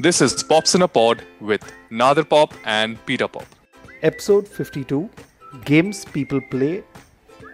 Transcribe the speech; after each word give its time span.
This 0.00 0.20
is 0.20 0.44
Pops 0.44 0.76
in 0.76 0.82
a 0.82 0.86
Pod 0.86 1.24
with 1.40 1.72
Nadir 1.90 2.22
Pop 2.22 2.54
and 2.64 3.04
Peter 3.04 3.26
Pop. 3.26 3.46
Episode 4.02 4.46
52 4.46 5.10
Games 5.64 6.04
People 6.04 6.40
Play 6.40 6.84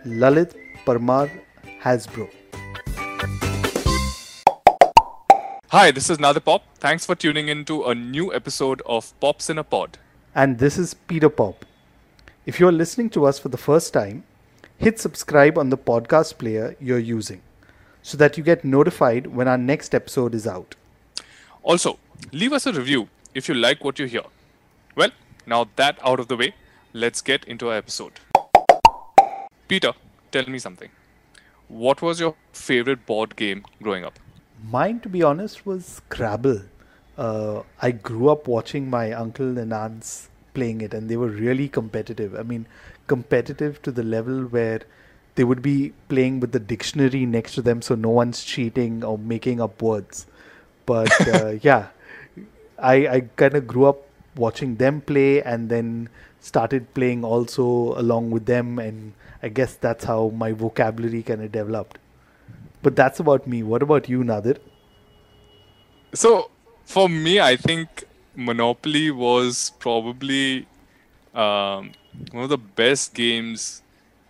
Lalit 0.05 0.53
Parmar 0.85 1.31
Hasbro. 1.83 2.29
Hi, 5.69 5.91
this 5.91 6.11
is 6.11 6.21
Nadir 6.21 6.41
Pop. 6.41 6.65
Thanks 6.75 7.07
for 7.07 7.15
tuning 7.15 7.49
in 7.49 7.65
to 7.65 7.85
a 7.85 7.95
new 7.95 8.35
episode 8.35 8.83
of 8.85 9.19
Pops 9.21 9.49
in 9.49 9.57
a 9.57 9.65
Pod. 9.65 9.97
And 10.35 10.59
this 10.59 10.77
is 10.77 10.93
Peter 10.93 11.31
Pop. 11.31 11.65
If 12.45 12.61
you're 12.61 12.73
listening 12.73 13.09
to 13.11 13.25
us 13.25 13.39
for 13.39 13.49
the 13.49 13.57
first 13.57 13.95
time, 13.95 14.23
hit 14.77 15.01
subscribe 15.01 15.57
on 15.57 15.71
the 15.71 15.79
podcast 15.79 16.37
player 16.37 16.77
you're 16.79 16.99
using 16.99 17.41
so 18.03 18.19
that 18.19 18.37
you 18.37 18.45
get 18.45 18.67
notified 18.67 19.29
when 19.29 19.49
our 19.49 19.57
next 19.57 19.95
episode 19.95 20.35
is 20.35 20.47
out. 20.47 20.75
Also, 21.63 21.99
leave 22.33 22.53
us 22.53 22.67
a 22.67 22.73
review 22.73 23.09
if 23.35 23.49
you 23.49 23.55
like 23.55 23.85
what 23.85 23.99
you 23.99 24.07
hear. 24.07 24.23
Well, 24.97 25.11
now 25.47 25.69
that 25.77 25.99
out 26.05 26.21
of 26.21 26.29
the 26.29 26.37
way, 26.37 26.55
let's 26.93 27.21
get 27.21 27.45
into 27.45 27.71
our 27.71 27.77
episode. 27.77 28.21
Peter, 29.69 29.93
tell 30.31 30.49
me 30.49 30.59
something. 30.59 30.91
What 31.69 32.03
was 32.03 32.21
your 32.21 32.35
favorite 32.53 33.07
board 33.07 33.37
game 33.37 33.65
growing 33.83 34.05
up? 34.05 34.19
Mine, 34.71 35.01
to 35.01 35.09
be 35.09 35.23
honest, 35.23 35.67
was 35.67 35.85
Scrabble. 35.87 36.63
Uh, 37.17 37.63
I 37.81 37.93
grew 37.93 38.29
up 38.29 38.49
watching 38.49 38.91
my 38.91 39.13
uncle 39.13 39.59
and 39.59 39.73
aunts 39.73 40.29
playing 40.53 40.81
it, 40.81 40.95
and 40.95 41.09
they 41.09 41.17
were 41.17 41.29
really 41.29 41.69
competitive. 41.69 42.35
I 42.35 42.43
mean, 42.43 42.67
competitive 43.07 43.83
to 43.83 43.91
the 43.91 44.03
level 44.03 44.45
where 44.45 44.81
they 45.35 45.45
would 45.45 45.63
be 45.63 45.93
playing 46.09 46.41
with 46.41 46.53
the 46.53 46.61
dictionary 46.61 47.27
next 47.27 47.55
to 47.55 47.63
them 47.63 47.83
so 47.83 47.95
no 47.95 48.11
one's 48.11 48.45
cheating 48.45 49.03
or 49.03 49.19
making 49.19 49.61
up 49.61 49.83
words. 49.83 50.27
But 50.87 51.29
uh, 51.35 51.55
yeah, 51.63 51.89
I, 52.79 52.95
I 53.09 53.21
kind 53.37 53.55
of 53.55 53.67
grew 53.67 53.87
up 53.87 54.03
watching 54.37 54.77
them 54.77 55.01
play 55.01 55.43
and 55.43 55.69
then 55.69 56.09
started 56.41 56.93
playing 56.95 57.25
also 57.25 57.95
along 57.99 58.31
with 58.31 58.47
them. 58.47 58.79
And 58.79 59.15
I 59.43 59.49
guess 59.49 59.75
that's 59.77 60.05
how 60.05 60.31
my 60.31 60.53
vocabulary 60.53 61.23
kind 61.23 61.43
of 61.43 61.53
developed. 61.53 61.99
But 62.83 62.97
that's 62.97 63.21
about 63.21 63.47
me. 63.47 63.63
What 63.63 63.83
about 63.83 64.09
you, 64.09 64.25
Nadir? 64.25 64.57
So, 66.15 66.51
for 66.85 67.09
me, 67.09 67.41
I 67.41 67.57
think 67.57 68.05
Monopoly 68.37 69.11
was 69.11 69.73
probably 69.79 70.67
um, 71.35 71.93
one 72.31 72.45
of 72.45 72.51
the 72.51 72.59
best 72.59 73.15
games 73.15 73.83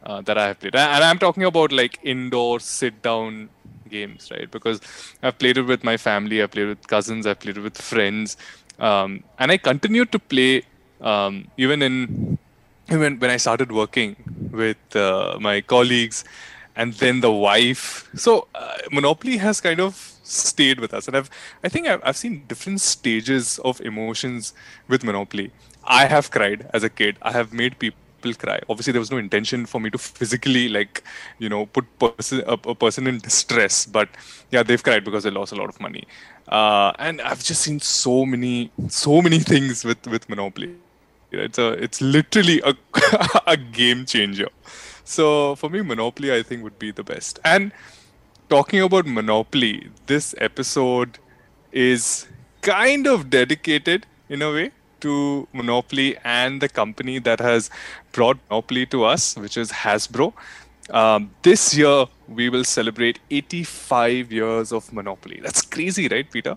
uh, 0.03 0.21
that 0.23 0.39
I 0.39 0.49
have 0.49 0.61
played. 0.61 0.75
And 0.77 1.05
I'm 1.05 1.19
talking 1.19 1.45
about 1.45 1.73
like 1.73 1.99
indoor 2.03 2.61
sit 2.61 3.03
down 3.03 3.51
games, 3.97 4.29
right? 4.35 4.51
Because 4.57 4.79
I've 5.23 5.39
played 5.43 5.59
it 5.63 5.67
with 5.73 5.83
my 5.91 5.97
family, 6.09 6.43
I've 6.43 6.53
played 6.57 6.69
with 6.75 6.87
cousins, 6.95 7.27
I've 7.27 7.41
played 7.45 7.59
it 7.61 7.65
with 7.69 7.79
friends. 7.93 8.37
Um, 8.89 9.11
and 9.39 9.53
I 9.55 9.59
continued 9.71 10.11
to 10.17 10.19
play 10.35 10.53
um, 11.01 11.35
even 11.57 11.83
in 11.89 12.39
even 12.91 13.19
when 13.19 13.31
I 13.31 13.39
started 13.39 13.73
working 13.73 14.17
with 14.63 14.97
uh, 14.97 15.39
my 15.41 15.61
colleagues 15.75 16.25
and 16.77 16.93
then 16.95 17.21
the 17.21 17.33
wife. 17.33 18.09
So 18.15 18.49
uh, 18.55 18.77
Monopoly 18.93 19.37
has 19.39 19.61
kind 19.61 19.81
of 19.81 19.95
stayed 20.23 20.81
with 20.81 20.93
us, 20.99 21.09
and 21.09 21.17
I've 21.17 21.31
I 21.63 21.69
think 21.69 21.87
I've, 21.87 22.01
I've 22.05 22.17
seen 22.17 22.45
different 22.53 22.81
stages 22.81 23.59
of 23.71 23.81
emotions 23.81 24.53
with 24.89 25.05
Monopoly. 25.05 25.51
I 25.85 26.07
have 26.07 26.31
cried 26.31 26.69
as 26.73 26.83
a 26.83 26.91
kid. 26.91 27.17
I 27.23 27.33
have 27.33 27.53
made 27.53 27.79
people 27.79 28.04
cry. 28.33 28.61
Obviously, 28.69 28.93
there 28.93 29.01
was 29.01 29.11
no 29.11 29.19
intention 29.19 29.67
for 29.67 29.81
me 29.81 29.91
to 29.91 29.99
physically, 29.99 30.69
like, 30.69 31.03
you 31.39 31.49
know, 31.51 31.67
put 31.67 31.85
person, 31.99 32.43
a, 32.47 32.53
a 32.53 32.75
person 32.75 33.07
in 33.07 33.19
distress. 33.19 33.85
But 33.85 34.09
yeah, 34.51 34.63
they've 34.63 34.83
cried 34.83 35.05
because 35.05 35.25
they 35.25 35.31
lost 35.31 35.53
a 35.53 35.57
lot 35.57 35.69
of 35.69 35.79
money. 35.81 36.05
Uh, 36.49 36.93
and 36.99 37.21
I've 37.21 37.45
just 37.45 37.61
seen 37.61 37.81
so 37.81 38.25
many, 38.25 38.71
so 38.89 39.21
many 39.21 39.41
things 39.41 39.85
with 39.85 40.07
with 40.07 40.29
Monopoly. 40.29 40.77
It's 41.33 41.59
a, 41.59 41.73
it's 41.73 42.01
literally 42.01 42.63
a 42.63 42.75
a 43.47 43.57
game 43.57 44.07
changer. 44.07 44.49
So 45.05 45.57
for 45.57 45.69
me, 45.69 45.83
Monopoly, 45.83 46.33
I 46.33 46.43
think, 46.43 46.63
would 46.63 46.79
be 46.79 46.91
the 46.91 47.03
best. 47.03 47.39
And 47.45 47.73
talking 48.49 48.81
about 48.81 49.07
Monopoly, 49.07 49.91
this 50.07 50.35
episode 50.39 51.19
is 51.73 52.27
kind 52.63 53.07
of 53.07 53.29
dedicated 53.29 54.07
in 54.29 54.41
a 54.41 54.51
way 54.51 54.71
to 55.05 55.47
Monopoly 55.53 56.17
and 56.25 56.61
the 56.61 56.69
company 56.69 57.19
that 57.21 57.41
has 57.41 57.71
brought 58.13 58.39
Monopoly 58.51 58.87
to 58.87 59.05
us, 59.05 59.37
which 59.37 59.57
is 59.57 59.73
Hasbro. 59.73 60.33
Um, 60.91 61.31
this 61.43 61.75
year, 61.77 62.07
we 62.29 62.49
will 62.49 62.65
celebrate 62.65 63.19
85 63.31 64.33
years 64.33 64.73
of 64.73 64.93
Monopoly. 64.93 65.41
That's 65.43 65.63
crazy, 65.63 66.09
right, 66.09 66.31
Peter? 66.31 66.57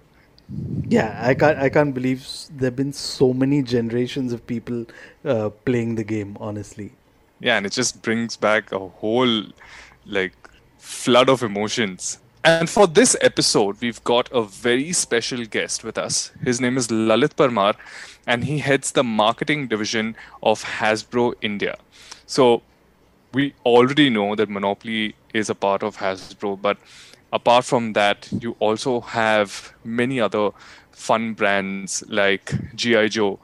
Yeah, 0.87 1.19
I 1.21 1.33
can't. 1.33 1.57
I 1.59 1.69
can't 1.69 1.93
believe 1.93 2.25
there've 2.49 2.75
been 2.75 2.93
so 2.93 3.33
many 3.33 3.61
generations 3.61 4.31
of 4.31 4.45
people 4.47 4.85
uh, 5.25 5.49
playing 5.65 5.95
the 5.95 6.05
game. 6.05 6.37
Honestly. 6.39 6.93
Yeah, 7.41 7.57
and 7.57 7.65
it 7.65 7.73
just 7.73 8.01
brings 8.01 8.37
back 8.37 8.71
a 8.71 8.79
whole 8.79 9.43
like 10.05 10.33
flood 10.77 11.29
of 11.29 11.43
emotions. 11.43 12.19
And 12.45 12.69
for 12.69 12.87
this 12.87 13.15
episode, 13.19 13.81
we've 13.81 14.01
got 14.05 14.29
a 14.31 14.41
very 14.41 14.93
special 14.93 15.43
guest 15.45 15.83
with 15.83 15.97
us. 15.97 16.31
His 16.43 16.61
name 16.61 16.77
is 16.77 16.87
Lalit 16.87 17.35
Parmar, 17.35 17.75
and 18.27 18.43
he 18.43 18.59
heads 18.59 18.91
the 18.91 19.03
marketing 19.03 19.67
division 19.67 20.15
of 20.43 20.63
Hasbro 20.63 21.33
India. 21.41 21.77
So 22.25 22.61
we 23.33 23.53
already 23.65 24.09
know 24.09 24.35
that 24.35 24.49
Monopoly 24.49 25.15
is 25.33 25.49
a 25.49 25.55
part 25.55 25.81
of 25.81 25.97
Hasbro, 25.97 26.61
but 26.61 26.77
apart 27.31 27.65
from 27.65 27.93
that, 27.93 28.27
you 28.31 28.55
also 28.59 28.99
have 29.01 29.73
many 29.83 30.19
other 30.19 30.51
fun 30.91 31.33
brands 31.33 32.03
like 32.07 32.53
G.I. 32.75 33.07
Joe, 33.07 33.39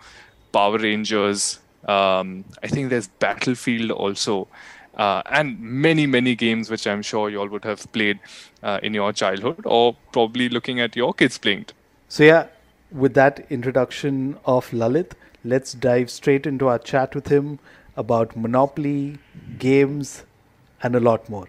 Power 0.52 0.78
Rangers. 0.78 1.60
Um, 1.88 2.44
I 2.62 2.68
think 2.68 2.90
there's 2.90 3.08
Battlefield 3.08 3.92
also. 3.92 4.48
Uh, 4.96 5.24
and 5.32 5.60
many, 5.60 6.06
many 6.06 6.36
games 6.36 6.70
which 6.70 6.86
I'm 6.86 7.02
sure 7.02 7.30
you 7.30 7.40
all 7.40 7.48
would 7.48 7.64
have 7.64 7.92
played 7.94 8.20
uh, 8.62 8.80
in 8.84 8.94
your 8.94 9.12
childhood 9.12 9.62
or 9.66 9.96
probably 10.12 10.50
looking 10.50 10.80
at 10.80 10.96
your 10.96 11.14
kids 11.14 11.38
playing. 11.38 11.66
So, 12.10 12.24
yeah, 12.24 12.48
with 12.94 13.16
that 13.16 13.46
introduction 13.50 14.38
of 14.46 14.70
Lalit, 14.70 15.14
let's 15.44 15.74
dive 15.74 16.09
straight 16.09 16.46
into 16.46 16.68
our 16.68 16.80
chat 16.80 17.16
with 17.16 17.28
him 17.28 17.59
about 17.98 18.36
Monopoly, 18.38 19.18
games, 19.58 20.24
and 20.84 20.96
a 20.96 21.00
lot 21.00 21.28
more. 21.30 21.48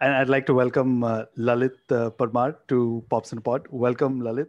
And 0.00 0.12
I'd 0.12 0.28
like 0.28 0.46
to 0.46 0.54
welcome 0.54 1.02
uh, 1.02 1.24
Lalit 1.36 1.76
uh, 1.90 2.10
Parmar 2.10 2.56
to 2.68 3.02
Pops 3.10 3.32
and 3.32 3.42
Pod. 3.42 3.66
Welcome, 3.70 4.20
Lalit. 4.20 4.48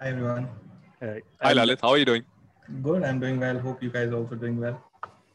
Hi, 0.00 0.08
everyone. 0.08 0.48
All 1.02 1.08
right. 1.08 1.24
Hi, 1.42 1.52
Lalit. 1.52 1.80
How 1.82 1.90
are 1.90 1.98
you 1.98 2.04
doing? 2.04 2.24
Good. 2.82 3.02
I'm 3.02 3.20
doing 3.20 3.38
well. 3.38 3.58
Hope 3.58 3.82
you 3.82 3.90
guys 3.90 4.08
are 4.10 4.16
also 4.16 4.36
doing 4.36 4.58
well. 4.58 4.80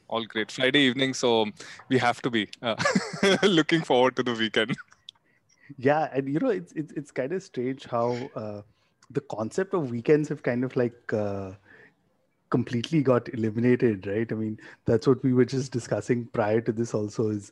All 0.08 0.26
great. 0.26 0.52
Friday 0.52 0.80
evening, 0.80 1.14
so 1.14 1.46
we 1.90 1.98
have 1.98 2.22
to 2.22 2.30
be 2.30 2.50
uh, 2.62 2.76
looking 3.44 3.82
forward 3.82 4.16
to 4.16 4.24
the 4.24 4.34
weekend. 4.34 4.76
Yeah, 5.78 6.09
and 6.12 6.28
you 6.28 6.40
know, 6.40 6.50
it's 6.50 6.74
it's, 6.74 6.92
it's 6.94 7.12
kind 7.12 7.32
of 7.32 7.44
strange 7.44 7.86
how 7.86 8.18
uh, 8.36 8.62
the 9.14 9.22
concept 9.22 9.74
of 9.74 9.92
weekends 9.92 10.30
have 10.30 10.44
kind 10.44 10.64
of 10.64 10.76
like 10.76 11.14
uh, 11.14 11.52
completely 12.50 13.02
got 13.02 13.34
eliminated, 13.34 14.08
right? 14.08 14.32
I 14.32 14.36
mean, 14.36 14.60
that's 14.86 15.08
what 15.08 15.24
we 15.24 15.34
were 15.34 15.46
just 15.46 15.72
discussing 15.72 16.28
prior 16.28 16.62
to 16.62 16.72
this. 16.72 16.94
Also, 16.94 17.30
is 17.30 17.52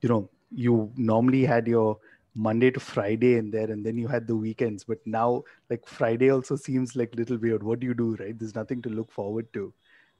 you 0.00 0.08
know, 0.08 0.28
you 0.50 0.90
normally 0.96 1.44
had 1.44 1.66
your 1.66 1.98
Monday 2.34 2.70
to 2.70 2.80
Friday 2.80 3.36
in 3.36 3.50
there, 3.50 3.70
and 3.70 3.84
then 3.84 3.98
you 3.98 4.08
had 4.08 4.26
the 4.26 4.36
weekends. 4.36 4.84
But 4.84 4.98
now, 5.06 5.44
like 5.68 5.86
Friday 5.86 6.30
also 6.30 6.56
seems 6.56 6.96
like 6.96 7.14
little 7.14 7.38
weird. 7.38 7.62
What 7.62 7.80
do 7.80 7.86
you 7.86 7.94
do, 7.94 8.16
right? 8.16 8.38
There's 8.38 8.54
nothing 8.54 8.82
to 8.82 8.88
look 8.88 9.10
forward 9.10 9.52
to. 9.54 9.72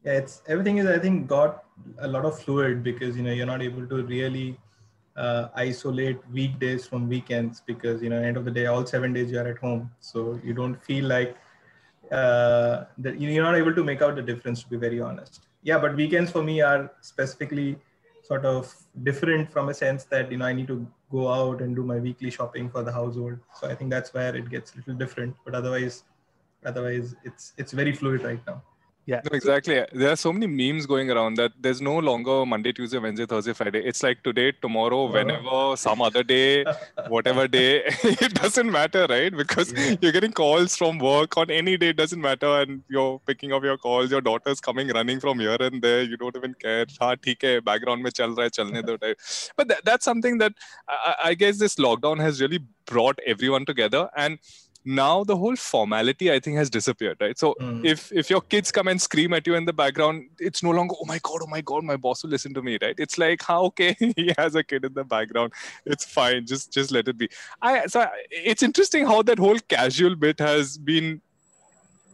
Yeah, 0.05 0.13
it's 0.13 0.43
everything 0.47 0.79
is 0.79 0.87
I 0.87 0.99
think 0.99 1.27
got 1.29 1.65
a 1.99 2.09
lot 2.09 2.25
of 2.25 2.39
fluid 2.41 2.83
because 2.83 3.17
you 3.17 3.23
know 3.23 3.33
you're 3.33 3.47
not 3.47 3.63
able 3.63 3.87
to 3.87 4.03
really 4.05 4.59
uh, 5.17 5.49
isolate 5.55 6.19
weekdays 6.33 6.87
from 6.87 7.09
weekends 7.09 7.63
because 7.67 8.03
you 8.03 8.09
know 8.09 8.17
end 8.17 8.37
of 8.37 8.45
the 8.45 8.51
day 8.51 8.67
all 8.67 8.87
seven 8.87 9.13
days 9.13 9.31
you 9.31 9.39
are 9.39 9.49
at 9.49 9.59
home. 9.59 9.91
So 10.01 10.41
you 10.45 10.55
don't 10.55 10.83
feel 10.83 11.05
like 11.05 11.37
uh, 12.13 12.85
that 12.99 13.21
you're 13.21 13.43
not 13.43 13.57
able 13.57 13.75
to 13.75 13.85
make 13.85 14.03
out 14.03 14.17
the 14.17 14.23
difference 14.23 14.63
to 14.63 14.69
be 14.69 14.77
very 14.77 15.01
honest. 15.01 15.47
Yeah 15.63 15.79
but 15.79 15.97
weekends 15.97 16.31
for 16.31 16.43
me 16.43 16.61
are 16.61 16.91
specifically 17.01 17.79
sort 18.23 18.45
of 18.45 18.73
different 19.03 19.51
from 19.51 19.69
a 19.69 19.75
sense 19.75 20.05
that 20.05 20.31
you 20.31 20.39
know 20.39 20.45
i 20.45 20.53
need 20.53 20.69
to 20.69 20.87
go 21.11 21.29
out 21.33 21.61
and 21.61 21.75
do 21.75 21.83
my 21.83 21.97
weekly 21.97 22.31
shopping 22.31 22.71
for 22.71 22.83
the 22.83 22.93
household. 22.93 23.39
So 23.55 23.69
i 23.69 23.75
think 23.75 23.91
that's 23.91 24.15
where 24.15 24.35
it 24.35 24.49
gets 24.49 24.73
a 24.75 24.77
little 24.79 24.95
different. 24.95 25.37
But 25.45 25.55
otherwise 25.55 26.05
otherwise 26.65 27.15
it's 27.25 27.53
it's 27.57 27.73
very 27.73 27.93
fluid 27.93 28.23
right 28.23 28.41
now 28.47 28.63
yeah. 29.11 29.21
No, 29.27 29.37
exactly. 29.37 29.77
There 29.93 30.11
are 30.11 30.17
so 30.17 30.33
many 30.33 30.47
memes 30.47 30.87
going 30.87 31.11
around 31.11 31.35
that 31.41 31.53
there's 31.65 31.81
no 31.87 31.97
longer 32.09 32.37
monday 32.53 32.73
tuesday 32.73 32.99
wednesday 33.05 33.27
thursday 33.33 33.55
friday. 33.61 33.83
It's 33.91 34.03
like 34.07 34.23
today 34.29 34.53
tomorrow 34.65 35.01
whenever 35.17 35.77
some 35.85 36.03
other 36.09 36.23
day 36.23 36.65
whatever 37.09 37.47
day. 37.49 37.71
It 38.27 38.35
doesn't 38.35 38.71
matter 38.71 39.07
right? 39.15 39.37
Because 39.43 39.73
yeah. 39.73 39.97
you're 40.01 40.17
getting 40.19 40.33
calls 40.33 40.77
from 40.77 40.99
work 40.99 41.37
on 41.37 41.51
any 41.51 41.77
day 41.77 41.91
it 41.95 41.97
doesn't 42.03 42.25
matter 42.29 42.53
and 42.61 42.83
you're 42.89 43.19
picking 43.27 43.53
up 43.53 43.65
your 43.71 43.77
calls 43.77 44.11
your 44.17 44.21
daughter's 44.31 44.61
coming 44.61 44.89
running 44.99 45.21
from 45.27 45.41
here 45.41 45.57
and 45.69 45.83
there 45.83 46.03
you 46.03 46.17
don't 46.17 46.37
even 46.37 46.55
care. 46.55 46.87
Ha 47.01 47.15
theek 47.29 47.47
hai 47.51 47.55
background 47.71 48.09
mein 48.09 48.17
chal 48.21 48.37
raha 48.41 48.49
hai 48.49 48.57
chalne 48.61 48.83
do 48.91 48.99
but 49.57 49.69
that, 49.69 49.85
that's 49.85 50.05
something 50.05 50.39
that 50.39 50.53
I, 50.89 51.15
I 51.31 51.35
guess 51.45 51.59
this 51.59 51.77
lockdown 51.87 52.27
has 52.29 52.41
really 52.41 52.65
brought 52.87 53.19
everyone 53.35 53.65
together 53.65 54.09
and 54.17 54.39
now 54.85 55.23
the 55.25 55.37
whole 55.37 55.57
formality 55.57 56.33
i 56.33 56.41
think 56.41 56.57
has 56.57 56.71
disappeared 56.71 57.17
right? 57.21 57.39
So 57.39 57.55
Mm. 57.61 57.85
if 57.85 58.11
if 58.13 58.31
your 58.31 58.41
kids 58.41 58.73
come 58.73 58.89
and 58.89 59.01
scream 59.01 59.35
at 59.35 59.47
you 59.47 59.55
in 59.55 59.65
the 59.67 59.73
background 59.73 60.25
it's 60.39 60.63
no 60.63 60.71
longer 60.71 60.95
oh 61.01 61.05
my 61.05 61.19
god 61.23 61.41
oh 61.43 61.47
my 61.47 61.61
god 61.61 61.85
my 61.85 61.97
boss 61.97 62.23
will 62.23 62.31
listen 62.31 62.55
to 62.55 62.63
me 62.63 62.79
right? 62.81 62.95
It's 62.99 63.19
like 63.19 63.43
how 63.43 63.65
okay 63.67 63.95
he 64.17 64.33
has 64.39 64.55
a 64.55 64.65
kid 64.65 64.85
in 64.87 64.95
the 64.95 65.05
background? 65.05 65.53
It's 65.85 66.05
fine 66.05 66.47
just 66.47 66.73
just 66.73 66.91
let 66.91 67.09
it 67.09 67.19
be. 67.19 67.29
I 67.61 67.87
so 67.87 68.01
I- 68.01 68.11
it's 68.31 68.63
interesting 68.63 69.07
how 69.07 69.23
that 69.23 69.39
whole 69.39 69.59
casual 69.69 70.17
bit 70.17 70.39
has 70.41 70.79
been 70.79 71.21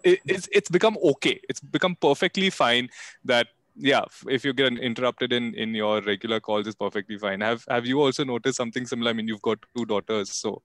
it, 0.05 0.21
it's 0.27 0.49
it's 0.53 0.69
become 0.71 0.97
okay. 1.03 1.41
It's 1.49 1.61
become 1.61 1.97
perfectly 2.01 2.51
fine 2.51 2.89
that 3.25 3.49
yeah 3.77 4.05
if 4.29 4.45
you 4.45 4.53
get 4.53 4.73
interrupted 4.79 5.33
in 5.33 5.55
in 5.55 5.75
your 5.75 6.01
regular 6.03 6.41
calls 6.41 6.67
is 6.67 6.75
perfectly 6.75 7.19
fine. 7.19 7.41
Have 7.41 7.65
have 7.69 7.87
you 7.87 8.01
also 8.01 8.25
noticed 8.25 8.57
something 8.57 8.87
similar? 8.87 9.11
I 9.11 9.15
mean 9.15 9.29
you've 9.29 9.43
got 9.43 9.59
two 9.77 9.85
daughters 9.87 10.33
so 10.33 10.63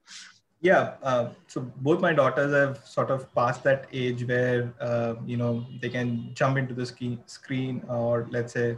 yeah 0.62 0.94
uh, 1.04 1.30
so 1.48 1.62
both 1.78 2.02
my 2.02 2.14
daughters 2.14 2.54
have 2.54 2.86
sort 2.86 3.10
of 3.10 3.34
passed 3.34 3.64
that 3.64 3.88
age 3.92 4.26
where 4.28 4.74
uh, 4.80 5.16
you 5.26 5.38
know 5.38 5.66
they 5.82 5.90
can 5.90 6.30
jump 6.34 6.58
into 6.58 6.74
the 6.74 6.86
ski- 6.86 7.20
screen 7.26 7.84
or 7.90 8.28
let's 8.32 8.54
say 8.54 8.78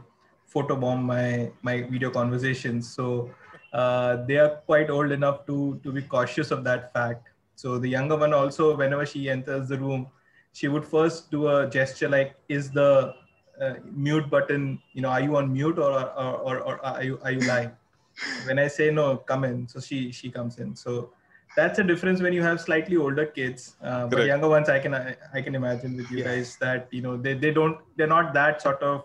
photobomb 0.54 1.02
my 1.04 1.52
my 1.64 1.82
video 1.82 2.10
conversations. 2.12 2.94
So 2.94 3.32
uh, 3.74 4.18
they 4.28 4.38
are 4.38 4.58
quite 4.68 4.90
old 4.90 5.12
enough 5.12 5.46
to 5.48 5.80
to 5.84 5.92
be 5.92 6.02
cautious 6.04 6.52
of 6.52 6.64
that 6.66 6.94
fact. 6.94 7.30
So 7.56 7.78
the 7.80 7.90
younger 7.90 8.16
one 8.18 8.34
also 8.34 8.76
whenever 8.78 9.06
she 9.06 9.30
enters 9.30 9.68
the 9.70 9.78
room 9.80 10.08
she 10.54 10.68
would 10.68 10.86
first 10.86 11.32
do 11.32 11.48
a 11.48 11.68
gesture 11.70 12.08
like 12.08 12.36
is 12.48 12.70
the 12.72 13.16
uh, 13.60 13.74
mute 13.92 14.30
button 14.30 14.80
you 14.94 15.02
know 15.02 15.10
are 15.10 15.22
you 15.22 15.36
on 15.38 15.52
mute 15.52 15.80
or 15.80 15.92
or, 16.00 16.36
or, 16.48 16.60
or 16.60 16.86
are 16.86 17.04
you 17.04 17.20
are 17.24 17.32
you 17.32 17.42
live? 17.42 17.72
When 18.46 18.60
i 18.60 18.68
say 18.68 18.92
no 18.92 19.18
come 19.18 19.44
in. 19.44 19.68
So 19.68 19.80
she 19.80 20.12
she 20.12 20.30
comes 20.30 20.60
in. 20.60 20.76
So 20.76 21.12
that's 21.56 21.80
a 21.80 21.84
difference 21.84 22.22
when 22.22 22.34
you 22.34 22.42
have 22.42 22.60
slightly 22.60 22.98
older 22.98 23.26
kids 23.26 23.76
uh, 23.84 24.08
but 24.08 24.26
younger 24.26 24.48
ones 24.50 24.70
i 24.70 24.80
can 24.80 24.94
I, 24.94 25.16
I 25.34 25.42
can 25.42 25.56
imagine 25.56 25.96
with 25.96 26.10
you 26.12 26.18
Yeah. 26.20 26.26
guys 26.26 26.58
that 26.58 26.88
you 26.92 27.02
know 27.02 27.18
they, 27.18 27.34
they 27.34 27.52
don't 27.52 27.78
they're 27.96 28.08
not 28.08 28.34
that 28.34 28.62
sort 28.62 28.82
of 28.82 29.04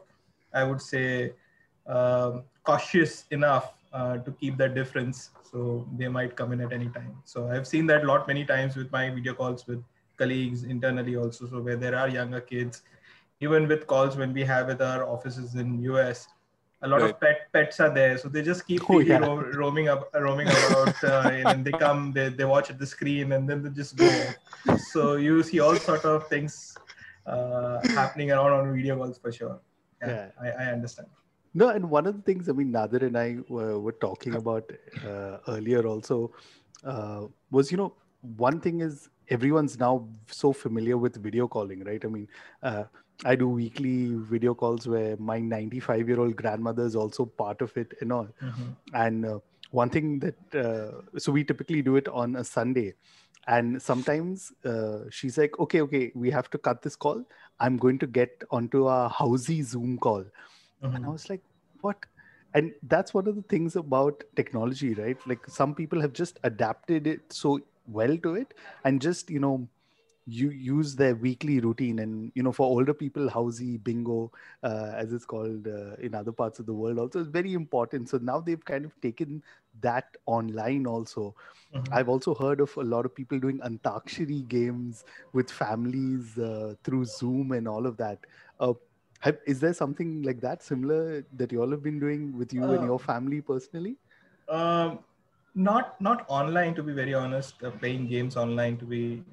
i 0.54 0.64
would 0.64 0.80
say 0.80 1.32
um, 1.86 2.44
cautious 2.64 3.26
enough 3.30 3.74
uh, 3.92 4.18
to 4.18 4.32
keep 4.32 4.58
that 4.58 4.74
difference. 4.74 5.30
So 5.42 5.86
they 5.96 6.08
might 6.08 6.36
come 6.36 6.52
in 6.52 6.60
at 6.60 6.72
any 6.72 6.88
time. 6.90 7.16
So 7.24 7.48
i've 7.50 7.66
seen 7.66 7.86
that 7.86 8.02
a 8.04 8.06
lot 8.06 8.28
many 8.28 8.44
times 8.44 8.76
with 8.76 8.92
my 8.92 9.08
video 9.10 9.32
calls 9.34 9.66
with 9.66 9.82
colleagues 10.18 10.64
internally 10.64 11.16
also. 11.16 11.46
So 11.46 11.60
where 11.62 11.76
there 11.76 11.96
are 11.96 12.08
younger 12.08 12.40
kids 12.40 12.82
even 13.40 13.68
with 13.68 13.86
calls 13.86 14.16
when 14.16 14.32
we 14.32 14.42
have 14.44 14.66
with 14.66 14.82
our 14.82 15.08
offices 15.08 15.54
in 15.54 15.78
us 15.84 16.26
a 16.82 16.88
lot 16.88 17.00
Right. 17.00 17.10
of 17.10 17.20
pet 17.20 17.38
pets 17.52 17.80
are 17.80 17.92
there 17.92 18.16
so 18.18 18.28
they 18.28 18.42
just 18.42 18.66
keep 18.66 18.82
Oh, 18.88 19.00
yeah. 19.00 19.18
ro- 19.18 19.50
roaming 19.62 19.88
up 19.88 20.08
roaming 20.14 20.46
about 20.46 20.94
uh, 21.04 21.28
and 21.32 21.64
they 21.64 21.72
come 21.72 22.12
they, 22.12 22.28
they 22.28 22.44
watch 22.44 22.70
at 22.70 22.78
the 22.78 22.86
screen 22.86 23.32
and 23.32 23.48
then 23.48 23.62
they 23.62 23.70
just 23.70 23.96
go 23.96 24.10
so 24.92 25.16
you 25.16 25.42
see 25.42 25.58
all 25.60 25.76
sort 25.76 26.04
of 26.04 26.28
things 26.28 26.76
uh, 27.26 27.80
happening 28.00 28.30
around 28.30 28.52
on 28.52 28.74
video 28.76 28.96
calls 28.96 29.18
for 29.18 29.32
sure 29.32 29.60
yeah, 30.00 30.08
Yeah. 30.08 30.28
I, 30.40 30.48
I 30.64 30.72
understand 30.72 31.08
No, 31.60 31.66
and 31.76 31.90
one 31.90 32.06
of 32.08 32.14
the 32.16 32.22
things, 32.22 32.48
I 32.50 32.52
mean, 32.56 32.70
Nadir 32.70 33.02
and 33.06 33.16
I 33.20 33.28
were, 33.48 33.80
were 33.84 33.94
talking 34.02 34.34
about 34.40 34.70
uh, 35.10 35.38
earlier 35.52 35.80
also 35.92 36.16
uh, 36.84 37.22
was, 37.50 37.72
you 37.72 37.78
know, 37.80 37.94
one 38.20 38.60
thing 38.60 38.80
is 38.86 39.08
everyone's 39.36 39.76
now 39.78 39.94
so 40.30 40.52
familiar 40.52 40.98
with 41.04 41.16
video 41.28 41.48
calling, 41.48 41.82
right? 41.88 42.04
I 42.04 42.10
mean, 42.16 42.28
uh, 42.62 42.84
I 43.24 43.34
do 43.36 43.48
weekly 43.48 44.14
video 44.14 44.54
calls 44.54 44.86
where 44.86 45.16
my 45.16 45.40
95 45.40 46.08
year 46.08 46.20
old 46.20 46.36
grandmother 46.36 46.84
is 46.84 46.94
also 46.96 47.26
part 47.26 47.60
of 47.62 47.76
it 47.76 47.94
and 48.00 48.12
all. 48.12 48.28
And 48.92 49.26
uh, 49.26 49.40
one 49.70 49.90
thing 49.90 50.20
that, 50.20 50.54
uh, 50.54 51.18
so 51.18 51.32
we 51.32 51.44
typically 51.44 51.82
do 51.82 51.96
it 51.96 52.08
on 52.08 52.36
a 52.36 52.44
Sunday. 52.44 52.94
And 53.46 53.80
sometimes 53.82 54.52
uh, 54.64 55.04
she's 55.10 55.38
like, 55.38 55.58
okay, 55.58 55.80
okay, 55.82 56.12
we 56.14 56.30
have 56.30 56.50
to 56.50 56.58
cut 56.58 56.82
this 56.82 56.96
call. 56.96 57.24
I'm 57.60 57.76
going 57.76 57.98
to 58.00 58.06
get 58.06 58.42
onto 58.50 58.86
a 58.88 59.10
housey 59.10 59.62
Zoom 59.64 59.98
call. 59.98 60.24
And 60.94 61.04
I 61.06 61.08
Mhm. 61.08 61.12
was 61.12 61.28
like, 61.28 61.42
what? 61.80 62.06
And 62.54 62.72
that's 62.82 63.12
one 63.12 63.28
of 63.28 63.36
the 63.36 63.42
things 63.42 63.76
about 63.76 64.24
technology, 64.36 64.94
right? 64.94 65.18
Like 65.26 65.46
some 65.48 65.74
people 65.74 66.00
have 66.00 66.12
just 66.12 66.38
adapted 66.44 67.06
it 67.06 67.32
so 67.32 67.60
well 67.86 68.16
to 68.18 68.34
it 68.34 68.54
and 68.84 69.00
just, 69.00 69.30
you 69.30 69.38
know, 69.38 69.68
you 70.28 70.50
use 70.50 70.94
their 70.96 71.14
weekly 71.14 71.60
routine 71.60 72.00
and 72.00 72.32
you 72.34 72.42
know 72.42 72.52
for 72.52 72.66
older 72.66 72.94
people 72.94 73.28
housey 73.30 73.82
bingo 73.82 74.30
uh, 74.62 74.92
as 74.94 75.12
it's 75.12 75.24
called 75.24 75.66
uh, 75.66 75.94
in 75.96 76.14
other 76.14 76.32
parts 76.32 76.58
of 76.58 76.66
the 76.66 76.74
world 76.74 76.98
also 76.98 77.20
is 77.20 77.28
very 77.28 77.54
important 77.54 78.08
so 78.08 78.18
now 78.18 78.40
they've 78.40 78.64
kind 78.64 78.84
of 78.84 79.00
taken 79.00 79.42
that 79.80 80.16
online 80.26 80.86
also 80.86 81.34
Mhm. 81.74 81.98
I've 81.98 82.08
also 82.08 82.34
heard 82.34 82.60
of 82.60 82.76
a 82.76 82.82
lot 82.82 83.06
of 83.06 83.14
people 83.14 83.38
doing 83.38 83.60
Antakshari 83.60 84.46
games 84.48 85.04
with 85.32 85.50
families 85.50 86.38
uh, 86.38 86.74
through 86.84 87.06
Zoom 87.06 87.52
and 87.52 87.68
all 87.68 87.86
of 87.86 87.96
that. 87.98 88.18
Uh, 88.60 88.74
have, 89.20 89.38
is 89.46 89.60
there 89.60 89.72
something 89.72 90.22
like 90.22 90.40
that 90.40 90.62
similar 90.62 91.24
that 91.34 91.52
you 91.52 91.60
all 91.62 91.70
have 91.70 91.82
been 91.82 91.98
doing 91.98 92.36
with 92.36 92.52
you 92.52 92.72
and 92.72 92.82
Uh, 92.82 92.84
your 92.84 92.98
family 92.98 93.40
personally? 93.40 93.96
Um, 94.48 95.00
not 95.54 96.00
not 96.00 96.24
online 96.28 96.74
to 96.74 96.82
be 96.82 96.92
very 96.92 97.14
honest. 97.14 97.62
Uh, 97.62 97.70
playing 97.70 98.06
games 98.08 98.36
online 98.36 98.76
to 98.78 98.84
be 98.84 99.24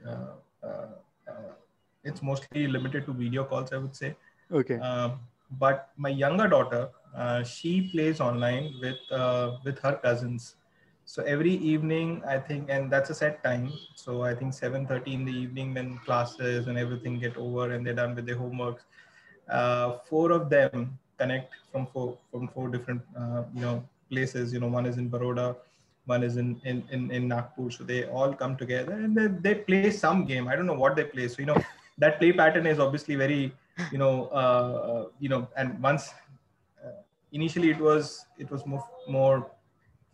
it's 2.04 2.22
mostly 2.22 2.68
limited 2.68 3.06
to 3.06 3.14
video 3.14 3.44
calls. 3.44 3.74
I 3.74 3.78
would 3.78 3.96
say. 3.96 4.16
Okay. 4.52 4.78
Um, 4.78 5.20
but 5.60 5.90
my 5.98 6.10
younger 6.10 6.48
daughter, 6.48 6.90
uh, 7.16 7.44
she 7.44 7.90
plays 7.92 8.20
online 8.20 8.74
with 8.82 8.98
uh, 9.12 9.52
with 9.64 9.80
her 9.80 9.96
cousins. 9.96 10.56
So 11.06 11.24
every 11.24 11.54
evening, 11.54 12.24
I 12.28 12.40
think, 12.40 12.70
and 12.70 12.92
that's 12.92 13.10
a 13.12 13.14
set 13.16 13.44
time. 13.44 13.72
So 13.96 14.24
I 14.24 14.34
think 14.36 14.54
7:30 14.54 15.14
in 15.14 15.26
the 15.26 15.32
evening, 15.32 15.74
when 15.74 15.98
classes 16.00 16.68
and 16.68 16.78
everything 16.78 17.20
get 17.20 17.38
over 17.38 17.72
and 17.72 17.86
they're 17.86 17.94
done 18.02 18.16
with 18.16 18.26
their 18.26 18.36
homeworks, 18.38 18.86
uh, 19.50 19.98
four 20.10 20.32
of 20.32 20.50
them 20.50 20.98
connect 21.18 21.54
from 21.72 21.86
four 21.88 22.18
from 22.32 22.48
four 22.48 22.70
different 22.70 23.02
uh, 23.18 23.44
you 23.54 23.62
know 23.62 23.84
places. 24.10 24.54
You 24.54 24.60
know, 24.60 24.68
one 24.68 24.86
is 24.86 24.98
in 24.98 25.10
Baroda, 25.10 25.56
one 26.06 26.24
is 26.24 26.38
in 26.38 26.62
in 26.66 26.84
in, 26.92 27.12
in 27.12 27.28
Nagpur. 27.28 27.70
So 27.72 27.84
they 27.84 28.06
all 28.06 28.34
come 28.34 28.56
together 28.56 28.94
and 28.94 29.16
they, 29.18 29.28
they 29.28 29.56
play 29.56 29.92
some 29.92 30.26
game. 30.26 30.48
I 30.48 30.56
don't 30.56 30.66
know 30.66 30.80
what 30.86 30.96
they 30.96 31.04
play. 31.04 31.28
So 31.28 31.40
you 31.40 31.46
know 31.46 31.62
that 31.98 32.20
play 32.20 32.32
pattern 32.32 32.66
is 32.68 32.80
obviously 32.80 33.16
very 33.16 33.54
you 33.92 33.98
know 33.98 34.28
uh, 34.28 35.06
you 35.20 35.30
know 35.30 35.48
and 35.58 35.82
once 35.82 36.10
uh, 36.86 37.02
initially 37.32 37.70
it 37.70 37.80
was 37.80 38.26
it 38.38 38.50
was 38.50 38.66
more 38.66 38.86
more 39.08 39.52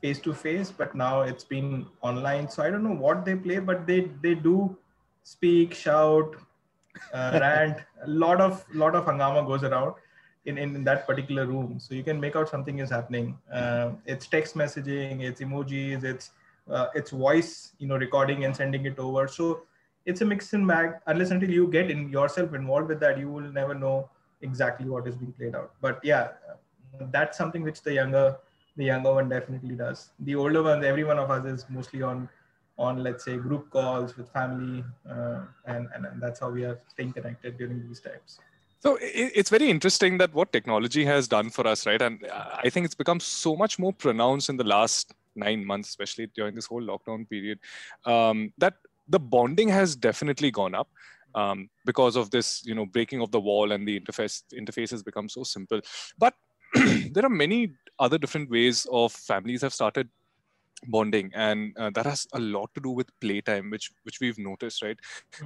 face 0.01 0.19
to 0.19 0.33
face 0.33 0.71
but 0.71 0.95
now 0.95 1.21
it's 1.21 1.43
been 1.43 1.85
online 2.01 2.49
so 2.49 2.63
i 2.63 2.69
don't 2.69 2.83
know 2.83 2.99
what 3.07 3.23
they 3.25 3.35
play 3.35 3.59
but 3.59 3.85
they 3.85 3.99
they 4.23 4.33
do 4.33 4.75
speak 5.23 5.73
shout 5.73 6.35
uh, 7.13 7.39
rant 7.43 7.77
a 8.03 8.09
lot 8.09 8.41
of 8.41 8.65
lot 8.73 8.95
of 8.95 9.05
hangama 9.05 9.45
goes 9.45 9.63
around 9.63 9.93
in, 10.45 10.57
in 10.57 10.83
that 10.83 11.05
particular 11.05 11.45
room. 11.45 11.79
So 11.79 11.93
you 11.93 12.03
can 12.03 12.19
make 12.19 12.35
out 12.35 12.49
something 12.49 12.79
is 12.79 12.89
happening. 12.89 13.37
Uh, 13.51 13.91
it's 14.05 14.27
text 14.27 14.55
messaging 14.55 15.21
it's 15.21 15.41
emojis 15.41 16.03
it's 16.03 16.31
uh, 16.69 16.87
it's 16.95 17.11
voice 17.11 17.73
you 17.79 17.87
know 17.87 17.97
recording 17.97 18.45
and 18.45 18.55
sending 18.55 18.85
it 18.85 18.99
over. 18.99 19.27
So 19.27 19.63
it's 20.05 20.21
a 20.21 20.25
mix 20.25 20.53
and 20.53 20.67
bag 20.67 20.93
unless 21.07 21.31
until 21.31 21.49
you 21.49 21.67
get 21.67 21.91
in 21.91 22.09
yourself 22.09 22.53
involved 22.53 22.89
with 22.89 22.99
that 23.01 23.17
you 23.19 23.29
will 23.29 23.51
never 23.51 23.75
know 23.75 24.09
exactly 24.41 24.89
what 24.89 25.07
is 25.07 25.15
being 25.15 25.33
played 25.33 25.55
out. 25.55 25.71
But 25.81 25.99
yeah 26.03 26.29
that's 27.11 27.37
something 27.37 27.63
which 27.63 27.81
the 27.81 27.93
younger 27.93 28.37
the 28.77 28.85
younger 28.85 29.13
one 29.13 29.29
definitely 29.29 29.75
does. 29.75 30.09
The 30.19 30.35
older 30.35 30.63
ones 30.63 30.83
every 30.83 31.03
one 31.03 31.19
of 31.19 31.29
us 31.29 31.45
is 31.45 31.65
mostly 31.69 32.01
on 32.01 32.29
on 32.77 33.03
let's 33.03 33.23
say 33.23 33.37
group 33.37 33.69
calls 33.69 34.17
with 34.17 34.29
family 34.31 34.83
uh, 35.07 35.41
and, 35.65 35.87
and 35.93 36.05
and 36.05 36.21
that's 36.21 36.39
how 36.39 36.49
we 36.49 36.63
are 36.63 36.79
staying 36.87 37.13
connected 37.13 37.57
during 37.57 37.87
these 37.87 37.99
times 37.99 38.39
So 38.81 38.97
it's 38.99 39.51
very 39.51 39.69
interesting 39.69 40.17
that 40.17 40.33
what 40.33 40.51
technology 40.51 41.05
has 41.05 41.27
done 41.27 41.51
for 41.51 41.67
us, 41.67 41.85
right? 41.85 42.01
And 42.01 42.25
uh, 42.25 42.57
I 42.63 42.69
think 42.69 42.85
it's 42.85 42.95
become 42.95 43.19
so 43.19 43.55
much 43.55 43.77
more 43.77 43.93
pronounced 43.93 44.49
in 44.49 44.57
the 44.57 44.63
last 44.63 45.13
nine 45.35 45.63
months, 45.63 45.89
especially 45.89 46.27
during 46.35 46.55
this 46.55 46.65
whole 46.65 46.81
lockdown 46.81 47.29
period, 47.29 47.59
um, 48.05 48.51
that 48.57 48.73
the 49.07 49.19
bonding 49.19 49.69
has 49.69 49.95
definitely 49.95 50.49
gone 50.49 50.73
up 50.73 50.89
um, 51.35 51.69
because 51.85 52.15
of 52.15 52.31
this, 52.31 52.63
you 52.65 52.73
know, 52.73 52.87
breaking 52.87 53.21
of 53.21 53.29
the 53.29 53.39
wall 53.39 53.71
and 53.71 53.87
the 53.87 53.99
interface 53.99 54.41
interface 54.51 54.89
has 54.89 55.03
become 55.03 55.29
so 55.29 55.43
simple. 55.43 55.79
But 56.17 56.33
there 57.11 57.25
are 57.25 57.29
many 57.29 57.73
other 57.99 58.17
different 58.17 58.49
ways 58.49 58.87
of 58.91 59.11
families 59.11 59.61
have 59.61 59.73
started 59.73 60.09
bonding, 60.87 61.31
and 61.35 61.77
uh, 61.77 61.91
that 61.91 62.07
has 62.07 62.25
a 62.33 62.39
lot 62.39 62.73
to 62.73 62.81
do 62.81 62.89
with 62.89 63.07
playtime, 63.19 63.69
which 63.69 63.91
which 64.03 64.19
we've 64.19 64.39
noticed, 64.39 64.81
right? 64.81 64.97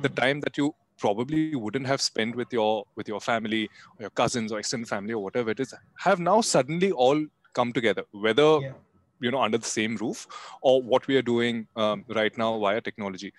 the 0.01 0.09
time 0.09 0.39
that 0.41 0.57
you 0.57 0.73
probably 0.97 1.55
wouldn't 1.55 1.85
have 1.85 2.01
spent 2.01 2.35
with 2.35 2.51
your 2.51 2.85
with 2.95 3.07
your 3.07 3.19
family 3.19 3.69
or 3.97 4.03
your 4.03 4.09
cousins 4.11 4.51
or 4.51 4.59
extended 4.59 4.87
family 4.87 5.13
or 5.13 5.23
whatever 5.23 5.51
it 5.51 5.59
is 5.59 5.73
have 5.97 6.19
now 6.19 6.41
suddenly 6.41 6.91
all 6.91 7.25
come 7.53 7.71
together 7.73 8.03
whether 8.11 8.59
yeah. 8.61 8.73
you 9.19 9.31
know 9.31 9.41
under 9.41 9.57
the 9.57 9.65
same 9.65 9.95
roof 9.97 10.27
or 10.61 10.81
what 10.81 11.07
we 11.07 11.15
are 11.15 11.21
doing 11.21 11.67
um, 11.75 12.05
right 12.09 12.37
now 12.37 12.57
via 12.59 12.81
technology. 12.81 13.33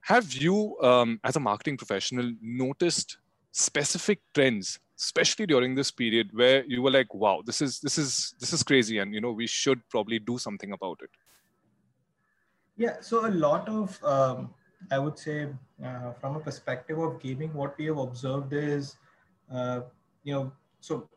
Have 0.00 0.32
you 0.32 0.76
um, 0.80 1.20
as 1.24 1.36
a 1.36 1.40
marketing 1.40 1.76
professional 1.76 2.32
noticed 2.40 3.18
specific 3.52 4.20
trends 4.34 4.78
especially 4.98 5.46
during 5.46 5.74
this 5.74 5.90
period 5.90 6.28
where 6.32 6.64
you 6.66 6.82
were 6.82 6.90
like 6.90 7.12
wow 7.14 7.40
this 7.46 7.62
is 7.62 7.80
this 7.80 7.98
is 7.98 8.34
this 8.40 8.52
is 8.52 8.62
crazy 8.62 8.98
and 8.98 9.14
you 9.14 9.20
know 9.20 9.30
we 9.30 9.46
should 9.46 9.80
probably 9.88 10.18
do 10.18 10.38
something 10.38 10.72
about 10.72 10.98
it 11.02 11.10
Yeah, 12.76 13.00
so 13.00 13.26
a 13.26 13.30
lot 13.30 13.68
of 13.68 14.02
um, 14.04 14.54
I 14.90 14.98
would 14.98 15.18
say, 15.18 15.48
uh, 15.84 16.12
from 16.20 16.36
a 16.36 16.40
perspective 16.40 16.98
of 16.98 17.20
gaming, 17.20 17.52
what 17.52 17.76
we 17.78 17.86
have 17.86 17.98
observed 17.98 18.52
is, 18.52 18.96
uh, 19.52 19.80
you 20.24 20.34
know, 20.34 20.52
so 20.80 21.08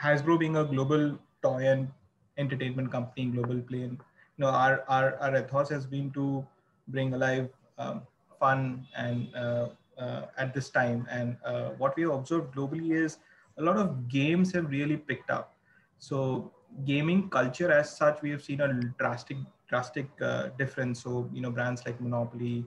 Hasbro 0.00 0.38
being 0.38 0.56
a 0.56 0.64
global 0.64 1.18
toy 1.42 1.66
and 1.66 1.88
entertainment 2.36 2.90
company, 2.90 3.26
global 3.26 3.60
plane, 3.60 3.98
you 4.36 4.44
know, 4.44 4.48
our 4.50 4.84
our 4.88 5.16
our 5.20 5.36
ethos 5.38 5.68
has 5.70 5.86
been 5.86 6.10
to 6.12 6.44
bring 6.88 7.14
alive 7.14 7.48
um, 7.78 8.02
fun 8.38 8.86
and 8.96 9.34
uh, 9.36 9.68
uh, 9.98 10.26
at 10.36 10.52
this 10.54 10.70
time. 10.70 11.06
And 11.10 11.36
uh, 11.44 11.70
what 11.78 11.96
we 11.96 12.02
have 12.02 12.12
observed 12.12 12.54
globally 12.54 12.92
is 12.92 13.18
a 13.58 13.62
lot 13.62 13.76
of 13.76 14.08
games 14.08 14.52
have 14.54 14.70
really 14.70 14.96
picked 14.96 15.30
up. 15.30 15.54
So 15.98 16.52
gaming 16.84 17.28
culture 17.30 17.70
as 17.70 17.96
such, 17.96 18.20
we 18.22 18.30
have 18.30 18.42
seen 18.42 18.60
a 18.60 18.72
drastic 18.98 19.36
drastic 19.68 20.06
uh, 20.20 20.48
difference. 20.58 21.02
So 21.02 21.28
you 21.32 21.40
know, 21.40 21.50
brands 21.50 21.84
like 21.86 22.00
Monopoly 22.00 22.66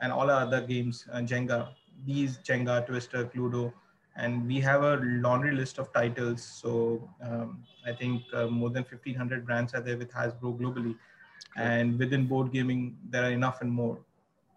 and 0.00 0.12
all 0.12 0.30
our 0.30 0.42
other 0.42 0.62
games, 0.62 1.06
uh, 1.12 1.18
Jenga, 1.18 1.68
these 2.06 2.38
Jenga, 2.38 2.86
Twister, 2.86 3.24
Cluedo, 3.24 3.72
and 4.16 4.46
we 4.46 4.60
have 4.60 4.82
a 4.82 4.96
laundry 4.96 5.54
list 5.54 5.78
of 5.78 5.92
titles. 5.92 6.42
So 6.42 7.08
um, 7.22 7.62
I 7.86 7.92
think 7.92 8.22
uh, 8.32 8.46
more 8.46 8.70
than 8.70 8.82
1,500 8.82 9.46
brands 9.46 9.74
are 9.74 9.80
there 9.80 9.98
with 9.98 10.10
Hasbro 10.10 10.58
globally, 10.58 10.96
and 11.56 11.98
within 11.98 12.26
board 12.26 12.52
gaming 12.52 12.96
there 13.10 13.24
are 13.24 13.30
enough 13.30 13.60
and 13.60 13.70
more. 13.70 13.98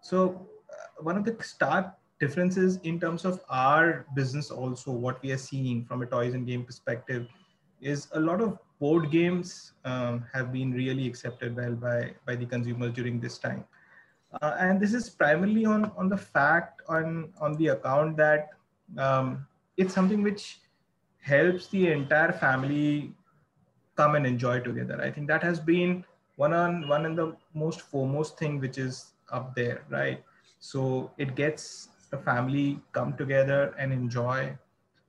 So 0.00 0.48
uh, 0.70 1.02
one 1.02 1.16
of 1.16 1.24
the 1.24 1.36
stark 1.42 1.94
differences 2.18 2.78
in 2.84 2.98
terms 3.00 3.24
of 3.24 3.40
our 3.50 4.06
business 4.14 4.50
also 4.50 4.92
what 4.92 5.20
we 5.22 5.32
are 5.32 5.42
seeing 5.44 5.84
from 5.84 6.02
a 6.02 6.06
toys 6.06 6.34
and 6.34 6.46
game 6.46 6.64
perspective 6.64 7.26
is 7.80 8.06
a 8.12 8.20
lot 8.20 8.40
of 8.40 8.58
board 8.78 9.10
games 9.10 9.72
um, 9.84 10.24
have 10.32 10.52
been 10.52 10.70
really 10.72 11.04
accepted 11.04 11.56
well 11.56 11.72
by 11.72 12.14
by 12.24 12.36
the 12.36 12.46
consumers 12.46 12.92
during 12.92 13.18
this 13.18 13.38
time 13.38 13.64
uh, 14.40 14.56
and 14.58 14.80
this 14.80 14.94
is 14.94 15.10
primarily 15.10 15.64
on 15.64 15.90
on 15.96 16.08
the 16.08 16.16
fact 16.16 16.80
on 16.88 17.32
on 17.40 17.56
the 17.56 17.68
account 17.68 18.16
that 18.16 18.50
um, 18.98 19.46
it's 19.76 19.94
something 19.94 20.22
which 20.22 20.60
helps 21.20 21.68
the 21.68 21.88
entire 21.92 22.32
family 22.32 23.14
come 23.96 24.14
and 24.14 24.26
enjoy 24.26 24.60
together. 24.60 25.00
I 25.00 25.10
think 25.10 25.28
that 25.28 25.42
has 25.42 25.60
been 25.60 26.04
one 26.36 26.52
on 26.52 26.88
one 26.88 27.06
and 27.06 27.16
the 27.16 27.36
most 27.54 27.82
foremost 27.82 28.38
thing 28.38 28.58
which 28.58 28.78
is 28.78 29.12
up 29.30 29.54
there 29.54 29.82
right? 29.90 30.22
So 30.60 31.10
it 31.18 31.34
gets 31.34 31.88
the 32.10 32.18
family 32.18 32.80
come 32.92 33.16
together 33.16 33.74
and 33.78 33.92
enjoy. 33.92 34.56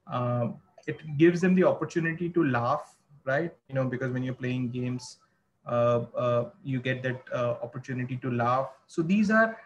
Um, 0.08 0.56
it 0.86 1.00
gives 1.18 1.40
them 1.42 1.56
the 1.56 1.64
opportunity 1.64 2.30
to 2.30 2.44
laugh 2.44 2.96
right? 3.26 3.54
You 3.70 3.76
know 3.76 3.86
because 3.86 4.12
when 4.12 4.24
you're 4.24 4.34
playing 4.34 4.70
games 4.70 5.18
you 6.64 6.80
get 6.82 7.04
that 7.04 7.22
uh, 7.34 7.56
opportunity 7.62 8.18
to 8.18 8.32
laugh. 8.32 8.70
So 8.88 9.02
these 9.02 9.32
are 9.32 9.58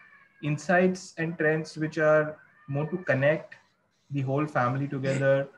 insights 0.42 1.14
and 1.18 1.36
trends 1.36 1.76
which 1.76 1.98
are 1.98 2.36
more 2.68 2.86
to 2.86 2.98
connect 2.98 3.56
the 4.10 4.22
whole 4.22 4.46
family 4.46 4.86
together 4.86 5.48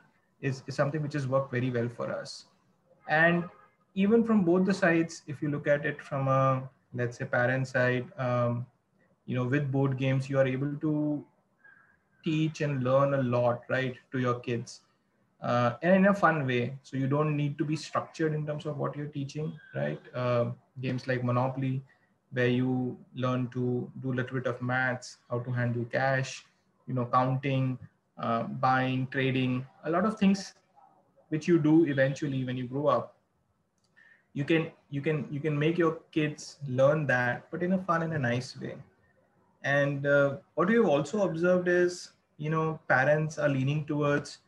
is, 0.41 0.63
is 0.67 0.75
something 0.75 1.01
which 1.01 1.13
has 1.13 1.27
worked 1.27 1.51
very 1.51 1.69
well 1.69 1.89
for 1.95 2.11
us. 2.11 2.45
And 3.07 3.43
even 3.93 4.23
from 4.23 4.43
both 4.43 4.65
the 4.65 4.73
sides 4.73 5.23
if 5.27 5.41
you 5.41 5.49
look 5.49 5.67
at 5.67 5.85
it 5.85 6.01
from 6.01 6.27
a 6.27 6.63
let's 6.93 7.17
say 7.17 7.25
parent 7.25 7.67
side 7.67 8.05
um, 8.17 8.65
you 9.25 9.35
know 9.35 9.45
with 9.45 9.71
board 9.71 9.97
games 9.97 10.29
you 10.29 10.37
are 10.39 10.47
able 10.47 10.73
to 10.75 11.23
teach 12.23 12.61
and 12.61 12.83
learn 12.83 13.13
a 13.13 13.21
lot 13.21 13.61
right 13.69 13.95
to 14.11 14.19
your 14.19 14.39
kids 14.39 14.81
uh, 15.41 15.73
and 15.81 15.95
in 15.95 16.05
a 16.07 16.13
fun 16.13 16.45
way. 16.45 16.77
So 16.83 16.97
you 16.97 17.07
don't 17.07 17.35
need 17.35 17.57
to 17.57 17.65
be 17.65 17.75
structured 17.75 18.33
in 18.33 18.45
terms 18.45 18.65
of 18.65 18.77
what 18.77 18.95
you're 18.95 19.07
teaching, 19.07 19.53
right? 19.75 19.99
Uh, 20.15 20.45
games 20.81 21.07
like 21.07 21.23
Monopoly, 21.23 21.83
where 22.31 22.47
you 22.47 22.97
learn 23.15 23.49
to 23.49 23.89
do 24.01 24.11
a 24.11 24.15
little 24.15 24.37
bit 24.37 24.47
of 24.47 24.61
maths, 24.61 25.17
how 25.29 25.39
to 25.39 25.51
handle 25.51 25.85
cash, 25.85 26.45
you 26.87 26.93
know, 26.93 27.05
counting, 27.05 27.77
uh, 28.17 28.43
buying, 28.43 29.07
trading, 29.07 29.65
a 29.85 29.89
lot 29.89 30.05
of 30.05 30.17
things 30.17 30.53
which 31.29 31.47
you 31.47 31.57
do 31.59 31.85
eventually 31.85 32.43
when 32.43 32.57
you 32.57 32.67
grow 32.67 32.87
up. 32.87 33.15
You 34.33 34.45
can 34.45 34.71
you 34.89 35.01
can 35.01 35.27
you 35.29 35.39
can 35.41 35.57
make 35.57 35.77
your 35.77 35.99
kids 36.11 36.57
learn 36.67 37.05
that, 37.07 37.49
but 37.51 37.63
in 37.63 37.73
a 37.73 37.77
fun 37.77 38.03
and 38.03 38.13
a 38.13 38.19
nice 38.19 38.59
way. 38.59 38.75
And 39.63 40.05
uh, 40.05 40.37
what 40.55 40.69
we've 40.69 40.85
also 40.85 41.23
observed 41.27 41.67
is, 41.67 42.13
you 42.37 42.49
know, 42.49 42.79
parents 42.87 43.37
are 43.37 43.49
leaning 43.49 43.85
towards 43.85 44.39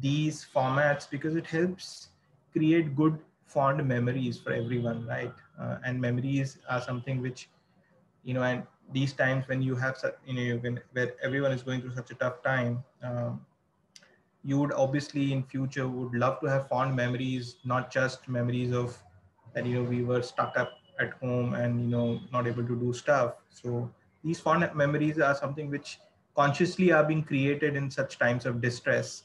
these 0.00 0.46
formats 0.54 1.08
because 1.08 1.36
it 1.36 1.46
helps 1.46 2.08
create 2.52 2.94
good 2.96 3.18
fond 3.46 3.86
memories 3.86 4.38
for 4.38 4.52
everyone 4.52 5.06
right? 5.06 5.32
Uh, 5.60 5.76
and 5.84 6.00
memories 6.00 6.58
are 6.68 6.80
something 6.80 7.20
which 7.20 7.48
you 8.24 8.34
know 8.34 8.42
and 8.42 8.62
these 8.92 9.12
times 9.12 9.46
when 9.48 9.62
you 9.62 9.74
have 9.76 9.96
such 9.96 10.14
you 10.26 10.34
know 10.34 10.58
when 10.58 10.80
where 10.92 11.12
everyone 11.22 11.52
is 11.52 11.62
going 11.62 11.80
through 11.80 11.94
such 11.94 12.10
a 12.10 12.14
tough 12.14 12.42
time 12.42 12.82
um, 13.02 13.40
you 14.42 14.58
would 14.58 14.72
obviously 14.72 15.32
in 15.32 15.42
future 15.44 15.86
would 15.88 16.14
love 16.14 16.40
to 16.40 16.46
have 16.46 16.68
fond 16.68 16.94
memories 16.94 17.56
not 17.64 17.90
just 17.90 18.28
memories 18.28 18.72
of 18.72 18.96
that 19.54 19.66
you 19.66 19.74
know 19.82 19.88
we 19.88 20.02
were 20.04 20.22
stuck 20.22 20.56
up 20.56 20.72
at 21.00 21.12
home 21.14 21.54
and 21.54 21.80
you 21.80 21.88
know 21.88 22.20
not 22.32 22.46
able 22.46 22.64
to 22.66 22.76
do 22.76 22.92
stuff. 22.92 23.34
So 23.50 23.90
these 24.22 24.40
fond 24.40 24.68
memories 24.74 25.18
are 25.18 25.34
something 25.34 25.70
which 25.70 25.98
consciously 26.36 26.92
are 26.92 27.04
being 27.04 27.22
created 27.22 27.76
in 27.76 27.90
such 27.90 28.18
times 28.18 28.46
of 28.46 28.60
distress 28.60 29.24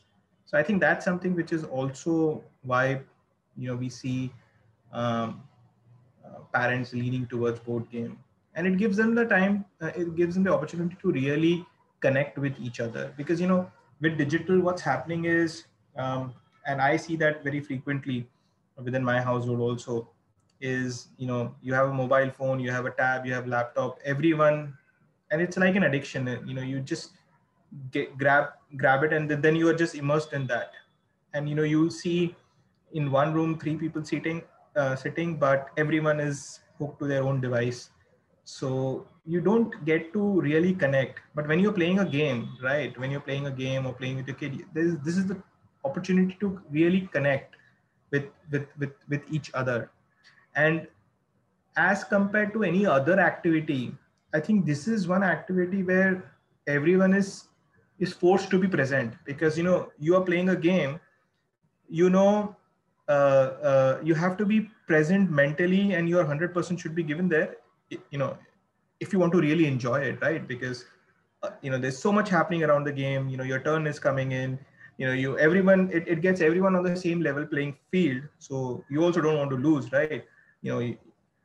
so 0.49 0.57
I 0.57 0.63
think 0.63 0.81
that's 0.81 1.05
something 1.05 1.35
which 1.35 1.51
is 1.53 1.63
also 1.63 2.43
why 2.63 3.01
you 3.55 3.67
know 3.67 3.75
we 3.75 3.89
see 3.89 4.33
um, 4.91 5.43
uh, 6.25 6.39
parents 6.53 6.93
leaning 6.93 7.27
towards 7.27 7.59
board 7.59 7.89
game, 7.91 8.17
and 8.55 8.65
it 8.65 8.77
gives 8.77 8.97
them 8.97 9.13
the 9.13 9.25
time, 9.25 9.65
uh, 9.81 9.91
it 9.95 10.15
gives 10.15 10.33
them 10.33 10.43
the 10.43 10.53
opportunity 10.53 10.97
to 11.01 11.11
really 11.11 11.65
connect 11.99 12.37
with 12.37 12.59
each 12.59 12.79
other. 12.79 13.13
Because 13.15 13.39
you 13.39 13.47
know 13.47 13.71
with 14.01 14.17
digital 14.17 14.59
what's 14.59 14.81
happening 14.81 15.25
is 15.25 15.65
um, 15.97 16.33
and 16.65 16.81
i 16.81 16.95
see 16.95 17.17
that 17.17 17.43
very 17.43 17.59
frequently 17.59 18.27
within 18.81 19.03
my 19.03 19.19
household 19.19 19.59
also 19.59 20.09
is 20.61 21.09
you 21.17 21.27
know 21.27 21.53
you 21.61 21.73
have 21.73 21.89
a 21.89 21.93
mobile 21.93 22.29
phone 22.29 22.59
you 22.59 22.71
have 22.71 22.85
a 22.85 22.91
tab 22.91 23.25
you 23.25 23.33
have 23.33 23.45
laptop 23.45 23.99
everyone 24.05 24.73
and 25.31 25.41
it's 25.41 25.57
like 25.57 25.75
an 25.75 25.83
addiction. 25.83 26.27
You 26.45 26.53
know 26.53 26.61
you 26.61 26.79
just 26.79 27.11
get, 27.91 28.17
grab 28.17 28.53
grab 28.77 29.03
it 29.03 29.13
and 29.13 29.29
then 29.29 29.55
you 29.55 29.67
are 29.67 29.73
just 29.73 29.95
immersed 29.95 30.33
in 30.33 30.47
that. 30.47 30.71
And 31.33 31.47
you 31.49 31.55
know 31.55 31.63
you 31.63 31.89
see 31.89 32.35
in 32.93 33.11
one 33.11 33.33
room 33.33 33.59
three 33.59 33.75
people 33.75 34.03
sitting 34.03 34.41
uh, 34.75 34.95
sitting 34.95 35.37
but 35.37 35.69
everyone 35.77 36.19
is 36.19 36.59
hooked 36.77 36.99
to 36.99 37.07
their 37.07 37.23
own 37.23 37.41
device. 37.41 37.89
So 38.45 39.05
you 39.25 39.41
don't 39.41 39.85
get 39.85 40.11
to 40.13 40.41
really 40.41 40.73
connect. 40.73 41.19
But 41.35 41.47
when 41.47 41.59
you're 41.59 41.73
playing 41.73 41.99
a 41.99 42.05
game 42.05 42.49
right 42.63 42.97
when 42.99 43.11
you're 43.11 43.27
playing 43.29 43.47
a 43.47 43.51
game 43.51 43.85
or 43.85 43.93
playing 43.93 44.17
with 44.17 44.27
your 44.27 44.37
kid 44.37 44.65
this, 44.73 44.95
this 45.03 45.17
is 45.17 45.27
the 45.27 45.41
opportunity 45.85 46.35
to 46.39 46.59
really 46.71 47.09
connect 47.13 47.55
with 48.11 48.25
with 48.51 48.67
with, 48.77 48.93
with 49.07 49.21
each 49.31 49.51
other. 49.53 49.91
And 50.55 50.87
as 51.79 52.03
compared 52.03 52.53
to 52.53 52.63
any 52.63 52.85
other 52.85 53.19
activity 53.19 53.95
i 54.33 54.39
think 54.39 54.65
this 54.65 54.87
is 54.87 55.07
one 55.07 55.23
activity 55.23 55.83
where 55.83 56.33
everyone 56.67 57.13
is 57.13 57.45
is 57.99 58.13
forced 58.13 58.49
to 58.49 58.59
be 58.59 58.67
present 58.67 59.13
because 59.25 59.57
you 59.57 59.63
know 59.63 59.91
you 59.99 60.15
are 60.15 60.21
playing 60.21 60.49
a 60.49 60.55
game 60.55 60.99
you 61.87 62.09
know 62.09 62.55
uh, 63.07 63.49
uh, 63.69 63.99
you 64.03 64.13
have 64.13 64.37
to 64.37 64.45
be 64.45 64.69
present 64.87 65.31
mentally 65.31 65.93
and 65.93 66.07
your 66.07 66.23
100% 66.23 66.79
should 66.79 66.95
be 66.95 67.03
given 67.03 67.27
there 67.27 67.55
you 67.89 68.17
know 68.17 68.37
if 68.99 69.11
you 69.11 69.19
want 69.19 69.31
to 69.33 69.39
really 69.39 69.65
enjoy 69.65 69.99
it 69.99 70.21
right? 70.21 70.47
Because 70.47 70.85
uh, 71.43 71.49
you 71.61 71.71
know 71.71 71.77
there's 71.77 71.97
so 71.97 72.11
much 72.11 72.29
happening 72.29 72.63
around 72.63 72.83
the 72.83 72.91
game 72.91 73.29
you 73.29 73.37
know 73.37 73.43
your 73.43 73.59
turn 73.59 73.87
is 73.87 73.99
coming 73.99 74.31
in 74.33 74.59
you 74.97 75.07
know 75.07 75.13
you 75.13 75.37
everyone 75.39 75.89
it, 75.91 76.07
it 76.07 76.21
gets 76.21 76.41
everyone 76.41 76.75
on 76.75 76.83
the 76.83 76.95
same 76.95 77.21
level 77.21 77.45
playing 77.45 77.75
field. 77.91 78.23
So 78.39 78.83
you 78.89 79.03
also 79.03 79.21
don't 79.21 79.37
want 79.37 79.49
to 79.51 79.57
lose 79.57 79.91
right? 79.91 80.25
You 80.61 80.71
know 80.71 80.95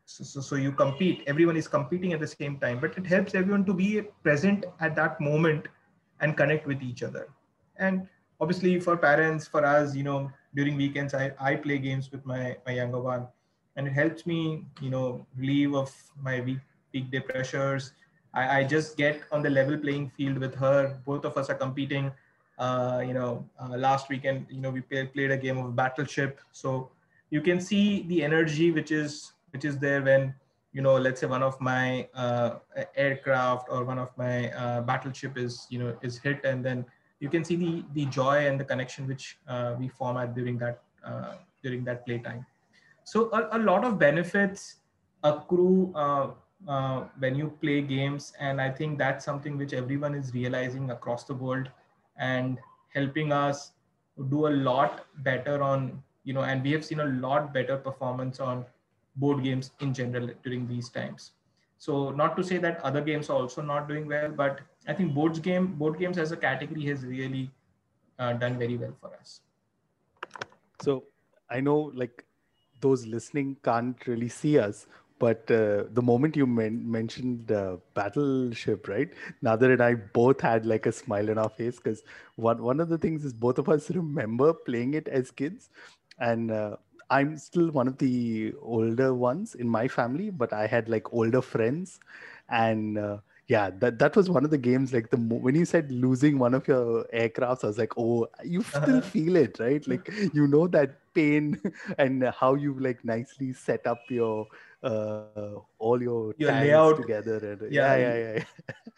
so, 0.07 0.23
so, 0.23 0.41
so 0.41 0.57
you 0.57 0.73
compete 0.73 1.23
everyone 1.27 1.57
is 1.57 1.67
competing 1.67 2.13
at 2.13 2.21
the 2.21 2.27
same 2.27 2.59
time 2.59 2.79
but 2.79 2.97
it 2.99 3.07
helps 3.07 3.35
everyone 3.35 3.65
to 3.65 3.73
be 3.73 4.03
present 4.23 4.67
at 4.81 4.95
that 4.97 5.19
moment 5.21 5.67
and 6.25 6.37
connect 6.37 6.67
with 6.67 6.83
each 6.83 7.03
other. 7.03 7.29
And 7.77 8.09
obviously 8.41 8.81
for 8.81 8.97
parents, 8.97 9.47
for 9.47 9.65
us, 9.65 9.95
you 9.95 10.03
know, 10.09 10.31
during 10.55 10.77
weekends, 10.77 11.15
I, 11.15 11.33
I 11.39 11.55
play 11.57 11.79
games 11.79 12.11
with 12.11 12.25
my, 12.25 12.57
my 12.67 12.73
younger 12.73 13.01
one 13.01 13.27
and 13.77 13.87
it 13.87 13.93
helps 13.93 14.27
me, 14.27 14.65
you 14.81 14.91
know, 14.91 15.27
relieve 15.37 15.75
of 15.75 15.93
my 16.21 16.41
week, 16.41 16.59
weekday 16.93 17.21
pressures. 17.21 17.93
I, 18.33 18.61
I 18.61 18.65
just 18.65 18.97
get 18.97 19.23
on 19.33 19.43
the 19.43 19.51
level 19.51 19.77
playing 19.77 20.11
field 20.17 20.39
with 20.39 20.55
her. 20.57 20.99
Both 21.05 21.25
of 21.25 21.37
us 21.37 21.51
are 21.51 21.61
competing. 21.67 22.11
Uh, 22.59 23.03
you 23.07 23.15
know, 23.15 23.45
uh, 23.61 23.77
last 23.77 24.09
weekend, 24.09 24.47
you 24.49 24.61
know, 24.61 24.71
we 24.71 24.81
play, 24.81 25.07
played 25.07 25.33
a 25.33 25.37
game 25.37 25.59
of 25.59 25.75
battleship. 25.77 26.41
So 26.53 26.91
you 27.31 27.41
can 27.41 27.61
see 27.61 28.03
the 28.09 28.23
energy 28.23 28.71
which 28.71 28.93
is 28.93 29.33
which 29.51 29.65
is 29.65 29.79
there 29.79 30.03
when 30.03 30.35
you 30.75 30.83
know 30.83 30.95
let's 30.97 31.21
say 31.21 31.27
one 31.27 31.43
of 31.43 31.59
my 31.61 32.07
uh, 32.15 32.57
aircraft 32.97 33.69
or 33.71 33.85
one 33.85 33.99
of 33.99 34.11
my 34.19 34.51
uh, 34.53 34.81
battleship 34.83 35.39
is 35.39 35.67
you 35.71 35.79
know 35.79 35.97
is 36.03 36.19
hit 36.19 36.45
and 36.45 36.65
then 36.65 36.85
you 37.21 37.31
can 37.31 37.45
see 37.45 37.57
the 37.57 37.85
the 37.95 38.07
joy 38.07 38.47
and 38.47 38.61
the 38.61 38.65
connection 38.65 39.07
which 39.07 39.39
uh, 39.49 39.75
we 39.79 39.89
form 39.89 40.17
at 40.17 40.35
during 40.35 40.59
that 40.59 40.83
uh, 41.07 41.35
during 41.63 41.85
that 41.85 42.05
playtime. 42.05 42.45
So 43.05 43.31
a, 43.33 43.57
a, 43.57 43.59
lot 43.59 43.85
of 43.85 43.99
benefits 43.99 44.77
accrue 45.23 45.93
uh, 45.95 46.31
uh, 46.69 47.05
when 47.19 47.35
you 47.35 47.53
play 47.61 47.81
games 47.83 48.33
and 48.41 48.61
i 48.61 48.71
think 48.71 48.99
that's 48.99 49.25
something 49.25 49.59
which 49.59 49.73
everyone 49.73 50.15
is 50.15 50.33
realizing 50.35 50.91
across 50.91 51.25
the 51.25 51.35
world 51.35 51.69
and 52.19 52.59
helping 52.95 53.33
us 53.33 53.73
do 54.31 54.47
a 54.47 54.53
lot 54.69 55.05
better 55.25 55.63
on 55.63 56.03
you 56.25 56.33
know 56.33 56.43
and 56.43 56.63
we 56.63 56.73
have 56.73 56.85
seen 56.85 57.01
a 57.01 57.11
lot 57.27 57.53
better 57.53 57.77
performance 57.77 58.41
on 58.41 58.65
board 59.17 59.43
games 59.43 59.71
in 59.81 59.95
general 59.95 60.31
during 60.43 60.67
these 60.67 60.89
times. 60.89 61.33
So 61.79 62.11
not 62.11 62.37
to 62.37 62.45
say 62.45 62.59
that 62.59 62.81
other 62.81 63.01
games 63.01 63.31
are 63.31 63.37
also 63.37 63.63
not 63.63 63.89
doing 63.89 64.07
well 64.09 64.29
but 64.31 64.61
i 64.87 64.93
think 64.93 65.15
boards 65.15 65.39
game 65.39 65.67
board 65.83 65.99
games 65.99 66.19
as 66.19 66.33
a 66.33 66.37
category 66.37 66.85
has 66.87 67.05
really 67.05 67.51
uh, 68.19 68.33
done 68.35 68.59
very 68.59 68.77
well 68.77 68.95
for 69.01 69.15
us. 69.15 69.41
So 70.83 71.05
i 71.51 71.61
know 71.61 71.93
like 71.95 72.25
those 72.81 73.07
listening 73.07 73.57
can't 73.65 74.07
really 74.07 74.29
see 74.29 74.59
us 74.59 74.87
but 75.19 75.51
uh, 75.51 75.85
the 75.93 76.03
moment 76.03 76.37
you 76.37 76.47
men- 76.47 76.91
mentioned 76.91 77.53
uh, 77.53 77.77
battleship 77.95 78.89
right? 78.89 79.11
Nadir 79.43 79.73
and 79.73 79.83
i 79.83 79.95
both 79.95 80.41
had 80.41 80.67
like 80.67 80.87
a 80.87 80.93
smile 80.93 81.31
on 81.31 81.39
our 81.39 81.49
face 81.49 81.77
because 81.77 82.03
one, 82.37 82.63
one 82.63 82.81
of 82.81 82.89
the 82.89 82.99
things 82.99 83.25
is 83.25 83.33
both 83.33 83.59
of 83.59 83.69
us 83.69 83.91
remember 83.91 84.53
playing 84.53 84.95
it 84.95 85.09
as 85.09 85.31
kids 85.31 85.71
and 86.19 86.51
uh, 86.51 86.77
i'm 87.17 87.37
still 87.37 87.71
one 87.79 87.89
of 87.93 87.99
the 87.99 88.53
older 88.77 89.13
ones 89.15 89.55
in 89.55 89.69
my 89.69 89.87
family 89.97 90.31
but 90.31 90.53
i 90.53 90.67
had 90.67 90.89
like 90.89 91.13
older 91.13 91.43
friends. 91.43 92.01
And 92.49 92.99
uh, 92.99 93.19
yeah 93.49 93.71
that 93.81 93.99
that 93.99 94.17
was 94.17 94.31
one 94.31 94.45
of 94.45 94.51
the 94.51 94.59
games 94.59 94.93
like 94.93 95.11
the 95.11 95.17
when 95.17 95.55
you 95.55 95.65
said 95.65 95.91
losing 95.93 96.39
one 96.39 96.55
of 96.55 96.67
your 96.67 97.05
aircrafts 97.23 97.65
i 97.65 97.67
was 97.67 97.79
like 97.79 97.93
oh 97.99 98.27
you 98.43 98.63
still 98.63 99.01
feel 99.01 99.37
it 99.37 99.59
right? 99.59 99.87
Like 99.87 100.11
you 100.33 100.47
know 100.47 100.67
that 100.69 100.97
pain 101.15 101.61
and 101.99 102.25
how 102.41 102.55
you 102.55 102.75
like 102.79 103.05
nicely 103.05 103.53
set 103.53 103.87
up 103.87 104.01
your 104.09 104.47
uh, 104.83 105.55
all 105.79 106.03
your, 106.03 106.35
your 106.39 106.53
layout. 106.53 106.97
together 106.97 107.37
and 107.53 107.73
yeah 107.73 107.97
yeah 107.97 108.17
yeah, 108.17 108.33
yeah. 108.39 108.45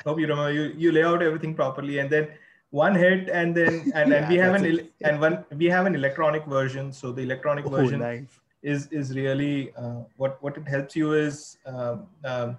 hope 0.04 0.20
you 0.20 0.26
remember 0.26 0.52
you 0.52 0.72
you 0.76 0.92
lay 0.92 1.02
out 1.02 1.22
everything 1.22 1.54
properly 1.54 1.98
and 1.98 2.10
then 2.10 2.28
one 2.70 2.94
hit 2.94 3.28
and 3.28 3.54
then 3.54 3.92
and, 3.94 4.10
yeah, 4.10 4.16
and 4.16 4.28
we 4.28 4.36
have 4.36 4.54
an 4.54 4.64
it. 4.64 4.92
and 5.02 5.20
one 5.20 5.44
we 5.56 5.66
have 5.66 5.86
an 5.86 5.94
electronic 5.94 6.44
version 6.46 6.92
so 6.92 7.12
the 7.12 7.22
electronic 7.22 7.64
oh, 7.66 7.70
version 7.70 8.00
nice. 8.00 8.40
is 8.62 8.88
is 8.90 9.14
really 9.14 9.72
uh, 9.76 10.00
what 10.16 10.42
what 10.42 10.56
it 10.56 10.66
helps 10.66 10.96
you 10.96 11.12
is 11.12 11.58
um, 11.66 12.06
um, 12.24 12.56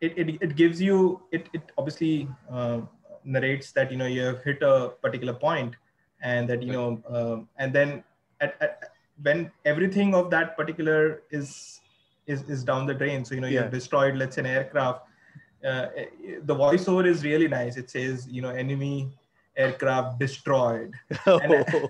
it, 0.00 0.12
it, 0.16 0.38
it 0.40 0.56
gives 0.56 0.80
you 0.80 1.20
it, 1.32 1.48
it 1.52 1.62
obviously 1.78 2.28
uh, 2.50 2.80
narrates 3.24 3.72
that 3.72 3.90
you 3.90 3.96
know 3.96 4.06
you 4.06 4.22
have 4.22 4.42
hit 4.42 4.62
a 4.62 4.92
particular 5.02 5.32
point 5.32 5.74
and 6.22 6.48
that 6.48 6.62
you 6.62 6.72
know 6.72 7.02
um, 7.08 7.48
and 7.56 7.72
then 7.72 8.04
at, 8.40 8.56
at, 8.60 8.92
when 9.22 9.50
everything 9.64 10.14
of 10.14 10.30
that 10.30 10.56
particular 10.56 11.22
is 11.30 11.80
is, 12.26 12.42
is 12.42 12.62
down 12.62 12.86
the 12.86 12.94
drain 12.94 13.24
so 13.24 13.34
you 13.34 13.40
know 13.40 13.48
yeah. 13.48 13.62
you've 13.62 13.70
destroyed 13.70 14.16
let's 14.16 14.36
say 14.36 14.42
an 14.42 14.46
aircraft 14.46 15.02
uh, 15.64 15.86
the 16.44 16.54
voiceover 16.54 17.06
is 17.06 17.24
really 17.24 17.48
nice 17.48 17.76
it 17.76 17.90
says 17.90 18.26
you 18.28 18.40
know 18.40 18.50
enemy 18.50 19.10
aircraft 19.56 20.18
destroyed. 20.18 20.92
And, 21.26 21.64
oh, 21.74 21.88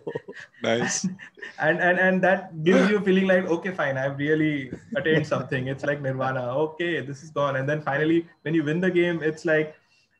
nice. 0.62 1.05
and, 1.59 1.81
and 1.81 1.99
and 1.99 2.23
that 2.23 2.64
gives 2.64 2.90
you 2.90 2.99
a 2.99 3.00
feeling 3.00 3.26
like 3.26 3.45
okay 3.47 3.71
fine 3.71 3.97
i've 3.97 4.19
really 4.19 4.73
attained 4.97 5.26
something. 5.26 5.69
It's 5.69 5.85
like 5.85 6.00
nirvana. 6.00 6.52
Okay 6.67 7.00
this 7.00 7.23
is 7.23 7.31
gone. 7.31 7.57
And 7.57 7.69
then 7.69 7.83
finally 7.83 8.26
when 8.43 8.55
you 8.55 8.64
win 8.64 8.81
the 8.81 8.90
game 8.90 9.23
it's 9.23 9.45
like 9.45 9.75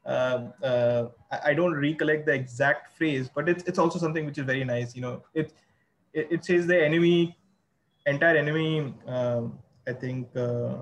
uh, 0.05 0.49
uh, 0.63 1.09
I 1.45 1.55
don't 1.55 1.75
recollect 1.75 2.27
the 2.27 2.33
exact 2.33 2.97
phrase, 2.97 3.31
but 3.35 3.49
it's 3.49 3.65
it's 3.65 3.79
also 3.79 3.99
something 3.99 4.25
which 4.25 4.39
is 4.39 4.45
very 4.45 4.65
nice. 4.65 4.95
You 4.97 5.03
know, 5.03 5.23
it 5.35 5.53
it, 6.15 6.29
it 6.31 6.45
says 6.45 6.67
the 6.67 6.83
enemy, 6.83 7.37
entire 8.07 8.37
enemy, 8.37 8.95
um, 9.07 9.59
I 9.87 9.93
think, 9.93 10.35
uh, 10.37 10.79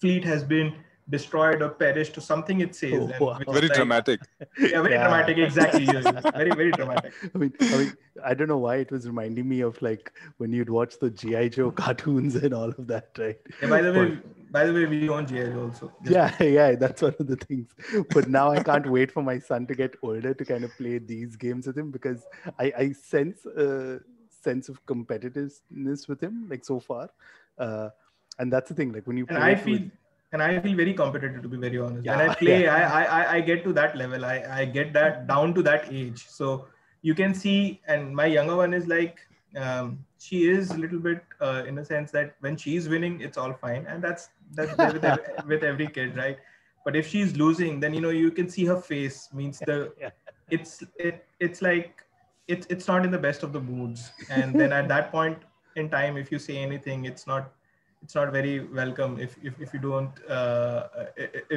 fleet 0.00 0.24
has 0.24 0.44
been 0.44 0.74
destroyed 1.08 1.60
or 1.60 1.68
perished 1.68 2.16
or 2.16 2.20
something 2.20 2.60
it 2.60 2.74
says. 2.74 3.10
Oh, 3.20 3.24
wow. 3.24 3.38
Very 3.46 3.68
like, 3.68 3.76
dramatic. 3.76 4.20
Yeah, 4.58 4.82
very 4.82 4.94
yeah. 4.94 5.02
dramatic. 5.02 5.38
Exactly. 5.38 5.84
very, 6.34 6.50
very 6.50 6.70
dramatic. 6.72 7.12
I 7.34 7.38
mean, 7.38 7.52
I 7.60 7.76
mean, 7.76 7.92
I 8.24 8.34
don't 8.34 8.48
know 8.48 8.58
why 8.58 8.76
it 8.76 8.90
was 8.90 9.06
reminding 9.06 9.48
me 9.48 9.60
of 9.60 9.80
like 9.82 10.12
when 10.38 10.52
you'd 10.52 10.70
watch 10.70 10.98
the 10.98 11.10
GI 11.10 11.50
Joe 11.50 11.70
cartoons 11.82 12.36
and 12.36 12.54
all 12.54 12.70
of 12.70 12.86
that, 12.86 13.10
right? 13.18 13.36
Yeah. 13.60 13.68
By 13.68 13.82
the 13.82 13.92
way, 13.92 14.18
by 14.50 14.66
the 14.66 14.72
way, 14.72 14.86
we 14.86 15.08
own 15.08 15.26
GI 15.26 15.46
Joe 15.46 15.64
also. 15.64 15.92
yeah, 16.04 16.34
yeah, 16.42 16.74
that's 16.74 17.02
one 17.02 17.14
of 17.18 17.26
the 17.26 17.36
things. 17.36 17.68
But 18.10 18.28
now 18.28 18.50
I 18.50 18.62
can't 18.62 18.90
wait 18.90 19.12
for 19.12 19.22
my 19.22 19.38
son 19.38 19.66
to 19.66 19.74
get 19.74 19.96
older 20.02 20.32
to 20.32 20.44
kind 20.44 20.64
of 20.64 20.74
play 20.76 20.98
these 20.98 21.36
games 21.36 21.66
with 21.66 21.76
him 21.76 21.90
because 21.90 22.24
I, 22.58 22.72
I 22.78 22.92
sense 22.92 23.44
a 23.46 24.00
sense 24.30 24.68
of 24.68 24.84
competitiveness 24.86 26.08
with 26.08 26.22
him, 26.22 26.46
like 26.48 26.64
so 26.64 26.80
far. 26.80 27.10
Uh, 27.58 27.90
and 28.38 28.52
that's 28.52 28.68
the 28.68 28.74
thing, 28.74 28.92
like 28.92 29.06
when 29.06 29.16
you 29.16 29.26
play. 29.26 29.36
And 29.36 29.44
I 29.44 29.54
feel. 29.54 29.80
With, 29.80 29.90
and 30.32 30.42
I 30.42 30.60
feel 30.60 30.76
very 30.76 30.94
competitive 30.94 31.42
to 31.42 31.48
be 31.48 31.56
very 31.56 31.78
honest. 31.78 32.04
Yeah, 32.04 32.16
when 32.16 32.30
I 32.30 32.34
play, 32.42 32.62
yeah. 32.64 32.92
I, 32.92 33.04
I 33.04 33.32
I 33.34 33.40
get 33.40 33.64
to 33.64 33.72
that 33.74 33.96
level. 33.96 34.24
I, 34.24 34.44
I 34.50 34.64
get 34.64 34.92
that 34.94 35.26
down 35.26 35.54
to 35.54 35.62
that 35.62 35.92
age. 35.92 36.26
So 36.28 36.66
you 37.02 37.14
can 37.14 37.34
see, 37.34 37.80
and 37.86 38.14
my 38.14 38.26
younger 38.26 38.56
one 38.56 38.74
is 38.74 38.86
like, 38.86 39.20
um, 39.56 40.04
she 40.18 40.48
is 40.48 40.70
a 40.70 40.78
little 40.78 40.98
bit 40.98 41.22
uh, 41.40 41.64
in 41.66 41.78
a 41.78 41.84
sense 41.84 42.10
that 42.12 42.34
when 42.40 42.56
she's 42.56 42.88
winning, 42.88 43.20
it's 43.20 43.38
all 43.38 43.52
fine, 43.52 43.86
and 43.86 44.02
that's 44.02 44.28
that's 44.52 44.76
with, 44.76 45.04
every, 45.04 45.24
with 45.46 45.62
every 45.62 45.86
kid, 45.86 46.16
right? 46.16 46.38
But 46.84 46.96
if 46.96 47.08
she's 47.08 47.36
losing, 47.36 47.80
then 47.80 47.94
you 47.94 48.00
know 48.00 48.10
you 48.10 48.30
can 48.30 48.48
see 48.48 48.64
her 48.64 48.80
face. 48.80 49.28
Means 49.32 49.58
the 49.60 49.92
it's 50.50 50.82
it 50.96 51.26
it's 51.40 51.62
like 51.62 52.02
it's 52.48 52.66
it's 52.68 52.88
not 52.88 53.04
in 53.04 53.10
the 53.10 53.18
best 53.18 53.42
of 53.42 53.52
the 53.52 53.60
moods, 53.60 54.10
and 54.30 54.54
then 54.54 54.72
at 54.72 54.88
that 54.88 55.12
point 55.12 55.38
in 55.76 55.88
time, 55.90 56.16
if 56.16 56.32
you 56.32 56.38
say 56.38 56.56
anything, 56.58 57.04
it's 57.04 57.26
not 57.26 57.52
it's 58.04 58.14
not 58.14 58.32
very 58.32 58.54
welcome 58.80 59.18
if 59.18 59.36
if, 59.42 59.54
if 59.64 59.72
you 59.74 59.80
don't 59.80 60.12
uh, 60.38 60.88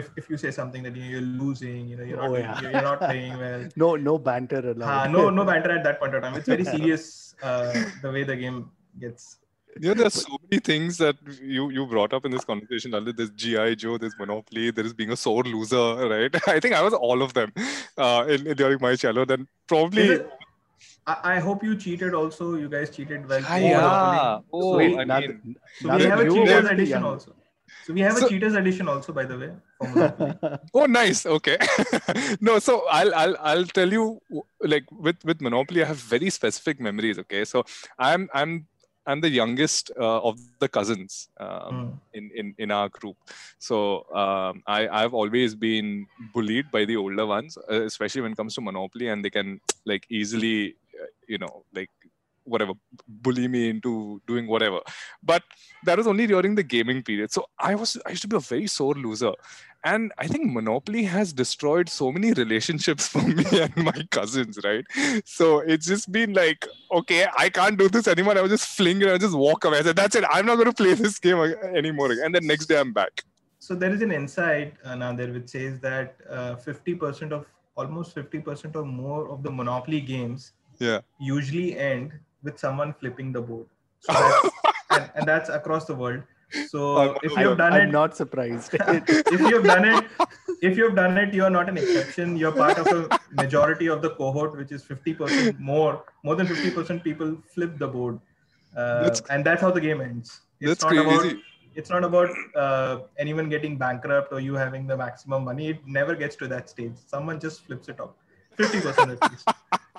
if 0.02 0.10
if 0.16 0.30
you 0.30 0.38
say 0.44 0.52
something 0.60 0.82
that 0.82 0.96
you're 0.96 1.30
losing 1.44 1.88
you 1.90 1.98
know 1.98 2.06
you're 2.10 2.22
not 2.22 2.30
oh, 2.30 2.38
yeah. 2.38 2.62
you're, 2.62 2.88
not 2.92 3.00
playing 3.00 3.38
well 3.38 3.68
no 3.76 3.96
no 3.96 4.18
banter 4.18 4.62
allowed. 4.72 5.08
Uh, 5.08 5.12
no 5.18 5.30
no 5.30 5.44
banter 5.44 5.72
at 5.72 5.84
that 5.84 6.00
point 6.00 6.16
of 6.16 6.22
time 6.22 6.36
it's 6.36 6.48
very 6.48 6.64
serious 6.64 7.36
uh, 7.44 7.74
the 8.02 8.12
way 8.12 8.24
the 8.24 8.36
game 8.36 8.70
gets 9.00 9.38
you 9.80 9.90
know, 9.90 9.94
there's 9.94 10.14
so 10.26 10.38
many 10.50 10.60
things 10.60 10.98
that 10.98 11.18
you 11.40 11.70
you 11.70 11.86
brought 11.86 12.12
up 12.12 12.26
in 12.26 12.32
this 12.32 12.44
conversation. 12.44 12.92
There's 13.16 13.30
GI 13.30 13.76
Joe, 13.76 13.98
there's 13.98 14.18
Monopoly, 14.18 14.72
there 14.72 14.86
is 14.86 14.94
being 14.94 15.12
a 15.12 15.16
sore 15.16 15.44
loser, 15.44 16.08
right? 16.14 16.34
I 16.48 16.60
think 16.60 16.74
I 16.74 16.82
was 16.82 16.94
all 16.94 17.22
of 17.22 17.34
them 17.34 17.54
uh, 17.96 18.26
in, 18.28 18.56
during 18.56 18.80
my 18.82 18.96
childhood, 18.96 19.30
and 19.30 19.48
probably 19.68 20.20
I, 21.08 21.40
hope 21.40 21.64
you 21.64 21.76
cheated 21.76 22.14
also. 22.14 22.56
You 22.56 22.70
guys 22.70 22.90
cheated 22.90 23.28
well. 23.28 23.42
Ah, 23.48 23.56
yeah. 23.56 24.40
Oh, 24.52 24.74
so 24.74 24.78
we, 24.78 25.00
I 25.00 25.06
mean, 25.06 25.56
so 25.80 25.96
we 25.96 26.04
have 26.04 26.20
a 26.20 26.30
cheaters 26.30 26.66
edition 26.66 27.04
also. 27.04 27.36
So 27.86 27.94
we 27.94 28.02
have 28.02 28.18
so, 28.18 28.26
a 28.26 28.30
cheaters 28.30 28.56
edition 28.56 28.88
also, 28.90 29.14
by 29.14 29.24
the 29.24 29.38
way. 29.40 30.58
oh, 30.74 30.86
nice. 30.86 31.26
Okay. 31.26 31.58
no, 32.42 32.60
so 32.60 32.86
I'll 32.90 33.16
I'll 33.16 33.38
I'll 33.40 33.66
tell 33.66 33.90
you 33.90 34.22
like 34.62 34.84
with 34.92 35.24
with 35.24 35.42
Monopoly, 35.42 35.84
I 35.84 35.86
have 35.86 35.98
very 35.98 36.30
specific 36.30 36.82
memories. 36.82 37.18
Okay, 37.20 37.46
so 37.46 37.64
I'm 37.98 38.30
I'm 38.34 38.68
I'm 39.08 39.22
the 39.22 39.30
youngest 39.30 39.92
uh, 39.98 40.20
of 40.20 40.38
the 40.60 40.68
cousins 40.68 41.30
um, 41.40 41.48
mm. 41.48 42.00
in, 42.14 42.32
in 42.36 42.56
in 42.58 42.72
our 42.72 42.90
group. 42.90 43.16
So 43.58 44.06
um, 44.14 44.62
I 44.68 44.90
I've 44.90 45.14
always 45.14 45.56
been 45.56 46.06
bullied 46.34 46.70
by 46.72 46.84
the 46.84 46.98
older 46.98 47.26
ones, 47.26 47.58
uh, 47.72 47.84
especially 47.84 48.22
when 48.22 48.34
it 48.34 48.38
comes 48.38 48.56
to 48.56 48.62
Monopoly, 48.62 49.08
and 49.08 49.24
they 49.24 49.30
can 49.30 49.62
like 49.86 50.06
easily 50.10 50.76
you 51.28 51.38
know 51.38 51.64
like 51.74 51.90
whatever 52.48 52.74
bully 53.08 53.48
me 53.48 53.70
into 53.70 54.22
doing 54.26 54.48
whatever. 54.48 54.80
But 55.22 55.44
that 55.84 55.98
was 55.98 56.08
only 56.08 56.28
during 56.28 56.56
the 56.56 56.64
gaming 56.64 57.04
period. 57.04 57.32
So 57.32 57.46
i 57.60 57.76
was 57.76 57.98
i 58.06 58.12
used 58.12 58.22
to 58.24 58.28
be 58.28 58.38
a 58.38 58.40
very 58.40 58.68
sore 58.68 58.96
loser. 58.96 59.34
And 59.84 60.12
i 60.18 60.28
think 60.28 60.52
monopoly 60.52 61.04
has 61.04 61.34
destroyed 61.34 61.90
so 61.90 62.12
many 62.12 62.34
relationships 62.34 63.08
for 63.14 63.22
me 63.22 63.46
and 63.62 63.76
my 63.78 64.08
cousins 64.12 64.60
right? 64.64 64.86
So 65.26 65.60
it's 65.60 65.86
just 65.86 66.12
been 66.12 66.34
like 66.34 66.68
okay 66.92 67.28
i 67.38 67.50
can't 67.50 67.78
do 67.78 67.90
this 67.90 68.08
anymore. 68.08 68.38
I 68.38 68.42
was 68.42 68.52
just 68.52 68.70
fling 68.78 69.02
it. 69.02 69.10
I 69.10 69.18
just 69.18 69.38
walk 69.38 69.66
away. 69.66 69.80
I 69.80 69.84
said 69.84 69.96
that's 69.96 70.16
it. 70.16 70.24
I'm 70.30 70.46
not 70.46 70.56
going 70.56 70.72
to 70.74 70.80
play 70.84 70.94
this 70.94 71.20
game 71.20 71.40
anymore 71.82 72.12
and 72.12 72.34
then 72.34 72.48
next 72.48 72.68
day 72.68 72.80
i'm 72.80 72.94
back. 72.94 73.24
So 73.60 73.76
there 73.76 73.94
is 73.94 74.02
an 74.02 74.12
insight 74.12 74.76
uh, 74.84 74.96
now 74.96 75.14
which 75.14 75.50
says 75.50 75.80
that 75.80 76.16
uh, 76.30 76.56
50% 76.56 77.32
of 77.32 77.46
almost 77.76 78.16
50% 78.16 78.76
or 78.76 78.86
more 78.86 79.30
of 79.30 79.44
the 79.44 79.52
monopoly 79.52 80.00
games 80.00 80.54
yeah. 80.80 81.02
usually 81.20 81.78
end 81.78 82.12
with 82.44 82.60
someone 82.60 82.94
flipping 82.94 83.32
the 83.32 83.42
board. 83.42 83.68
So 84.00 84.14
that's, 84.14 84.50
and, 84.92 85.12
and, 85.16 85.28
that's 85.28 85.50
across 85.50 85.86
the 85.86 85.96
world. 85.96 86.24
So 86.70 87.18
if 87.24 87.36
you've 87.36 87.58
done 87.58 87.74
I'm 87.74 87.82
it 87.82 87.84
i'm 87.86 87.92
not 87.92 88.16
surprised. 88.16 88.74
if 88.74 89.42
you've 89.42 89.66
done 89.66 89.86
it 89.86 90.06
if 90.62 90.78
you've 90.78 90.96
done 90.96 91.18
it 91.18 91.34
you're 91.34 91.50
not 91.50 91.68
an 91.68 91.78
exception. 91.78 92.38
You're 92.38 92.54
part 92.54 92.78
of 92.78 92.88
a 92.88 93.20
majority 93.32 93.88
of 93.88 94.02
the 94.02 94.12
cohort 94.12 94.56
which 94.56 94.72
is 94.72 94.84
50% 94.84 95.60
more 95.60 96.06
more 96.24 96.36
than 96.36 96.48
50% 96.48 97.04
people 97.04 97.38
flip 97.54 97.78
the 97.78 97.88
board. 97.88 98.20
Uh, 98.76 99.04
that's, 99.04 99.22
and 99.30 99.46
that's 99.46 99.62
how 99.62 99.72
the 99.72 99.82
game 99.82 100.00
ends. 100.00 100.42
It's 100.62 100.70
that's 100.70 100.84
not 100.84 101.06
crazy. 101.06 101.30
about 101.30 101.42
it's 101.76 101.90
not 101.90 102.04
about 102.04 102.30
uh, 102.56 103.00
anyone 103.20 103.50
getting 103.50 103.78
bankrupt 103.78 104.32
or 104.32 104.40
you 104.40 104.56
having 104.56 104.88
the 104.88 104.98
maximum 104.98 105.44
money. 105.44 105.70
It 105.70 105.86
never 105.86 106.16
gets 106.16 106.36
to 106.38 106.48
that 106.48 106.70
stage. 106.70 106.94
Someone 107.06 107.40
just 107.40 107.66
flips 107.66 107.88
it 107.90 108.00
off 108.00 108.12
50% 108.58 109.22
at 109.22 109.32
least 109.32 109.48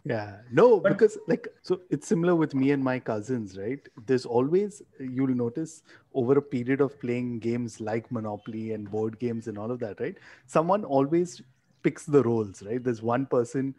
Yeah, 0.08 0.38
no, 0.50 0.80
But- 0.80 0.92
because 0.92 1.18
like 1.26 1.48
so 1.60 1.80
it's 1.90 2.08
similar 2.08 2.34
with 2.34 2.54
me 2.54 2.70
and 2.70 2.82
my 2.82 2.98
cousins, 2.98 3.58
right? 3.58 3.86
There's 4.06 4.24
always 4.24 4.80
you'll 4.98 5.34
notice 5.40 5.82
over 6.14 6.38
a 6.38 6.42
period 6.42 6.80
of 6.80 6.98
playing 7.00 7.40
games 7.40 7.78
like 7.78 8.10
Monopoly 8.10 8.72
and 8.72 8.90
board 8.90 9.18
games 9.18 9.48
and 9.48 9.58
all 9.58 9.70
of 9.70 9.80
that, 9.80 10.00
right? 10.00 10.16
Someone 10.46 10.84
always 10.84 11.42
picks 11.82 12.06
the 12.06 12.22
roles, 12.22 12.62
right? 12.62 12.82
There's 12.82 13.02
one 13.02 13.26
person, 13.26 13.74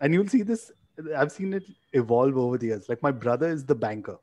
and 0.00 0.14
you'll 0.14 0.28
see 0.28 0.42
this. 0.42 0.70
I've 1.16 1.32
seen 1.32 1.52
it 1.52 1.64
evolve 1.94 2.38
over 2.38 2.58
the 2.58 2.66
years. 2.66 2.88
Like 2.88 3.02
my 3.02 3.10
brother 3.10 3.48
is 3.48 3.64
the 3.64 3.74
banker, 3.74 4.18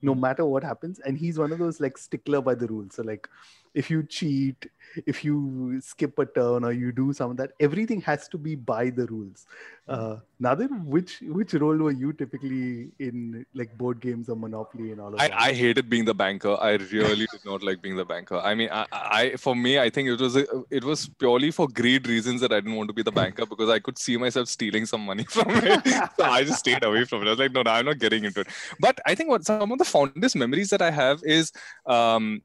no 0.00 0.14
hmm. 0.14 0.20
matter 0.20 0.46
what 0.46 0.64
happens, 0.64 0.98
and 1.00 1.18
he's 1.18 1.38
one 1.38 1.52
of 1.52 1.58
those 1.58 1.78
like 1.78 1.98
stickler 1.98 2.40
by 2.40 2.54
the 2.54 2.68
rules. 2.68 2.94
So 2.94 3.02
like, 3.02 3.28
if 3.74 3.90
you 3.90 4.02
cheat, 4.02 4.66
if 5.06 5.24
you 5.24 5.80
skip 5.80 6.18
a 6.18 6.26
turn 6.26 6.64
or 6.64 6.72
you 6.72 6.92
do 6.92 7.12
some 7.12 7.30
of 7.30 7.36
that, 7.38 7.52
everything 7.58 8.00
has 8.02 8.28
to 8.28 8.38
be 8.38 8.54
by 8.54 8.90
the 8.90 9.06
rules. 9.06 9.46
Uh, 9.88 10.16
Nadir, 10.38 10.68
which 10.68 11.22
which 11.22 11.54
role 11.54 11.76
were 11.76 11.90
you 11.90 12.12
typically 12.12 12.92
in, 12.98 13.44
like 13.54 13.76
board 13.76 14.00
games 14.00 14.28
or 14.28 14.36
Monopoly 14.36 14.92
and 14.92 15.00
all 15.00 15.12
of 15.12 15.20
I, 15.20 15.28
that? 15.28 15.40
I 15.40 15.52
hated 15.52 15.88
being 15.88 16.04
the 16.04 16.14
banker. 16.14 16.56
I 16.60 16.72
really 16.74 17.26
did 17.32 17.44
not 17.44 17.62
like 17.62 17.82
being 17.82 17.96
the 17.96 18.04
banker. 18.04 18.38
I 18.38 18.54
mean, 18.54 18.68
I, 18.70 18.86
I 18.92 19.36
for 19.36 19.56
me, 19.56 19.78
I 19.78 19.90
think 19.90 20.08
it 20.08 20.20
was 20.20 20.36
a, 20.36 20.46
it 20.70 20.84
was 20.84 21.08
purely 21.08 21.50
for 21.50 21.66
greed 21.66 22.06
reasons 22.06 22.40
that 22.42 22.52
I 22.52 22.60
didn't 22.60 22.76
want 22.76 22.88
to 22.88 22.94
be 22.94 23.02
the 23.02 23.12
banker 23.12 23.44
because 23.46 23.70
I 23.70 23.80
could 23.80 23.98
see 23.98 24.16
myself 24.16 24.48
stealing 24.48 24.86
some 24.86 25.00
money 25.00 25.24
from 25.28 25.50
it. 25.50 25.84
so 26.16 26.24
I 26.24 26.44
just 26.44 26.60
stayed 26.60 26.84
away 26.84 27.04
from 27.04 27.22
it. 27.22 27.26
I 27.26 27.30
was 27.30 27.38
like, 27.38 27.52
no, 27.52 27.62
no, 27.62 27.70
I'm 27.70 27.86
not 27.86 27.98
getting 27.98 28.24
into 28.24 28.40
it. 28.40 28.48
But 28.78 29.00
I 29.06 29.14
think 29.14 29.30
what 29.30 29.44
some 29.44 29.72
of 29.72 29.78
the 29.78 29.84
fondest 29.84 30.36
memories 30.36 30.70
that 30.70 30.82
I 30.82 30.90
have 30.90 31.22
is 31.24 31.52
um, 31.86 32.42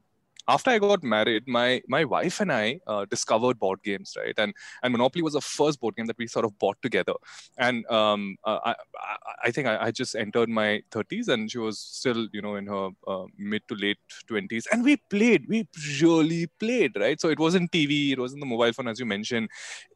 after 0.48 0.70
I 0.70 0.78
got 0.78 1.02
married, 1.02 1.44
my 1.46 1.82
my 1.86 2.04
wife 2.04 2.40
and 2.40 2.50
I 2.50 2.80
uh, 2.86 3.04
discovered 3.04 3.58
board 3.58 3.82
games, 3.82 4.14
right? 4.16 4.34
And 4.38 4.54
and 4.82 4.92
Monopoly 4.92 5.22
was 5.22 5.34
the 5.34 5.42
first 5.42 5.78
board 5.80 5.96
game 5.96 6.06
that 6.06 6.18
we 6.18 6.26
sort 6.26 6.46
of 6.46 6.58
bought 6.58 6.80
together. 6.82 7.12
And 7.58 7.86
um, 7.90 8.36
uh, 8.44 8.58
I, 8.64 8.74
I 9.44 9.50
think 9.50 9.68
I, 9.68 9.76
I 9.86 9.90
just 9.90 10.16
entered 10.16 10.48
my 10.48 10.82
30s, 10.90 11.28
and 11.28 11.50
she 11.50 11.58
was 11.58 11.78
still, 11.78 12.28
you 12.32 12.40
know, 12.40 12.56
in 12.56 12.66
her 12.66 12.88
uh, 13.06 13.24
mid 13.36 13.62
to 13.68 13.74
late 13.74 13.98
20s, 14.30 14.64
and 14.72 14.82
we 14.82 14.96
played. 14.96 15.46
We 15.48 15.68
really 16.00 16.46
played, 16.58 16.92
right? 16.98 17.20
So 17.20 17.28
it 17.28 17.38
wasn't 17.38 17.70
TV, 17.70 18.12
it 18.12 18.18
wasn't 18.18 18.40
the 18.40 18.46
mobile 18.46 18.72
phone, 18.72 18.88
as 18.88 18.98
you 18.98 19.06
mentioned, 19.06 19.50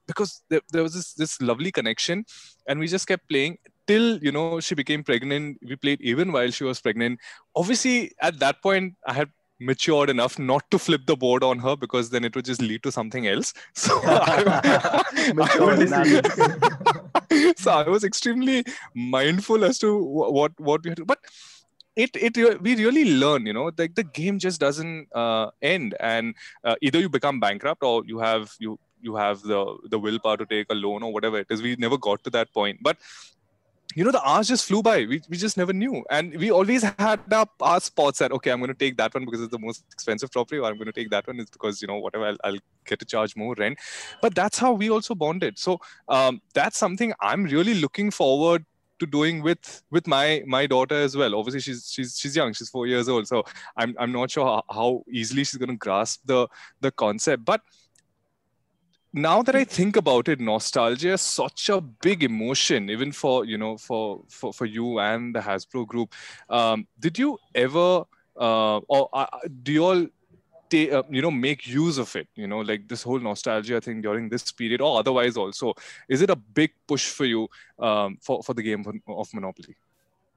because 0.06 0.42
there, 0.50 0.60
there 0.70 0.82
was 0.82 0.94
this 0.94 1.14
this 1.14 1.40
lovely 1.40 1.72
connection, 1.72 2.24
and 2.68 2.78
we 2.78 2.86
just 2.86 3.06
kept 3.06 3.28
playing 3.28 3.58
till 3.86 4.18
you 4.18 4.32
know 4.32 4.60
she 4.60 4.74
became 4.74 5.02
pregnant. 5.02 5.58
We 5.66 5.76
played 5.76 6.00
even 6.00 6.32
while 6.32 6.50
she 6.50 6.64
was 6.64 6.80
pregnant. 6.80 7.20
Obviously, 7.56 8.12
at 8.20 8.38
that 8.40 8.62
point, 8.62 8.94
I 9.06 9.14
had 9.14 9.30
matured 9.70 10.10
enough 10.10 10.38
not 10.38 10.70
to 10.70 10.78
flip 10.78 11.06
the 11.06 11.16
board 11.16 11.42
on 11.44 11.58
her 11.60 11.76
because 11.76 12.10
then 12.10 12.24
it 12.24 12.34
would 12.36 12.44
just 12.44 12.62
lead 12.62 12.82
to 12.82 12.92
something 12.92 13.26
else. 13.26 13.52
So 13.74 14.00
I, 14.04 15.02
I 15.16 15.58
was- 15.60 17.56
so 17.56 17.70
I 17.72 17.88
was 17.88 18.04
extremely 18.04 18.64
mindful 18.94 19.64
as 19.64 19.78
to 19.80 19.96
what 20.02 20.52
what 20.58 20.82
we 20.84 20.90
had 20.90 20.98
to, 20.98 21.04
but 21.04 21.18
it 21.96 22.10
it 22.16 22.36
we 22.62 22.74
really 22.76 23.04
learn 23.22 23.46
you 23.46 23.52
know 23.52 23.70
like 23.76 23.94
the 23.94 24.04
game 24.04 24.38
just 24.38 24.60
doesn't 24.60 25.08
uh, 25.14 25.50
end. 25.62 25.94
And 26.00 26.34
uh, 26.64 26.76
either 26.82 27.00
you 27.00 27.08
become 27.08 27.40
bankrupt 27.40 27.82
or 27.82 28.02
you 28.06 28.18
have 28.18 28.54
you 28.58 28.78
you 29.00 29.16
have 29.16 29.42
the 29.42 29.60
the 29.90 29.98
willpower 29.98 30.36
to 30.38 30.46
take 30.46 30.66
a 30.70 30.74
loan 30.74 31.02
or 31.02 31.12
whatever 31.12 31.38
it 31.38 31.46
is. 31.50 31.62
We 31.62 31.76
never 31.76 31.98
got 31.98 32.22
to 32.24 32.30
that 32.30 32.52
point. 32.52 32.78
But 32.82 32.98
you 33.94 34.04
know 34.04 34.10
the 34.10 34.22
hours 34.22 34.48
just 34.48 34.66
flew 34.66 34.82
by. 34.82 34.98
We, 35.06 35.22
we 35.28 35.36
just 35.36 35.56
never 35.56 35.72
knew. 35.72 36.04
And 36.10 36.36
we 36.36 36.50
always 36.50 36.82
had 36.82 37.20
up 37.32 37.50
our 37.60 37.80
spots 37.80 38.18
that 38.18 38.32
okay 38.32 38.50
i'm 38.50 38.58
going 38.58 38.68
to 38.68 38.74
take 38.74 38.96
that 38.96 39.14
one 39.14 39.24
because 39.24 39.40
it's 39.40 39.50
the 39.50 39.58
most 39.58 39.84
expensive 39.92 40.30
property 40.30 40.58
or 40.58 40.66
i'm 40.66 40.76
going 40.76 40.86
to 40.86 40.92
take 40.92 41.10
that 41.10 41.26
one 41.26 41.40
is 41.40 41.50
because 41.50 41.80
you 41.82 41.88
know 41.88 41.98
whatever 41.98 42.26
I'll, 42.26 42.36
I'll 42.44 42.58
get 42.86 42.98
to 42.98 43.04
charge 43.04 43.36
more 43.36 43.54
rent. 43.56 43.78
But 44.20 44.34
that's 44.34 44.58
how 44.58 44.72
we 44.72 44.90
also 44.90 45.14
bonded. 45.14 45.58
So 45.58 45.80
um, 46.08 46.40
that's 46.54 46.78
something 46.78 47.12
i'm 47.20 47.44
really 47.44 47.74
looking 47.74 48.10
forward 48.10 48.64
to 48.98 49.06
doing 49.06 49.42
with 49.42 49.82
with 49.90 50.06
my 50.06 50.42
my 50.46 50.66
daughter 50.66 50.94
as 50.94 51.16
well. 51.16 51.34
Obviously 51.34 51.60
she's 51.60 51.90
she's 51.90 52.18
she's 52.18 52.36
young. 52.36 52.52
She's 52.52 52.68
four 52.68 52.86
years 52.86 53.08
old. 53.08 53.26
So 53.26 53.44
i'm 53.76 53.94
i'm 53.98 54.12
not 54.12 54.30
sure 54.30 54.46
how, 54.46 54.62
how 54.70 55.04
easily 55.10 55.44
she's 55.44 55.58
going 55.58 55.70
to 55.76 55.76
grasp 55.76 56.20
the 56.24 56.48
the 56.80 56.92
concept. 56.92 57.44
But 57.44 57.62
now 59.12 59.42
that 59.42 59.54
I 59.54 59.64
think 59.64 59.96
about 59.96 60.28
it, 60.28 60.40
nostalgia 60.40 61.12
is 61.12 61.20
such 61.20 61.68
a 61.68 61.80
big 61.80 62.24
emotion, 62.24 62.90
even 62.90 63.12
for 63.12 63.44
you 63.44 63.58
know 63.58 63.76
for 63.76 64.22
for, 64.28 64.52
for 64.52 64.66
you 64.66 64.98
and 65.00 65.34
the 65.34 65.40
Hasbro 65.40 65.86
group. 65.86 66.14
Um, 66.48 66.86
did 66.98 67.18
you 67.18 67.38
ever 67.54 68.04
uh, 68.36 68.78
or 68.78 69.08
uh, 69.12 69.26
do 69.62 69.72
you 69.72 69.84
all 69.84 70.06
ta- 70.70 70.98
uh, 70.98 71.02
you 71.10 71.20
know 71.20 71.30
make 71.30 71.66
use 71.66 71.98
of 71.98 72.14
it? 72.16 72.28
You 72.34 72.46
know, 72.46 72.60
like 72.60 72.88
this 72.88 73.02
whole 73.02 73.20
nostalgia 73.20 73.80
thing 73.80 74.00
during 74.00 74.28
this 74.28 74.50
period, 74.50 74.80
or 74.80 74.98
otherwise 74.98 75.36
also. 75.36 75.74
Is 76.08 76.22
it 76.22 76.30
a 76.30 76.36
big 76.36 76.72
push 76.86 77.10
for 77.10 77.26
you 77.26 77.48
um, 77.78 78.18
for 78.22 78.42
for 78.42 78.54
the 78.54 78.62
game 78.62 78.84
of 79.08 79.34
Monopoly? 79.34 79.76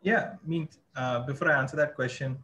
Yeah, 0.02 0.34
I 0.34 0.48
mean, 0.48 0.68
uh, 0.96 1.22
before 1.22 1.52
I 1.52 1.60
answer 1.60 1.78
that 1.78 1.96
question, 1.96 2.38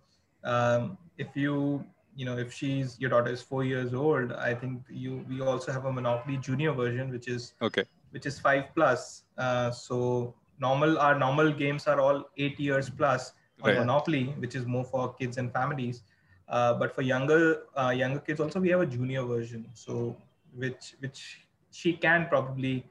um, 0.44 0.98
if 1.18 1.28
you 1.36 1.86
you 2.16 2.26
know 2.26 2.38
if 2.38 2.54
she's 2.54 3.00
your 3.00 3.10
daughter 3.10 3.32
is 3.32 3.42
four 3.42 3.64
years 3.64 3.94
old, 3.94 4.32
I 4.34 4.54
think 4.54 4.84
you 4.90 5.26
we 5.30 5.42
also 5.42 5.72
have 5.72 5.86
a 5.86 5.92
Monopoly 5.92 6.38
Junior 6.38 6.74
version, 6.74 7.12
which 7.12 7.28
is 7.28 7.54
Okay. 7.62 7.84
which 8.12 8.26
is 8.26 8.40
five 8.40 8.66
plus. 8.76 9.24
Uh, 9.38 9.72
so 9.72 10.34
normal 10.60 10.98
our 11.00 11.18
normal 11.18 11.52
games 11.52 11.88
are 11.88 12.00
all 12.00 12.26
eight 12.38 12.60
years 12.60 12.90
plus 12.90 13.34
on 13.62 13.70
Right. 13.72 13.78
Monopoly, 13.78 14.24
which 14.40 14.56
is 14.56 14.66
more 14.66 14.84
for 14.84 15.14
kids 15.14 15.38
and 15.38 15.52
families. 15.54 16.04
Uh, 16.48 16.74
but 16.74 16.94
for 16.94 17.02
younger 17.02 17.64
uh, 17.78 17.90
younger 17.90 18.20
kids 18.20 18.40
also 18.40 18.60
we 18.60 18.70
have 18.70 18.82
a 18.82 18.86
junior 18.86 19.24
version. 19.24 19.66
So 19.74 20.16
which 20.56 20.96
which 21.00 21.46
she 21.72 21.94
can 21.94 22.28
probably 22.28 22.86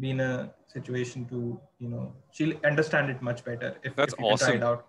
be 0.00 0.10
in 0.10 0.20
a 0.20 0.54
situation 0.66 1.26
to 1.26 1.60
you 1.78 1.88
know 1.88 2.12
she'll 2.30 2.54
understand 2.64 3.10
it 3.10 3.20
much 3.20 3.44
better 3.44 3.76
if, 3.82 3.94
That's 3.96 4.14
if 4.14 4.18
you 4.20 4.26
can 4.26 4.38
try 4.38 4.50
awesome. 4.50 4.56
it 4.56 4.62
out. 4.62 4.86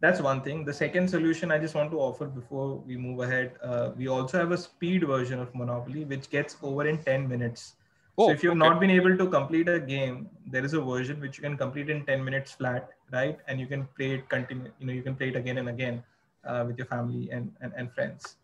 That's 0.00 0.20
one 0.20 0.40
thing. 0.40 0.64
The 0.64 0.72
second 0.72 1.08
solution 1.08 1.52
I 1.52 1.58
just 1.58 1.74
want 1.74 1.90
to 1.90 1.98
offer 1.98 2.26
before 2.26 2.76
we 2.86 2.96
move 2.96 3.20
ahead, 3.20 3.52
uh, 3.62 3.90
we 3.96 4.08
also 4.08 4.38
have 4.38 4.50
a 4.50 4.56
speed 4.56 5.06
version 5.06 5.38
of 5.38 5.54
Monopoly 5.54 6.04
which 6.04 6.30
gets 6.30 6.56
over 6.62 6.88
in 6.88 7.02
10 7.02 7.28
minutes. 7.28 7.74
Oh, 8.16 8.28
so 8.28 8.32
if 8.32 8.42
you've 8.42 8.52
okay. 8.52 8.58
not 8.58 8.80
been 8.80 8.90
able 8.90 9.16
to 9.16 9.28
complete 9.28 9.68
a 9.68 9.78
game, 9.78 10.30
there 10.46 10.64
is 10.64 10.72
a 10.72 10.80
version 10.80 11.20
which 11.20 11.36
you 11.36 11.42
can 11.42 11.56
complete 11.56 11.90
in 11.90 12.06
10 12.06 12.24
minutes 12.24 12.52
flat, 12.52 12.90
right? 13.12 13.38
And 13.46 13.60
you 13.60 13.66
can 13.66 13.86
play 13.96 14.12
it 14.12 14.28
continue, 14.30 14.70
you 14.78 14.86
know, 14.86 14.92
you 14.92 15.02
can 15.02 15.14
play 15.14 15.28
it 15.28 15.36
again 15.36 15.58
and 15.58 15.68
again 15.68 16.02
uh, 16.44 16.64
with 16.66 16.78
your 16.78 16.86
family 16.86 17.30
and, 17.30 17.52
and, 17.60 17.72
and 17.76 17.92
friends. 17.92 18.36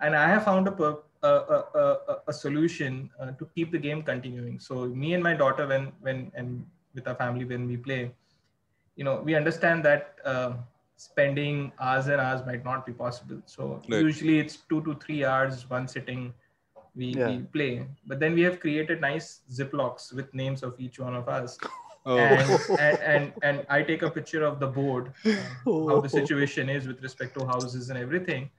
And 0.00 0.14
I 0.14 0.28
have 0.28 0.44
found 0.44 0.68
a, 0.68 0.72
per, 0.72 0.98
a, 1.22 1.28
a, 1.28 1.66
a, 1.74 2.16
a 2.28 2.32
solution 2.32 3.10
uh, 3.20 3.32
to 3.32 3.48
keep 3.56 3.72
the 3.72 3.78
game 3.78 4.02
continuing. 4.02 4.60
So 4.60 4.86
me 4.86 5.14
and 5.14 5.22
my 5.22 5.34
daughter, 5.34 5.66
when, 5.66 5.92
when, 6.00 6.30
and 6.34 6.64
with 6.94 7.08
our 7.08 7.14
family, 7.16 7.44
when 7.44 7.66
we 7.66 7.76
play, 7.76 8.12
you 8.94 9.04
know, 9.04 9.20
we 9.24 9.34
understand 9.34 9.84
that 9.84 10.16
uh, 10.24 10.52
spending 10.96 11.72
hours 11.80 12.06
and 12.06 12.20
hours 12.20 12.44
might 12.46 12.64
not 12.64 12.86
be 12.86 12.92
possible. 12.92 13.40
So 13.46 13.82
Right. 13.88 14.00
usually 14.02 14.38
it's 14.38 14.56
two 14.68 14.82
to 14.84 14.94
three 14.94 15.24
hours, 15.24 15.68
one 15.68 15.88
sitting, 15.88 16.32
we, 16.94 17.14
Yeah. 17.16 17.26
we 17.26 17.38
play. 17.42 17.86
But 18.06 18.20
then 18.20 18.34
we 18.34 18.42
have 18.42 18.60
created 18.60 19.00
nice 19.00 19.40
Ziplocs 19.50 20.12
with 20.14 20.32
names 20.34 20.62
of 20.62 20.74
each 20.78 20.98
one 20.98 21.14
of 21.14 21.28
us. 21.28 21.58
Oh. 22.04 22.18
And, 22.18 22.58
and, 22.78 22.98
and, 23.12 23.32
and 23.42 23.66
I 23.68 23.82
take 23.82 24.02
a 24.02 24.10
picture 24.10 24.42
of 24.44 24.58
the 24.58 24.66
board, 24.66 25.12
uh, 25.24 25.30
how 25.86 26.00
the 26.00 26.08
Oh. 26.08 26.08
situation 26.08 26.68
is 26.68 26.86
with 26.88 27.00
respect 27.02 27.34
to 27.34 27.46
houses 27.46 27.90
and 27.90 27.98
everything. 27.98 28.50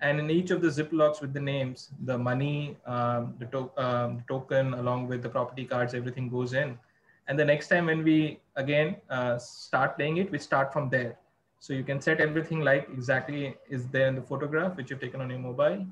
And 0.00 0.18
in 0.20 0.30
each 0.30 0.50
of 0.50 0.62
the 0.62 0.68
Ziplocs 0.68 1.20
with 1.20 1.34
the 1.34 1.40
names, 1.40 1.90
the 2.04 2.16
money, 2.16 2.76
um, 2.86 3.34
the, 3.38 3.46
to- 3.46 3.70
um, 3.76 4.16
the 4.18 4.24
token, 4.28 4.74
along 4.74 5.08
with 5.08 5.22
the 5.22 5.28
property 5.28 5.64
cards, 5.66 5.94
everything 5.94 6.28
goes 6.30 6.54
in. 6.54 6.78
And 7.26 7.38
the 7.38 7.44
next 7.44 7.68
time 7.68 7.86
when 7.86 8.02
we 8.02 8.40
again 8.56 8.96
uh, 9.10 9.38
start 9.38 9.96
playing 9.96 10.16
it, 10.16 10.30
we 10.30 10.38
start 10.38 10.72
from 10.72 10.88
there. 10.88 11.18
So 11.60 11.72
you 11.72 11.84
can 11.84 12.00
set 12.00 12.20
everything 12.20 12.60
like 12.60 12.88
exactly 12.92 13.56
is 13.68 13.86
there 13.88 14.08
in 14.08 14.14
the 14.14 14.22
photograph 14.22 14.76
which 14.76 14.90
you've 14.90 15.00
taken 15.00 15.20
on 15.20 15.30
your 15.30 15.40
mobile, 15.40 15.86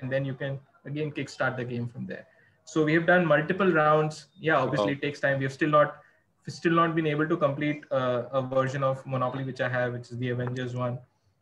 and 0.00 0.12
then 0.12 0.24
you 0.24 0.34
can 0.34 0.60
again 0.84 1.10
kickstart 1.10 1.56
the 1.56 1.64
game 1.64 1.88
from 1.88 2.06
there. 2.06 2.26
So 2.64 2.84
we 2.84 2.94
have 2.94 3.06
done 3.06 3.26
multiple 3.26 3.70
rounds. 3.72 4.26
Yeah, 4.40 4.58
obviously 4.58 4.92
Wow. 4.92 4.98
it 4.98 5.02
takes 5.02 5.20
time. 5.20 5.38
We 5.38 5.44
have 5.44 5.52
still 5.52 5.70
not 5.70 5.96
still 6.46 6.72
not 6.72 6.94
been 6.94 7.06
able 7.06 7.28
to 7.28 7.36
complete 7.36 7.84
uh, 7.90 8.22
a 8.32 8.40
version 8.40 8.82
of 8.82 9.04
Monopoly 9.06 9.44
which 9.44 9.60
I 9.60 9.68
have, 9.68 9.92
which 9.92 10.10
is 10.10 10.18
the 10.18 10.30
Avengers 10.30 10.74
one. 10.74 10.98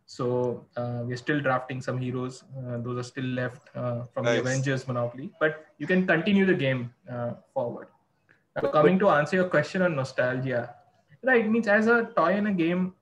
So 0.07 0.65
uh, 0.77 1.03
we're 1.05 1.17
still 1.17 1.41
drafting 1.41 1.81
some 1.83 1.99
heroes. 1.99 2.45
Uh, 2.59 2.79
those 2.79 2.99
are 2.99 3.03
still 3.03 3.25
left 3.25 3.71
uh, 3.77 4.05
from 4.12 4.25
Nice. 4.25 4.35
the 4.35 4.41
Avengers 4.41 4.87
Monopoly, 4.89 5.31
but 5.41 5.67
you 5.79 5.87
can 5.87 6.07
continue 6.07 6.47
the 6.47 6.55
game 6.55 6.93
uh, 7.11 7.33
forward. 7.53 7.89
Now, 8.55 8.69
coming 8.71 8.99
to 9.01 9.11
answer 9.11 9.37
your 9.37 9.49
question 9.49 9.83
on 9.83 9.97
nostalgia, 9.97 10.75
right? 11.23 11.45
It 11.45 11.51
means 11.51 11.69
as 11.69 11.89
a 11.89 12.05
toy 12.17 12.33
and 12.35 12.49
a 12.49 12.53
game, 12.53 12.95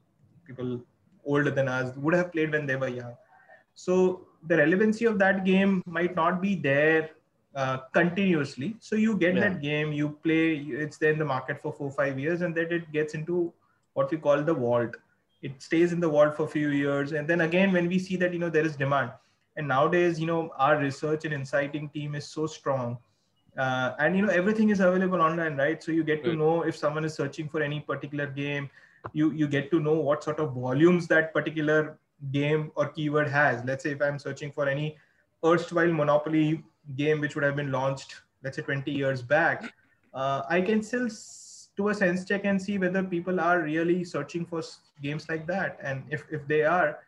people 0.46 0.80
older 1.24 1.50
than 1.50 1.68
us 1.68 1.96
would 1.96 2.14
have 2.14 2.32
played 2.32 2.52
when 2.52 2.66
they 2.66 2.76
were 2.76 2.88
young. 2.88 3.14
So 3.74 4.26
the 4.46 4.56
relevancy 4.56 5.04
of 5.04 5.18
that 5.18 5.44
game 5.44 5.82
might 5.86 6.14
not 6.14 6.40
be 6.40 6.54
there 6.54 7.10
uh, 7.54 7.78
continuously. 7.92 8.76
So 8.80 8.96
you 8.96 9.16
get 9.16 9.34
yeah. 9.34 9.48
that 9.48 9.62
game, 9.62 9.92
you 9.92 10.18
play, 10.22 10.56
it's 10.56 10.98
there 10.98 11.12
in 11.12 11.18
the 11.18 11.24
market 11.24 11.62
for 11.62 11.72
four 11.72 11.90
five 11.90 12.18
years, 12.18 12.42
and 12.42 12.54
then 12.54 12.72
it 12.72 12.92
gets 12.92 13.14
into 13.14 13.52
what 13.94 14.10
we 14.10 14.18
call 14.18 14.42
the 14.42 14.54
vault. 14.54 14.96
It 15.42 15.62
stays 15.62 15.92
in 15.92 16.00
the 16.00 16.08
vault 16.08 16.36
for 16.36 16.44
a 16.44 16.48
few 16.48 16.70
years, 16.70 17.12
and 17.12 17.28
then 17.28 17.42
again 17.42 17.72
when 17.72 17.88
we 17.88 17.98
see 17.98 18.16
that 18.16 18.32
you 18.32 18.38
know 18.38 18.50
there 18.50 18.64
is 18.64 18.76
demand, 18.76 19.12
and 19.56 19.68
nowadays 19.68 20.20
you 20.20 20.26
know 20.26 20.52
our 20.58 20.78
research 20.78 21.24
and 21.24 21.34
inciting 21.34 21.88
team 21.90 22.14
is 22.14 22.26
so 22.26 22.46
strong. 22.46 22.98
Uh, 23.56 23.94
and 24.00 24.16
you 24.16 24.22
know 24.26 24.32
everything 24.32 24.70
is 24.70 24.80
available 24.80 25.20
online 25.20 25.56
right 25.56 25.80
so 25.80 25.92
you 25.92 26.02
get 26.02 26.24
to 26.24 26.34
know 26.34 26.62
if 26.62 26.76
someone 26.76 27.04
is 27.04 27.14
searching 27.14 27.48
for 27.48 27.62
any 27.62 27.78
particular 27.78 28.26
game 28.26 28.68
you 29.12 29.30
you 29.30 29.46
get 29.46 29.70
to 29.70 29.78
know 29.78 29.92
what 29.92 30.24
sort 30.24 30.40
of 30.40 30.54
volumes 30.54 31.06
that 31.06 31.32
particular 31.32 31.96
game 32.32 32.72
or 32.74 32.88
keyword 32.88 33.28
has. 33.28 33.64
Let's 33.64 33.82
say 33.82 33.90
if 33.90 34.02
I'm 34.02 34.18
searching 34.18 34.52
for 34.52 34.68
any 34.68 34.96
erstwhile 35.44 35.92
Monopoly 35.92 36.64
game 36.96 37.20
which 37.20 37.34
would 37.34 37.44
have 37.44 37.56
been 37.56 37.72
launched, 37.72 38.14
let's 38.42 38.56
say 38.56 38.62
20 38.62 38.90
years 38.90 39.22
back, 39.22 39.74
uh, 40.12 40.42
I 40.48 40.60
can 40.60 40.82
still 40.82 41.08
do 41.76 41.88
a 41.88 41.94
sense 41.94 42.24
check 42.24 42.44
and 42.44 42.60
see 42.60 42.78
whether 42.78 43.02
people 43.02 43.40
are 43.40 43.60
really 43.60 44.04
searching 44.04 44.46
for 44.46 44.62
games 45.02 45.28
like 45.28 45.46
that. 45.48 45.78
And 45.82 46.04
if, 46.10 46.24
if 46.30 46.46
they 46.46 46.62
are, 46.62 46.98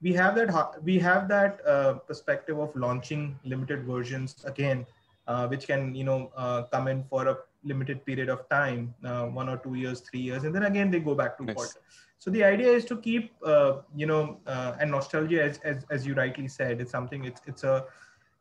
we 0.00 0.12
have 0.12 0.36
that 0.36 0.82
we 0.82 0.98
have 0.98 1.28
that 1.28 1.60
uh, 1.66 1.94
perspective 1.94 2.58
of 2.58 2.74
launching 2.76 3.38
limited 3.44 3.84
versions 3.84 4.44
again, 4.44 4.86
uh, 5.26 5.48
which 5.48 5.66
can 5.66 5.94
you 5.94 6.04
know 6.04 6.30
uh, 6.36 6.62
come 6.72 6.86
in 6.88 7.02
for 7.04 7.26
a 7.28 7.36
limited 7.68 8.04
period 8.04 8.28
of 8.28 8.48
time, 8.48 8.94
uh, 9.04 9.24
one 9.26 9.48
or 9.48 9.58
two 9.58 9.74
years, 9.74 10.00
three 10.00 10.20
years, 10.20 10.44
and 10.44 10.54
then 10.54 10.64
again 10.64 10.90
they 10.90 11.00
go 11.00 11.14
back 11.14 11.38
to 11.38 11.44
nice. 11.44 11.76
So 12.18 12.30
the 12.30 12.42
idea 12.42 12.68
is 12.68 12.84
to 12.86 12.96
keep, 12.96 13.32
uh, 13.44 13.78
you 13.94 14.06
know, 14.06 14.40
uh, 14.46 14.76
and 14.80 14.90
nostalgia, 14.90 15.42
as, 15.42 15.58
as, 15.58 15.84
as 15.88 16.06
you 16.06 16.14
rightly 16.14 16.48
said, 16.48 16.80
it's 16.80 16.90
something. 16.90 17.24
It's 17.24 17.40
it's 17.46 17.64
a, 17.64 17.84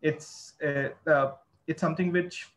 it's 0.02 0.54
uh, 0.64 0.90
uh 1.10 1.34
it's 1.68 1.82
something 1.82 2.12
which 2.12 2.48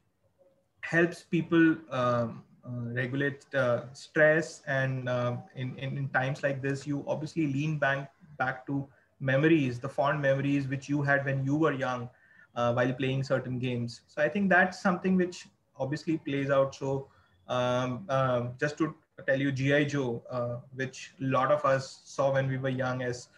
helps 0.80 1.22
people 1.22 1.76
um, 1.90 2.42
uh, 2.64 2.92
regulate 2.94 3.44
uh, 3.54 3.92
stress, 3.92 4.62
and 4.66 5.08
um, 5.08 5.42
in, 5.56 5.76
in 5.76 5.98
in 5.98 6.08
times 6.08 6.42
like 6.42 6.62
this, 6.62 6.86
you 6.86 7.04
obviously 7.06 7.46
lean 7.52 7.78
back 7.78 8.12
back 8.38 8.66
to 8.66 8.88
memories, 9.20 9.78
the 9.78 9.88
fond 9.88 10.22
memories 10.22 10.68
which 10.68 10.88
you 10.88 11.02
had 11.02 11.26
when 11.26 11.44
you 11.44 11.54
were 11.54 11.74
young, 11.74 12.08
while 12.54 12.92
playing 12.94 13.22
certain 13.22 13.58
games. 13.58 14.00
So 14.06 14.22
I 14.22 14.28
think 14.30 14.48
that's 14.48 14.80
something 14.80 15.16
which 15.16 15.46
obviously 15.80 16.18
plays 16.18 16.50
out. 16.50 16.74
So 16.74 17.08
um, 17.48 18.06
um, 18.08 18.52
just 18.60 18.78
to 18.78 18.94
tell 19.26 19.40
you, 19.40 19.50
GI 19.50 19.86
Joe, 19.86 20.22
uh, 20.30 20.56
which 20.74 21.12
a 21.20 21.24
lot 21.24 21.50
of 21.50 21.64
us 21.64 22.02
saw 22.04 22.32
when 22.32 22.48
we 22.48 22.58
were 22.58 22.68
young 22.68 23.02
as 23.02 23.28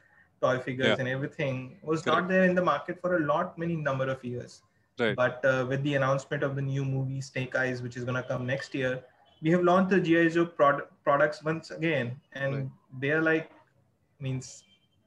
toy 0.41 0.59
figures 0.59 0.89
yeah. 0.89 0.97
and 0.99 1.09
everything, 1.09 1.79
was 1.83 2.03
Correct. 2.03 2.23
not 2.23 2.29
there 2.29 2.45
in 2.45 2.55
the 2.55 2.63
market 2.63 3.01
for 3.01 3.17
a 3.17 3.21
lot, 3.21 3.57
many 3.59 3.77
number 3.77 4.09
of 4.09 4.23
years. 4.25 4.63
Right. 4.99 5.17
But 5.17 5.45
uh, 5.45 5.67
with 5.69 5.83
the 5.83 5.95
announcement 5.95 6.43
of 6.43 6.55
the 6.55 6.63
new 6.63 6.85
movie 6.85 7.21
Snake 7.21 7.57
Eyes, 7.57 7.81
which 7.81 7.97
is 7.97 8.05
going 8.05 8.17
to 8.23 8.23
come 8.23 8.47
next 8.47 8.75
year, 8.75 9.03
we 9.41 9.51
have 9.51 9.63
launched 9.63 9.91
the 9.91 10.01
GI 10.01 10.31
Joe 10.31 10.47
prod- 10.47 10.83
products 11.03 11.43
once 11.43 11.71
again, 11.71 12.21
and 12.35 12.55
right. 12.55 12.67
they 13.01 13.11
are 13.11 13.23
like 13.23 13.51
means, 14.21 14.63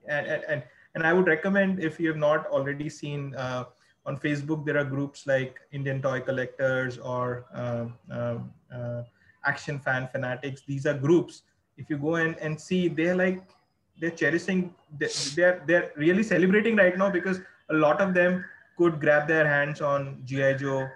and, 0.07 0.27
and 0.27 0.63
and 0.95 1.05
I 1.05 1.13
would 1.13 1.27
recommend 1.27 1.83
if 1.83 1.99
you 1.99 2.07
have 2.07 2.17
not 2.17 2.47
already 2.47 2.89
seen 2.89 3.35
uh, 3.35 3.65
on 4.05 4.17
Facebook, 4.17 4.65
there 4.65 4.77
are 4.77 4.83
groups 4.83 5.25
like 5.25 5.59
Indian 5.71 6.01
Toy 6.01 6.19
Collectors 6.19 6.97
or 6.97 7.45
uh, 7.53 7.85
uh, 8.11 9.03
Action 9.45 9.79
Fan 9.79 10.07
Fanatics. 10.11 10.61
These 10.67 10.85
are 10.85 10.93
groups. 10.93 11.43
If 11.77 11.89
you 11.89 11.97
go 11.97 12.15
and, 12.15 12.37
and 12.39 12.59
see, 12.59 12.87
they're 12.87 13.15
like 13.15 13.41
they're 13.99 14.11
cherishing. 14.11 14.73
They're 14.99 15.63
they're 15.65 15.91
really 15.95 16.23
celebrating 16.23 16.75
right 16.75 16.97
now 16.97 17.09
because 17.09 17.39
a 17.69 17.73
lot 17.73 18.01
of 18.01 18.13
them 18.13 18.45
could 18.77 18.99
grab 18.99 19.27
their 19.27 19.47
hands 19.47 19.81
on 19.81 20.21
GI 20.25 20.55
Joe 20.55 20.87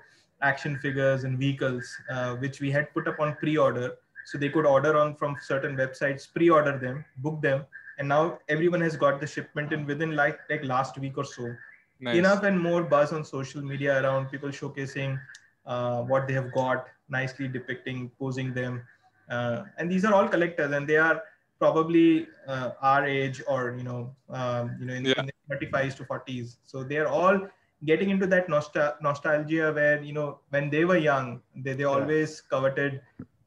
action 0.41 0.78
figures 0.80 1.24
and 1.24 1.38
vehicles, 1.38 1.86
uh, 2.10 2.36
which 2.36 2.62
we 2.62 2.72
had 2.72 2.93
put 2.93 3.08
up 3.08 3.19
on 3.19 3.36
pre-order. 3.36 3.95
So 4.26 4.38
they 4.38 4.50
could 4.50 4.65
order 4.65 4.98
on 4.98 5.15
from 5.15 5.38
certain 5.41 5.76
websites, 5.76 6.32
pre-order 6.32 6.78
them, 6.78 7.04
book 7.17 7.41
them, 7.41 7.65
and 7.98 8.08
now 8.08 8.39
everyone 8.48 8.82
has 8.82 8.95
got 8.95 9.19
the 9.19 9.28
shipment 9.28 9.74
in 9.74 9.86
within 9.86 10.15
like 10.15 10.39
like 10.50 10.63
last 10.63 10.98
week 10.98 11.17
or 11.17 11.26
so 11.26 11.56
nice. 11.99 12.17
enough 12.17 12.43
and 12.43 12.59
more 12.59 12.83
buzz 12.83 13.13
on 13.13 13.23
social 13.23 13.62
media 13.62 14.01
around 14.01 14.29
people 14.29 14.49
showcasing 14.49 15.19
uh, 15.65 16.01
what 16.03 16.27
they 16.27 16.33
have 16.33 16.51
got, 16.53 16.88
nicely 17.09 17.47
depicting, 17.47 18.12
posing 18.19 18.53
them. 18.53 18.81
Uh, 19.29 19.63
and 19.77 19.91
these 19.91 20.05
are 20.05 20.13
all 20.13 20.27
collectors, 20.27 20.71
and 20.71 20.88
they 20.88 20.97
are 20.97 21.21
probably 21.59 22.27
uh, 22.47 22.71
our 22.81 23.05
age 23.05 23.41
or 23.47 23.75
you 23.77 23.83
know, 23.83 24.15
um, 24.29 24.75
you 24.79 24.85
know, 24.85 24.93
in, 24.93 25.05
yeah. 25.05 25.19
in 25.19 25.29
the 25.49 25.55
35s 25.55 25.95
to 25.97 26.03
40s. 26.05 26.57
So 26.63 26.83
they 26.83 26.97
are 26.97 27.07
all 27.07 27.47
getting 27.85 28.09
into 28.09 28.27
that 28.27 28.47
nostal- 28.47 28.95
nostalgia 29.01 29.71
where 29.73 30.01
you 30.01 30.13
know 30.13 30.39
when 30.49 30.69
they 30.69 30.85
were 30.85 30.97
young, 30.97 31.41
they 31.55 31.73
they 31.73 31.83
yeah. 31.83 31.89
always 31.89 32.41
coveted 32.41 33.01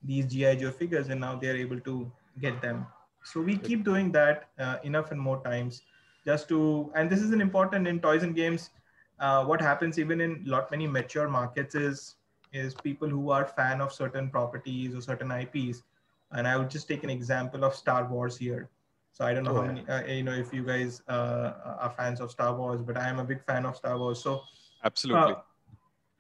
these 0.05 0.27
GI 0.27 0.57
Joe 0.57 0.71
figures, 0.71 1.09
and 1.09 1.21
now 1.21 1.37
they 1.37 1.49
are 1.49 1.57
able 1.57 1.81
to 1.81 2.11
get 2.41 2.61
them. 2.63 2.87
So 3.25 3.41
we 3.41 3.57
keep 3.57 3.85
doing 3.85 4.11
that 4.13 4.49
uh, 4.59 4.77
enough 4.83 5.13
and 5.13 5.21
more 5.21 5.43
times 5.43 5.83
just 6.25 6.49
to 6.49 6.91
and 6.95 7.11
this 7.11 7.21
is 7.21 7.33
an 7.33 7.41
important 7.41 7.87
in 7.87 8.01
toys 8.01 8.23
and 8.23 8.35
games 8.35 8.71
uh, 9.21 9.45
what 9.45 9.61
happens 9.61 9.99
even 9.99 10.21
in 10.21 10.43
lot 10.45 10.71
many 10.71 10.87
mature 10.87 11.29
markets 11.29 11.75
is 11.75 12.17
is 12.53 12.75
people 12.75 13.09
who 13.09 13.31
are 13.31 13.45
fan 13.47 13.81
of 13.81 13.93
certain 13.93 14.29
properties 14.29 14.95
or 14.95 15.01
certain 15.01 15.31
ips 15.33 15.83
and 16.33 16.47
i 16.47 16.57
would 16.57 16.71
just 16.71 16.89
take 16.89 17.05
an 17.05 17.11
example 17.11 17.65
of 17.65 17.75
star 17.75 18.07
wars 18.07 18.37
here. 18.37 18.69
So 19.13 19.25
i 19.27 19.35
don't 19.35 19.45
know 19.45 19.53
oh, 19.53 19.61
how 19.61 19.67
many 19.67 19.87
uh, 19.89 20.05
you 20.07 20.23
know 20.23 20.33
if 20.33 20.53
you 20.55 20.65
guys 20.65 21.03
uh, 21.09 21.77
are 21.81 21.93
fans 21.97 22.21
of 22.21 22.31
star 22.31 22.55
wars 22.57 22.81
but 22.83 22.97
i 22.97 23.09
am 23.09 23.19
a 23.19 23.25
big 23.25 23.45
fan 23.45 23.67
of 23.67 23.77
star 23.77 23.99
wars. 23.99 24.23
So 24.23 24.43
absolutely. 24.85 25.33
uh, 25.33 25.37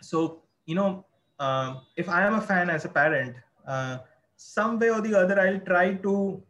so 0.02 0.42
you 0.66 0.74
know 0.74 1.06
um, 1.38 1.80
if 1.96 2.08
i 2.08 2.22
am 2.26 2.34
a 2.34 2.40
fan 2.40 2.68
as 2.70 2.84
a 2.84 2.88
parent 2.88 3.36
uh, 3.66 3.98
some 4.36 4.78
way 4.78 4.90
or 4.90 5.00
the 5.00 5.14
other 5.18 5.40
i'll 5.40 5.60
try 5.60 5.94
to 5.94 6.42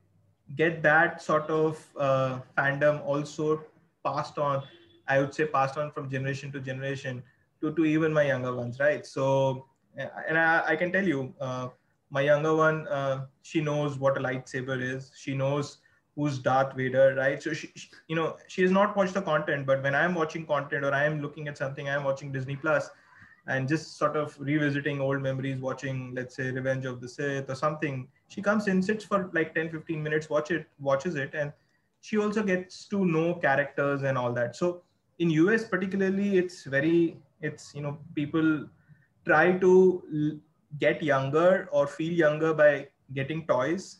get 0.56 0.82
that 0.82 1.22
sort 1.22 1.48
of 1.50 1.84
uh, 1.98 2.38
fandom 2.56 3.02
also 3.04 3.62
passed 4.04 4.38
on 4.38 4.62
i 5.08 5.18
would 5.18 5.34
say 5.34 5.46
passed 5.46 5.78
on 5.78 5.90
from 5.90 6.10
generation 6.10 6.50
to 6.52 6.60
generation 6.60 7.22
to, 7.60 7.72
to 7.74 7.84
even 7.84 8.12
my 8.12 8.24
younger 8.24 8.54
ones 8.54 8.78
right? 8.80 9.06
So 9.06 9.66
and 9.96 10.38
i, 10.38 10.62
I 10.66 10.76
can 10.76 10.90
tell 10.92 11.06
you 11.06 11.34
uh, 11.40 11.68
my 12.10 12.22
younger 12.22 12.54
one 12.54 12.88
uh, 12.88 13.26
she 13.42 13.60
knows 13.60 13.98
what 13.98 14.16
a 14.16 14.20
lightsaber 14.20 14.80
is. 14.80 15.12
She 15.16 15.34
knows 15.34 15.78
who's 16.16 16.38
darth 16.38 16.74
vader 16.76 17.14
right? 17.16 17.42
So 17.42 17.52
she, 17.54 17.70
she, 17.74 17.88
you 18.08 18.16
know 18.16 18.36
she 18.48 18.62
has 18.62 18.70
not 18.70 18.96
watched 18.96 19.14
the 19.14 19.22
content 19.22 19.66
but 19.66 19.82
when 19.82 19.94
i'm 19.94 20.14
watching 20.14 20.44
content 20.46 20.84
or 20.84 20.92
i 20.92 21.04
am 21.04 21.20
looking 21.22 21.48
at 21.48 21.56
something 21.56 21.88
i'm 21.88 22.04
watching 22.04 22.32
disney 22.32 22.56
plus 22.56 22.90
and 23.46 23.68
just 23.68 23.98
sort 23.98 24.16
of 24.16 24.36
revisiting 24.38 25.00
old 25.00 25.20
memories 25.20 25.60
watching 25.60 26.14
let's 26.14 26.36
say 26.36 26.50
revenge 26.50 26.84
of 26.84 27.00
the 27.00 27.08
sith 27.08 27.50
or 27.50 27.54
something. 27.54 28.08
She 28.28 28.40
comes 28.40 28.68
in 28.68 28.82
sits 28.82 29.04
for 29.04 29.30
like 29.32 29.54
10 29.54 29.70
15 29.70 30.02
minutes 30.02 30.30
watch 30.30 30.50
it 30.50 30.66
watches 30.78 31.16
it 31.16 31.34
and 31.34 31.52
she 32.00 32.18
also 32.18 32.42
gets 32.42 32.86
to 32.86 33.04
know 33.04 33.34
characters 33.34 34.02
and 34.02 34.16
all 34.16 34.32
that. 34.32 34.56
So 34.56 34.82
in 35.18 35.30
us 35.30 35.64
particularly 35.64 36.38
it's 36.38 36.64
very 36.64 37.16
it's 37.40 37.74
you 37.74 37.82
know 37.82 37.98
people 38.14 38.66
try 39.26 39.52
to 39.58 40.40
get 40.78 41.02
younger 41.02 41.68
or 41.72 41.86
feel 41.86 42.12
younger 42.12 42.54
by 42.54 42.88
getting 43.12 43.46
toys 43.46 43.98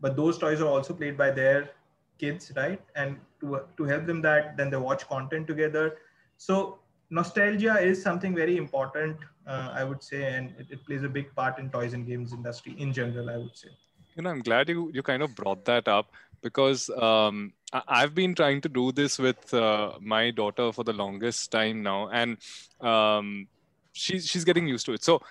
but 0.00 0.16
those 0.16 0.38
toys 0.38 0.60
are 0.60 0.68
also 0.68 0.94
played 0.94 1.16
by 1.16 1.30
their 1.30 1.70
kids 2.18 2.52
right? 2.56 2.80
And 2.94 3.16
to 3.40 3.62
to 3.76 3.84
help 3.84 4.06
them 4.06 4.22
that 4.22 4.56
then 4.56 4.70
they 4.70 4.76
watch 4.76 5.08
content 5.08 5.46
together. 5.46 5.96
So 6.36 6.78
nostalgia 7.12 7.78
is 7.78 8.02
something 8.02 8.34
very 8.34 8.56
important, 8.56 9.16
uh, 9.46 9.70
I 9.72 9.84
would 9.84 10.02
say, 10.02 10.34
and 10.34 10.54
it, 10.58 10.66
it, 10.70 10.84
plays 10.86 11.02
a 11.02 11.08
big 11.08 11.34
part 11.34 11.58
in 11.58 11.70
toys 11.70 11.92
and 11.92 12.06
games 12.06 12.32
industry 12.32 12.74
in 12.78 12.92
general. 12.92 13.30
I 13.30 13.36
would 13.36 13.56
say. 13.56 13.68
You 14.16 14.22
know, 14.22 14.30
I'm 14.30 14.42
glad 14.42 14.68
you 14.68 14.90
you 14.92 15.02
kind 15.02 15.22
of 15.22 15.34
brought 15.34 15.64
that 15.66 15.88
up 15.88 16.12
because 16.42 16.88
um, 16.90 17.52
I, 17.72 18.00
have 18.00 18.14
been 18.14 18.34
trying 18.34 18.60
to 18.62 18.68
do 18.68 18.90
this 18.92 19.18
with 19.18 19.54
uh, 19.54 19.92
my 20.00 20.30
daughter 20.30 20.72
for 20.72 20.84
the 20.84 20.92
longest 20.92 21.52
time 21.52 21.82
now, 21.82 22.08
and 22.08 22.38
um, 22.80 23.46
she's 23.92 24.26
she's 24.26 24.44
getting 24.44 24.66
used 24.66 24.86
to 24.86 24.92
it. 24.94 25.04
So 25.04 25.22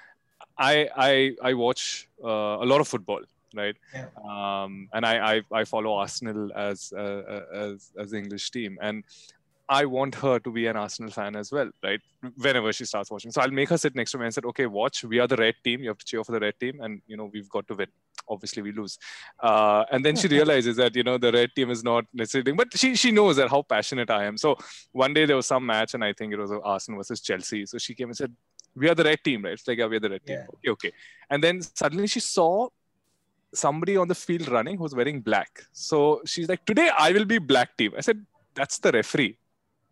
I 0.57 0.89
I 0.95 1.35
I 1.49 1.53
watch 1.53 2.07
uh, 2.23 2.65
a 2.65 2.67
lot 2.73 2.81
of 2.81 2.87
football 2.87 3.21
right? 3.53 3.75
Yeah. 3.93 4.05
Um, 4.23 4.87
and 4.93 5.05
I, 5.05 5.35
I, 5.35 5.41
I 5.51 5.63
follow 5.65 5.93
Arsenal 5.95 6.51
as 6.55 6.93
uh, 6.93 7.41
as 7.53 7.91
as 7.97 8.11
the 8.11 8.17
English 8.17 8.49
team, 8.51 8.77
and 8.81 9.03
I 9.71 9.86
want 9.86 10.15
her 10.15 10.38
to 10.38 10.51
be 10.51 10.67
an 10.67 10.75
Arsenal 10.75 11.12
fan 11.12 11.38
as 11.38 11.49
well, 11.49 11.69
right? 11.81 12.01
Whenever 12.36 12.73
she 12.73 12.84
starts 12.84 13.10
watching. 13.10 13.31
So 13.31 13.39
I'll 13.39 13.57
make 13.60 13.69
her 13.69 13.77
sit 13.77 13.95
next 13.95 14.12
to 14.12 14.17
me 14.17 14.25
and 14.25 14.34
said, 14.34 14.43
okay, 14.47 14.65
watch, 14.65 15.05
we 15.05 15.17
are 15.19 15.27
the 15.27 15.38
red 15.38 15.55
team. 15.63 15.81
You 15.81 15.88
have 15.91 15.97
to 15.99 16.05
cheer 16.05 16.25
for 16.25 16.34
the 16.34 16.41
red 16.41 16.60
team. 16.60 16.81
And, 16.81 17.01
you 17.07 17.15
know, 17.15 17.29
we've 17.34 17.47
got 17.47 17.69
to 17.69 17.75
win. 17.75 17.88
Obviously, 18.27 18.63
we 18.63 18.73
lose. 18.73 18.99
Uh, 19.39 19.86
and 19.89 20.03
then 20.03 20.17
she 20.17 20.27
realizes 20.27 20.75
that, 20.75 20.93
you 20.93 21.03
know, 21.03 21.17
the 21.17 21.31
red 21.31 21.51
team 21.55 21.71
is 21.71 21.86
not 21.86 22.03
necessarily, 22.13 22.51
but 22.51 22.77
she, 22.77 22.95
she 22.95 23.12
knows 23.12 23.38
that 23.38 23.49
how 23.49 23.62
passionate 23.62 24.10
I 24.10 24.25
am. 24.25 24.36
So 24.36 24.57
one 24.91 25.13
day 25.13 25.25
there 25.25 25.38
was 25.38 25.45
some 25.45 25.65
match 25.65 25.93
and 25.93 26.03
I 26.03 26.12
think 26.12 26.34
it 26.34 26.38
was 26.38 26.51
Arsenal 26.51 26.99
versus 26.99 27.21
Chelsea. 27.21 27.65
So 27.65 27.77
she 27.77 27.95
came 27.95 28.10
and 28.10 28.17
said, 28.17 28.36
we 28.75 28.89
are 28.89 28.95
the 28.95 29.05
red 29.05 29.23
team, 29.23 29.45
right? 29.45 29.53
It's 29.53 29.65
like, 29.65 29.77
yeah, 29.77 29.88
we 29.88 29.95
are 29.95 30.01
the 30.01 30.10
red 30.10 30.25
team. 30.25 30.39
Okay, 30.55 30.69
okay. 30.71 30.91
And 31.29 31.41
then 31.41 31.62
suddenly 31.62 32.07
she 32.07 32.19
saw 32.19 32.67
somebody 33.53 33.95
on 33.95 34.10
the 34.10 34.15
field 34.15 34.49
running 34.49 34.77
who's 34.77 34.93
wearing 34.93 35.21
black. 35.21 35.63
So 35.71 36.21
she's 36.25 36.49
like, 36.49 36.65
today 36.65 36.89
I 36.97 37.13
will 37.13 37.25
be 37.25 37.38
black 37.38 37.77
team. 37.77 37.93
I 37.97 38.01
said, 38.01 38.25
that's 38.53 38.77
the 38.79 38.91
referee. 38.91 39.38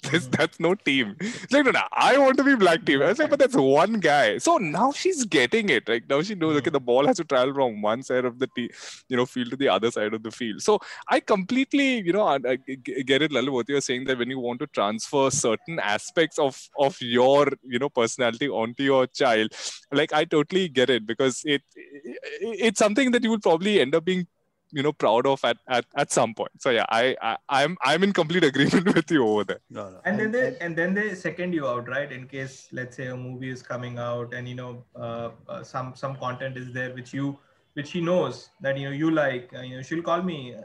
This, 0.03 0.27
that's 0.27 0.59
no 0.59 0.75
team. 0.75 1.17
It's 1.19 1.51
like, 1.51 1.65
no, 1.65 1.71
no, 1.71 1.81
I 1.91 2.17
want 2.17 2.37
to 2.37 2.43
be 2.43 2.55
black 2.55 2.85
team. 2.85 3.01
I 3.01 3.07
was 3.07 3.19
like, 3.19 3.29
but 3.29 3.39
that's 3.39 3.55
one 3.55 3.99
guy. 3.99 4.37
So 4.37 4.57
now 4.57 4.91
she's 4.91 5.25
getting 5.25 5.69
it. 5.69 5.89
Like 5.89 6.09
now 6.09 6.21
she 6.21 6.35
knows, 6.35 6.55
okay, 6.57 6.69
hmm. 6.69 6.73
the 6.73 6.79
ball 6.79 7.05
has 7.05 7.17
to 7.17 7.25
travel 7.25 7.53
from 7.53 7.81
one 7.81 8.01
side 8.03 8.25
of 8.25 8.39
the 8.39 8.47
team, 8.55 8.69
you 9.09 9.17
know, 9.17 9.25
field 9.25 9.51
to 9.51 9.57
the 9.57 9.67
other 9.67 9.91
side 9.91 10.13
of 10.13 10.23
the 10.23 10.31
field. 10.31 10.61
So 10.61 10.79
I 11.07 11.19
completely, 11.19 11.99
you 11.99 12.13
know, 12.13 12.23
I, 12.23 12.35
I 12.35 12.53
uh, 12.53 12.75
get 13.05 13.21
it, 13.21 13.31
Lalu, 13.31 13.51
what 13.51 13.69
you're 13.69 13.81
saying 13.81 14.05
that 14.05 14.17
when 14.17 14.29
you 14.29 14.39
want 14.39 14.59
to 14.61 14.67
transfer 14.67 15.29
certain 15.29 15.79
aspects 15.79 16.39
of 16.39 16.59
of 16.77 16.97
your, 17.01 17.49
you 17.63 17.79
know, 17.79 17.89
personality 17.89 18.47
onto 18.47 18.83
your 18.83 19.05
child, 19.07 19.51
like 19.91 20.13
I 20.13 20.23
totally 20.25 20.69
get 20.69 20.89
it 20.89 21.05
because 21.05 21.41
it, 21.45 21.61
it 21.75 22.19
it's 22.41 22.79
something 22.79 23.11
that 23.11 23.23
you 23.23 23.31
will 23.31 23.39
probably 23.39 23.79
end 23.81 23.95
up 23.95 24.05
being 24.05 24.27
you 24.71 24.83
know 24.83 24.93
proud 24.93 25.25
of 25.25 25.43
at, 25.43 25.57
at, 25.67 25.85
at 25.95 26.11
some 26.11 26.33
point. 26.33 26.51
So 26.59 26.69
yeah 26.69 26.85
I, 26.89 27.15
I 27.21 27.37
i'm 27.49 27.77
i'm 27.83 28.03
in 28.03 28.13
complete 28.13 28.43
agreement 28.43 28.93
with 28.95 29.09
you 29.11 29.25
over 29.25 29.43
there. 29.43 29.59
No, 29.69 29.89
no. 29.89 30.01
and 30.05 30.19
then 30.19 30.31
they 30.31 30.57
and 30.61 30.75
then 30.75 30.93
they 30.93 31.15
second 31.15 31.53
you 31.53 31.67
out 31.67 31.87
right? 31.87 32.11
In 32.11 32.27
case 32.27 32.67
let's 32.71 32.95
say 32.97 33.07
a 33.07 33.17
movie 33.17 33.49
is 33.49 33.61
coming 33.61 33.97
out 33.97 34.33
and 34.33 34.47
you 34.47 34.55
know 34.55 34.83
uh, 34.95 35.29
uh, 35.47 35.63
some 35.63 35.95
some 35.95 36.15
content 36.15 36.57
is 36.57 36.71
there 36.73 36.93
which 36.93 37.13
you 37.13 37.37
which 37.73 37.91
he 37.91 38.01
knows 38.01 38.49
that 38.61 38.77
you 38.77 38.85
know 38.89 38.95
you 38.95 39.11
like 39.11 39.49
uh, 39.55 39.61
you 39.61 39.75
know 39.75 39.81
she'll 39.81 40.01
call 40.03 40.21
me 40.21 40.55
uh, 40.55 40.61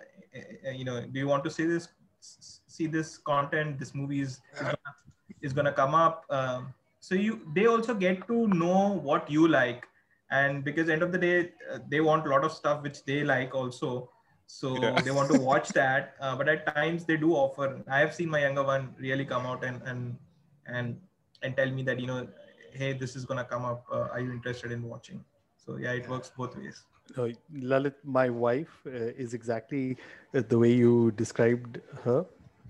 uh, 0.69 0.71
you 0.71 0.85
know 0.85 1.01
do 1.01 1.19
you 1.19 1.29
want 1.29 1.45
to 1.45 1.51
see 1.51 1.67
this 1.67 1.89
see 2.21 2.87
this 2.87 3.19
content? 3.19 3.79
This 3.79 3.95
movie 3.95 4.21
is 4.21 4.41
is 4.55 4.61
gonna, 4.61 4.79
is 5.43 5.53
gonna 5.53 5.73
come 5.73 5.95
up 5.95 6.25
um, 6.31 6.75
so 7.01 7.15
you 7.15 7.41
they 7.55 7.67
also 7.67 7.95
get 7.95 8.27
to 8.29 8.47
know 8.49 9.01
what 9.09 9.31
you 9.31 9.47
like 9.47 9.87
and 10.31 10.65
because 10.65 10.89
end 10.89 11.03
of 11.03 11.13
the 11.13 11.19
day 11.19 11.51
uh, 11.73 11.79
they 11.89 12.01
want 12.01 12.27
a 12.27 12.31
lot 12.31 12.45
of 12.45 12.53
stuff 12.53 12.83
which 12.83 13.05
they 13.05 13.23
like 13.25 13.55
also 13.55 14.11
so 14.47 14.81
yeah. 14.83 15.01
they 15.01 15.11
want 15.11 15.31
to 15.33 15.41
watch 15.41 15.69
that 15.71 16.15
uh, 16.21 16.35
but 16.37 16.49
at 16.49 16.67
times 16.75 17.05
they 17.05 17.17
do 17.17 17.33
offer 17.33 17.83
i 17.89 17.99
have 17.99 18.15
seen 18.15 18.29
my 18.29 18.41
younger 18.41 18.63
one 18.63 18.95
really 18.99 19.25
come 19.25 19.47
out 19.47 19.65
and 19.65 19.81
and 19.83 20.17
and 20.67 20.99
and 21.43 21.57
tell 21.57 21.71
me 21.71 21.83
that 21.83 22.01
you 22.01 22.07
know 22.07 22.27
hey 22.73 22.93
this 22.93 23.17
is 23.17 23.25
going 23.25 23.39
to 23.39 23.45
come 23.45 23.65
up 23.65 23.85
uh, 23.93 24.09
are 24.13 24.21
you 24.21 24.33
interested 24.33 24.73
in 24.73 24.83
watching 24.83 25.25
so 25.57 25.77
yeah 25.77 25.93
it 25.93 26.09
works 26.09 26.31
both 26.37 26.57
ways 26.57 26.85
no, 27.17 27.31
Lalit, 27.55 27.95
my 28.03 28.31
wife 28.31 28.81
uh, 28.87 28.91
is 28.91 29.35
exactly 29.35 29.97
uh, 30.35 30.43
the 30.49 30.59
way 30.59 30.73
you 30.73 31.13
described 31.13 31.81
her. 32.03 32.25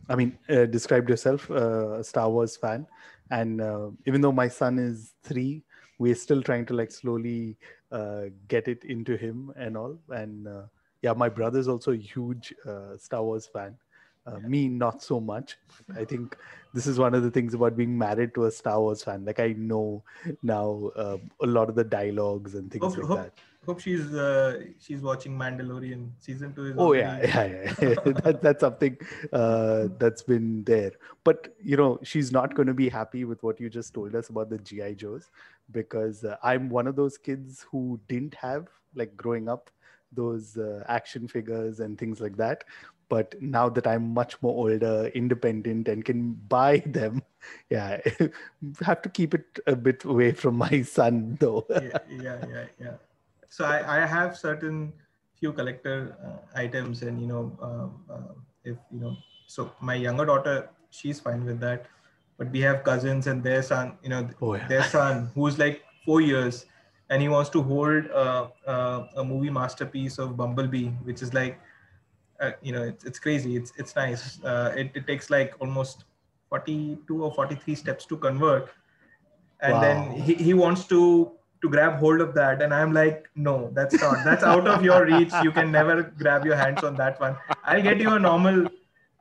I 0.09 0.17
mean, 0.17 0.37
uh, 0.49 0.67
described 0.67 1.09
yourself, 1.09 1.49
a 1.51 2.03
Star 2.05 2.29
Wars 2.29 2.57
fan. 2.57 2.87
And 3.31 3.63
even 4.07 4.21
though 4.21 4.33
my 4.33 4.49
son 4.49 4.79
is 4.79 5.15
three, 5.23 5.63
we're 6.05 6.15
still 6.15 6.43
trying 6.43 6.67
to 6.67 6.75
like 6.75 6.93
slowly 6.93 7.57
uh, 7.91 8.25
get 8.49 8.69
it 8.69 8.85
into 8.85 9.17
him 9.17 9.53
and 9.57 9.77
all. 9.77 9.97
And 10.11 10.47
uh, 10.47 10.65
yeah, 11.01 11.15
my 11.15 11.31
brother's 11.31 11.67
also 11.67 11.93
a 11.93 11.97
huge 11.97 12.53
uh, 12.67 12.99
Star 12.99 13.23
Wars 13.23 13.47
fan. 13.47 13.77
Uh, 14.27 14.39
me, 14.41 14.69
not 14.69 15.03
so 15.03 15.21
much. 15.21 15.57
I 15.95 16.05
think 16.05 16.37
this 16.75 16.87
is 16.87 16.99
one 16.99 17.15
of 17.15 17.23
the 17.23 17.31
things 17.31 17.55
about 17.55 17.77
being 17.77 17.97
married 17.97 18.35
to 18.35 18.45
a 18.45 18.51
Star 18.51 18.81
Wars 18.81 19.03
fan. 19.03 19.25
Like 19.25 19.41
I 19.41 19.55
know 19.57 20.03
now 20.43 20.91
uh, 20.97 21.19
a 21.43 21.47
lot 21.47 21.69
of 21.69 21.75
the 21.75 21.85
dialogues 21.85 22.55
and 22.55 22.71
things 22.71 22.85
hope, 22.85 22.97
like 22.97 23.07
hope, 23.07 23.19
that. 23.19 23.33
Hope 23.67 23.81
she's 23.81 24.15
uh, 24.15 24.63
she's 24.79 25.03
watching 25.03 25.39
Mandalorian 25.39 26.09
season 26.21 26.55
two. 26.55 26.67
Is 26.67 26.75
oh 26.79 26.93
yeah, 27.03 27.19
yeah, 27.23 27.75
yeah. 27.83 27.95
that, 28.25 28.41
that's 28.43 28.61
something 28.61 28.97
that's 29.33 30.23
been 30.23 30.65
there. 30.65 30.93
But 31.23 31.55
you 31.63 31.77
know, 31.77 31.99
she's 32.03 32.33
not 32.33 32.55
going 32.55 32.69
to 32.69 32.75
be 32.75 32.89
happy 32.89 33.25
with 33.25 33.43
what 33.43 33.61
you 33.61 33.69
just 33.69 33.93
told 33.93 34.15
us 34.15 34.31
about 34.31 34.49
the 34.49 34.59
GI 34.59 34.95
Joes 34.95 35.31
because 35.71 36.25
uh, 36.25 36.37
I'm 36.43 36.69
one 36.69 36.87
of 36.87 36.97
those 36.97 37.19
kids 37.19 37.67
who 37.71 38.01
didn't 38.09 38.35
have 38.35 38.69
like 38.95 39.17
growing 39.17 39.49
up 39.49 39.71
those 40.13 40.57
uh, 40.57 40.85
action 40.89 41.27
figures 41.29 41.81
and 41.81 41.99
things 41.99 42.21
like 42.21 42.37
that. 42.37 42.65
But 43.11 43.35
now 43.41 43.69
that 43.69 43.87
i'm 43.87 44.15
much 44.15 44.41
more 44.41 44.55
older 44.55 45.11
independent 45.15 45.89
and 45.89 46.05
can 46.05 46.33
buy 46.49 46.79
them 46.87 47.23
yeah 47.71 48.01
have 48.83 49.03
to 49.03 49.11
keep 49.11 49.35
it 49.35 49.45
a 49.67 49.77
bit 49.77 50.05
away 50.05 50.33
from 50.33 50.57
my 50.57 50.83
son 50.83 51.37
though. 51.41 51.67
Yeah, 51.71 51.99
yeah 52.09 52.39
yeah 52.49 52.65
yeah. 52.81 52.95
So 53.51 53.67
i, 53.67 54.03
I 54.03 54.07
have 54.07 54.39
certain 54.39 54.93
few 55.39 55.53
collector 55.53 56.17
uh, 56.25 56.59
items 56.59 57.03
and 57.03 57.21
you 57.21 57.27
know 57.27 57.53
um, 57.61 58.05
uh, 58.11 58.33
if 58.65 58.79
you 58.91 59.01
know 59.01 59.17
so 59.47 59.71
my 59.81 59.95
younger 59.95 60.25
daughter 60.25 60.71
she's 60.91 61.21
fine 61.21 61.45
with 61.45 61.61
that 61.61 61.87
but 62.39 62.51
we 62.51 62.61
have 62.61 62.83
cousins 62.85 63.27
and 63.27 63.43
their 63.43 63.63
son 63.63 63.97
you 64.03 64.09
know 64.09 64.29
oh, 64.43 64.55
yeah. 64.55 64.67
their 64.69 64.85
son 64.85 65.31
who's 65.35 65.59
like 65.59 65.83
four 66.05 66.21
years 66.21 66.67
and 67.11 67.23
he 67.23 67.29
wants 67.29 67.51
to 67.51 67.63
hold 67.63 68.07
uh, 68.11 68.49
uh, 68.67 69.07
a 69.17 69.25
movie 69.25 69.51
masterpiece 69.51 70.19
of 70.19 70.37
bumblebee 70.37 70.89
which 71.05 71.23
is 71.23 71.33
like 71.35 71.59
uh, 72.41 72.53
you 72.63 72.73
know 72.73 72.83
it's, 72.83 73.05
it's 73.05 73.19
crazy. 73.19 73.57
It's 73.57 73.73
it's 73.77 73.97
nice. 73.97 74.43
Uh, 74.43 74.73
it, 74.77 74.91
it 74.95 75.07
takes 75.07 75.31
like 75.31 75.55
almost 75.61 76.05
42 76.49 77.25
or 77.25 77.33
43 77.33 77.75
steps 77.75 78.07
to 78.07 78.17
convert. 78.17 78.71
And 79.61 79.73
wow. 79.75 79.81
then 79.81 80.13
he, 80.23 80.35
he 80.35 80.55
wants 80.55 80.87
to 80.89 81.33
to 81.63 81.69
grab 81.69 81.99
hold 81.99 82.21
of 82.21 82.35
that. 82.35 82.61
And 82.61 82.75
i'm 82.75 82.93
like 82.93 83.29
no 83.35 83.71
that's 83.73 84.01
not. 84.01 84.25
That's 84.25 84.43
out 84.43 84.67
of 84.67 84.85
your 84.85 85.07
reach. 85.07 85.33
You 85.43 85.53
can 85.53 85.71
never 85.73 86.03
grab 86.03 86.45
your 86.45 86.57
hands 86.57 86.83
on 86.85 86.97
that 86.97 87.21
one. 87.21 87.37
I'll 87.65 87.83
get 87.83 88.01
you 88.01 88.11
a 88.11 88.19
normal 88.19 88.67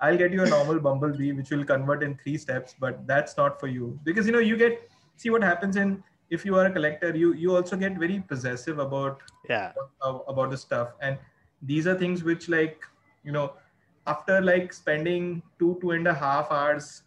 I'll 0.03 0.17
get 0.17 0.33
you 0.33 0.43
a 0.43 0.49
normal 0.49 0.79
bumblebee, 0.79 1.31
which 1.31 1.49
will 1.49 1.63
convert 1.63 2.03
in 2.03 2.15
three 2.21 2.37
steps, 2.37 2.75
but 2.79 3.05
that's 3.07 3.37
not 3.37 3.59
for 3.59 3.67
you. 3.67 3.97
Because 4.03 4.25
you 4.25 4.33
know 4.33 4.39
you 4.39 4.57
get 4.57 4.89
see 5.15 5.29
what 5.29 5.43
happens 5.43 5.77
in 5.77 6.03
if 6.29 6.45
you 6.45 6.55
are 6.57 6.65
a 6.65 6.71
collector, 6.71 7.15
you 7.15 7.33
you 7.33 7.55
also 7.55 7.77
get 7.83 7.97
very 8.03 8.19
possessive 8.33 8.79
about 8.79 9.21
yeah. 9.49 9.71
about 10.01 10.51
the 10.51 10.57
stuff, 10.57 10.93
and 11.01 11.17
these 11.61 11.87
are 11.87 11.95
things 12.03 12.23
which 12.23 12.49
like 12.49 12.85
you 13.23 13.31
know 13.31 13.53
after 14.07 14.41
like 14.41 14.73
spending 14.73 15.41
two 15.59 15.77
two 15.81 15.91
and 15.91 16.07
a 16.07 16.13
half 16.13 16.51
hours 16.51 17.03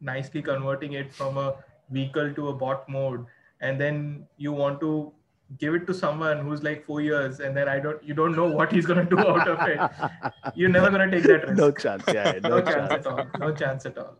nicely 0.00 0.42
converting 0.48 0.92
it 1.02 1.12
from 1.12 1.38
a 1.44 1.46
vehicle 1.90 2.32
to 2.34 2.48
a 2.48 2.52
bot 2.64 2.88
mode, 2.88 3.26
and 3.60 3.80
then 3.80 4.26
you 4.36 4.52
want 4.52 4.80
to 4.80 5.12
give 5.56 5.74
it 5.74 5.86
to 5.86 5.94
someone 5.94 6.40
who's 6.40 6.62
like 6.62 6.84
four 6.84 7.00
years 7.00 7.40
and 7.40 7.56
then 7.56 7.68
I 7.68 7.78
don't 7.78 8.02
you 8.04 8.14
don't 8.14 8.36
know 8.36 8.46
what 8.46 8.72
he's 8.72 8.86
gonna 8.86 9.04
do 9.04 9.18
out 9.18 9.48
of 9.48 9.58
it. 9.66 9.80
You're 10.54 10.68
never 10.68 10.90
gonna 10.90 11.10
take 11.10 11.24
that 11.24 11.48
risk. 11.48 11.54
No 11.54 11.70
chance, 11.70 12.04
yeah. 12.08 12.38
No, 12.42 12.50
no 12.50 12.60
chance. 12.60 12.74
chance 12.74 12.92
at 12.92 13.06
all. 13.06 13.26
No 13.38 13.54
chance 13.54 13.86
at 13.86 13.98
all. 13.98 14.16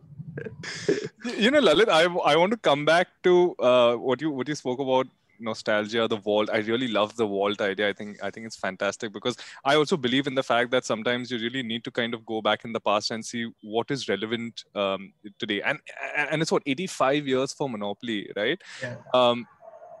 You 1.37 1.51
know, 1.51 1.59
Lalit, 1.59 1.89
I, 1.89 2.03
I 2.31 2.37
want 2.37 2.51
to 2.51 2.57
come 2.57 2.85
back 2.85 3.07
to 3.23 3.55
uh, 3.59 3.95
what 3.95 4.21
you 4.21 4.31
what 4.31 4.47
you 4.47 4.55
spoke 4.55 4.79
about 4.79 5.07
nostalgia 5.41 6.07
the 6.07 6.17
vault 6.17 6.49
i 6.51 6.57
really 6.57 6.87
love 6.87 7.15
the 7.15 7.25
vault 7.25 7.61
idea 7.61 7.89
i 7.89 7.93
think 7.93 8.21
i 8.21 8.29
think 8.29 8.45
it's 8.45 8.55
fantastic 8.55 9.13
because 9.13 9.37
i 9.63 9.75
also 9.75 9.95
believe 9.95 10.27
in 10.27 10.35
the 10.35 10.43
fact 10.43 10.69
that 10.71 10.85
sometimes 10.85 11.31
you 11.31 11.39
really 11.39 11.63
need 11.63 11.83
to 11.83 11.91
kind 11.91 12.13
of 12.13 12.25
go 12.25 12.41
back 12.41 12.65
in 12.65 12.73
the 12.73 12.79
past 12.79 13.11
and 13.11 13.25
see 13.25 13.49
what 13.61 13.89
is 13.89 14.09
relevant 14.09 14.63
um, 14.75 15.13
today 15.37 15.61
and 15.61 15.79
and 16.17 16.41
it's 16.41 16.51
what 16.51 16.63
85 16.65 17.27
years 17.27 17.53
for 17.53 17.69
monopoly 17.69 18.29
right 18.35 18.61
yeah. 18.81 18.95
um, 19.13 19.47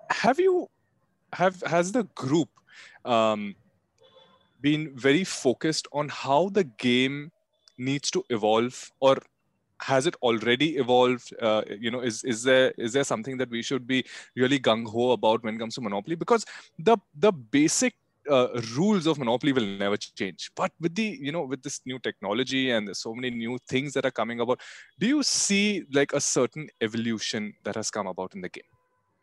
have 0.09 0.39
you 0.39 0.69
have 1.33 1.61
has 1.65 1.91
the 1.91 2.03
group 2.15 2.49
um, 3.05 3.55
been 4.61 4.95
very 4.95 5.23
focused 5.23 5.87
on 5.91 6.09
how 6.09 6.49
the 6.49 6.63
game 6.63 7.31
needs 7.77 8.11
to 8.11 8.23
evolve 8.29 8.91
or 8.99 9.17
has 9.81 10.05
it 10.05 10.15
already 10.21 10.77
evolved? 10.77 11.33
Uh, 11.41 11.63
you 11.79 11.91
know 11.91 12.01
is 12.01 12.23
is 12.23 12.43
there 12.43 12.73
is 12.77 12.93
there 12.93 13.03
something 13.03 13.37
that 13.37 13.49
we 13.49 13.61
should 13.61 13.87
be 13.87 14.03
really 14.35 14.59
gung 14.59 14.85
ho 14.87 15.11
about 15.11 15.43
when 15.43 15.55
it 15.55 15.59
comes 15.59 15.75
to 15.75 15.81
monopoly? 15.81 16.15
Because 16.15 16.45
the 16.77 16.97
the 17.15 17.31
basic 17.31 17.95
uh, 18.29 18.47
rules 18.75 19.07
of 19.07 19.17
monopoly 19.17 19.53
will 19.53 19.65
never 19.65 19.97
change. 19.97 20.51
But 20.55 20.71
with 20.79 20.95
the 20.95 21.17
you 21.21 21.31
know 21.31 21.43
with 21.43 21.63
this 21.63 21.81
new 21.85 21.99
technology 21.99 22.71
and 22.71 22.87
there's 22.87 22.99
so 22.99 23.13
many 23.13 23.31
new 23.31 23.57
things 23.67 23.93
that 23.93 24.05
are 24.05 24.11
coming 24.11 24.39
about 24.39 24.59
do 24.99 25.07
you 25.07 25.23
see 25.23 25.85
like 25.93 26.13
a 26.13 26.21
certain 26.21 26.67
evolution 26.81 27.53
that 27.63 27.75
has 27.75 27.89
come 27.89 28.07
about 28.07 28.35
in 28.35 28.41
the 28.41 28.49
game 28.49 28.78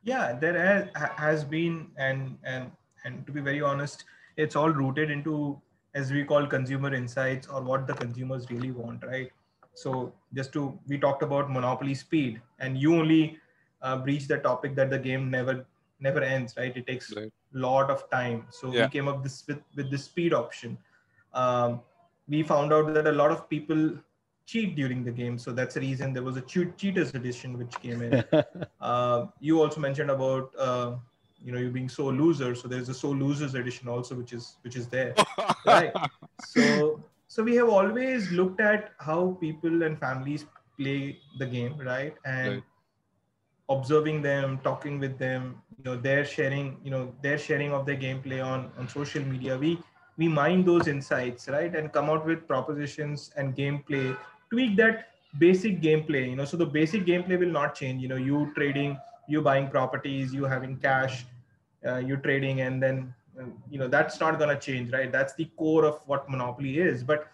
yeah 0.07 0.33
there 0.33 0.57
has, 0.66 1.11
has 1.16 1.45
been 1.45 1.87
and 1.99 2.38
and 2.45 2.71
and 3.05 3.27
to 3.27 3.33
be 3.33 3.40
very 3.40 3.61
honest 3.61 4.05
it's 4.37 4.57
all 4.57 4.71
rooted 4.71 5.11
into 5.11 5.61
as 5.95 6.12
we 6.12 6.25
call 6.25 6.47
consumer 6.47 6.95
insights 6.95 7.49
or 7.49 7.61
what 7.62 7.87
the 7.87 7.95
consumers 7.95 8.51
really 8.51 8.71
want 8.71 9.05
right 9.05 9.31
so 9.75 10.12
just 10.35 10.53
to 10.53 10.79
we 10.87 10.99
talked 10.99 11.23
about 11.23 11.51
monopoly 11.51 11.95
speed 11.95 12.40
and 12.61 12.79
you 12.79 12.94
only 12.94 13.38
uh, 13.83 13.96
breach 13.96 14.27
the 14.29 14.38
topic 14.38 14.75
that 14.77 14.90
the 14.90 14.98
game 14.98 15.31
never 15.31 15.67
never 16.00 16.23
ends 16.23 16.54
right 16.57 16.77
it 16.77 16.87
takes 16.87 17.13
a 17.13 17.21
right. 17.21 17.33
lot 17.52 17.90
of 17.90 18.09
time 18.11 18.46
so 18.50 18.73
yeah. 18.73 18.85
we 18.85 18.90
came 18.90 19.09
up 19.09 19.23
this 19.23 19.44
with 19.48 19.63
with 19.75 19.90
the 19.90 19.98
speed 19.98 20.33
option 20.33 20.79
um, 21.35 21.81
we 22.29 22.42
found 22.42 22.73
out 22.73 22.92
that 22.94 23.07
a 23.07 23.17
lot 23.23 23.31
of 23.31 23.48
people 23.48 23.90
cheat 24.47 24.77
during 24.77 25.05
the 25.05 25.11
game. 25.11 25.38
So 25.38 25.53
that's 25.53 25.75
the 25.75 25.81
reason 25.81 26.13
there 26.13 26.23
was 26.23 26.37
a 26.37 26.40
cheat 26.40 26.77
cheaters 26.77 27.15
edition 27.15 27.59
which 27.59 27.75
came 27.81 28.03
in. 28.03 28.25
uh, 28.81 29.27
you 29.40 29.61
also 29.61 29.81
mentioned 29.81 30.11
about 30.11 30.53
uh, 30.59 30.94
you 31.44 31.53
know 31.53 31.59
you 31.59 31.71
being 31.71 31.88
so 31.88 32.07
loser. 32.07 32.55
So 32.55 32.69
there's 32.69 32.88
a 32.88 32.94
sore 32.94 33.15
losers 33.15 33.55
edition 33.55 33.88
also 33.88 34.15
which 34.15 34.33
is 34.33 34.57
which 34.63 34.77
is 34.77 34.87
there. 34.88 35.15
right. 35.67 35.92
So 36.44 37.03
so 37.27 37.42
we 37.42 37.57
have 37.57 37.69
always 37.69 38.31
looked 38.31 38.61
at 38.61 38.92
how 38.99 39.37
people 39.40 39.83
and 39.83 39.99
families 39.99 40.47
play 40.79 41.19
the 41.38 41.47
game, 41.47 41.77
right? 41.79 42.15
And 42.25 42.55
right. 42.55 42.63
observing 43.69 44.23
them 44.23 44.59
talking 44.63 45.01
with 45.01 45.19
them 45.19 45.61
you 45.77 45.85
know 45.85 45.97
their 45.97 46.25
sharing 46.25 46.79
you 46.85 46.90
know 46.90 47.13
their 47.23 47.37
sharing 47.37 47.73
of 47.73 47.85
their 47.85 47.97
gameplay 47.97 48.44
on 48.44 48.71
on 48.79 48.88
social 48.88 49.23
media 49.23 49.59
we 49.59 49.79
we 50.17 50.29
mine 50.29 50.65
those 50.65 50.87
insights 50.87 51.49
right 51.49 51.75
and 51.75 51.92
come 51.92 52.09
out 52.09 52.25
with 52.25 52.47
propositions 52.47 53.33
and 53.37 53.55
gameplay 53.57 54.17
tweak 54.51 54.77
that 54.77 55.09
basic 55.38 55.81
gameplay 55.81 56.31
you 56.31 56.37
know 56.37 56.44
so 56.44 56.57
the 56.57 56.67
basic 56.67 57.05
gameplay 57.05 57.38
will 57.38 57.55
not 57.61 57.75
change 57.75 58.03
you 58.03 58.09
know 58.09 58.17
you 58.17 58.53
trading 58.55 58.99
you 59.29 59.42
buying 59.42 59.69
properties 59.69 60.33
you 60.33 60.44
having 60.44 60.77
cash 60.77 61.27
uh, 61.87 61.97
you 61.97 62.17
trading 62.17 62.61
and 62.63 62.83
then 62.83 63.15
uh, 63.40 63.44
you 63.71 63.79
know 63.79 63.88
that's 63.88 64.19
not 64.21 64.38
going 64.38 64.49
to 64.49 64.59
change 64.59 64.92
right? 64.92 65.13
That's 65.13 65.35
the 65.35 65.44
core 65.57 65.85
of 65.85 66.01
what 66.07 66.29
monopoly 66.31 66.79
is 66.79 67.03
but 67.03 67.29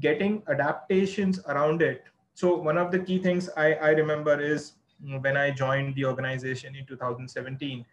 getting 0.00 0.42
adaptations 0.48 1.40
around 1.46 1.82
it. 1.82 2.04
So 2.34 2.56
one 2.56 2.78
of 2.78 2.90
the 2.90 2.98
key 2.98 3.18
things 3.18 3.50
i, 3.56 3.74
I 3.74 3.90
remember 3.90 4.40
is 4.40 4.72
when 5.20 5.36
i 5.36 5.50
joined 5.50 5.96
the 5.96 6.04
organization 6.04 6.76
in 6.76 6.86
2017 6.86 7.84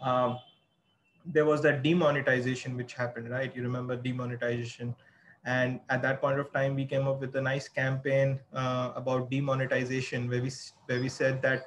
um, 0.00 0.38
there 1.26 1.44
was 1.44 1.60
that 1.62 1.82
demonetization 1.82 2.76
which 2.76 2.94
happened 2.94 3.30
right? 3.30 3.54
You 3.54 3.62
remember 3.62 3.96
demonetization 3.96 4.94
and 5.44 5.80
at 5.90 6.00
that 6.02 6.20
point 6.20 6.38
of 6.38 6.52
time 6.52 6.74
we 6.74 6.84
came 6.84 7.06
up 7.06 7.20
with 7.20 7.34
a 7.36 7.40
nice 7.40 7.68
campaign 7.68 8.40
uh, 8.54 8.92
about 8.96 9.30
demonetization 9.30 10.28
where 10.28 10.42
we 10.42 10.50
where 10.86 11.00
we 11.00 11.08
said 11.08 11.42
that 11.42 11.64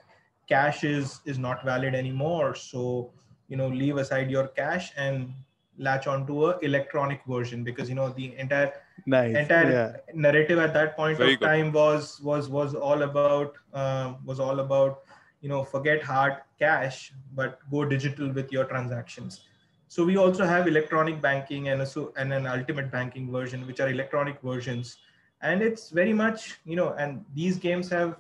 cash 0.47 0.83
is 0.83 1.21
is 1.25 1.37
not 1.37 1.63
valid 1.63 1.93
anymore 1.93 2.55
so 2.55 3.11
you 3.47 3.57
know 3.57 3.67
leave 3.67 3.97
aside 3.97 4.31
your 4.31 4.47
cash 4.47 4.91
and 4.97 5.33
latch 5.77 6.07
onto 6.07 6.47
a 6.47 6.57
electronic 6.59 7.21
version 7.27 7.63
because 7.63 7.87
you 7.87 7.95
know 7.95 8.09
the 8.09 8.35
entire 8.37 8.73
nice. 9.05 9.35
entire 9.35 9.71
yeah. 9.71 10.13
narrative 10.13 10.57
at 10.57 10.73
that 10.73 10.95
point 10.95 11.17
Very 11.17 11.33
of 11.33 11.39
good. 11.39 11.45
time 11.45 11.71
was 11.71 12.19
was 12.21 12.49
was 12.49 12.73
all 12.73 13.03
about 13.03 13.53
uh, 13.73 14.13
was 14.25 14.39
all 14.39 14.59
about 14.59 15.01
you 15.41 15.49
know 15.49 15.63
forget 15.63 16.01
hard 16.01 16.37
cash 16.57 17.13
but 17.35 17.59
go 17.69 17.85
digital 17.85 18.31
with 18.31 18.51
your 18.51 18.65
transactions 18.65 19.41
so 19.87 20.05
we 20.05 20.17
also 20.17 20.45
have 20.45 20.67
electronic 20.67 21.21
banking 21.21 21.69
and 21.69 21.81
a, 21.81 21.87
and 22.17 22.33
an 22.33 22.45
ultimate 22.45 22.91
banking 22.91 23.31
version 23.31 23.65
which 23.65 23.79
are 23.79 23.89
electronic 23.89 24.41
versions. 24.41 24.97
And 25.41 25.61
it's 25.61 25.89
very 25.89 26.13
much 26.13 26.59
you 26.65 26.75
know 26.75 26.93
and 26.93 27.23
these 27.33 27.57
games 27.57 27.89
have 27.89 28.17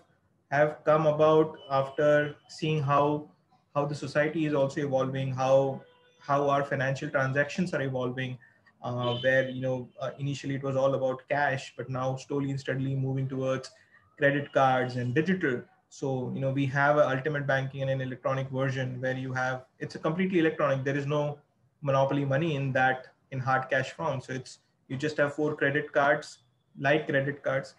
have 0.51 0.77
come 0.85 1.07
about 1.07 1.57
after 1.69 2.35
seeing 2.47 2.81
how 2.81 3.29
how 3.75 3.85
the 3.85 3.95
society 3.95 4.45
is 4.45 4.53
also 4.53 4.81
evolving 4.81 5.33
how 5.33 5.81
how 6.19 6.49
our 6.49 6.63
financial 6.63 7.09
transactions 7.09 7.73
are 7.73 7.81
evolving 7.81 8.37
uh, 8.83 9.15
where 9.17 9.49
you 9.49 9.61
know 9.61 9.89
uh, 9.99 10.11
initially 10.19 10.55
it 10.55 10.63
was 10.63 10.75
all 10.75 10.93
about 10.95 11.21
cash 11.29 11.73
but 11.77 11.89
now 11.89 12.15
slowly 12.15 12.51
and 12.51 12.59
steadily 12.59 12.95
moving 12.95 13.27
towards 13.27 13.71
credit 14.17 14.51
cards 14.53 14.95
and 14.95 15.13
digital. 15.13 15.61
So 15.89 16.31
you 16.33 16.41
know 16.41 16.51
we 16.51 16.65
have 16.67 16.97
an 16.97 17.17
ultimate 17.17 17.47
banking 17.47 17.81
and 17.81 17.89
an 17.91 18.01
electronic 18.01 18.49
version 18.49 19.01
where 19.01 19.17
you 19.17 19.33
have 19.33 19.65
it's 19.79 19.95
a 19.95 19.99
completely 19.99 20.39
electronic. 20.39 20.83
There 20.83 20.97
is 20.97 21.07
no 21.07 21.39
monopoly 21.81 22.25
money 22.25 22.55
in 22.55 22.71
that 22.73 23.07
in 23.31 23.39
hard 23.39 23.69
cash 23.69 23.91
form. 23.91 24.21
So 24.21 24.33
it's 24.33 24.59
you 24.87 24.97
just 24.97 25.17
have 25.17 25.33
four 25.33 25.55
credit 25.55 25.91
cards 25.91 26.39
like 26.79 27.07
credit 27.07 27.43
cards 27.43 27.75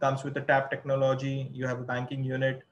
comes 0.00 0.24
with 0.24 0.36
a 0.36 0.40
tap 0.40 0.70
technology 0.70 1.50
you 1.52 1.66
have 1.66 1.80
a 1.80 1.82
banking 1.82 2.24
unit 2.24 2.62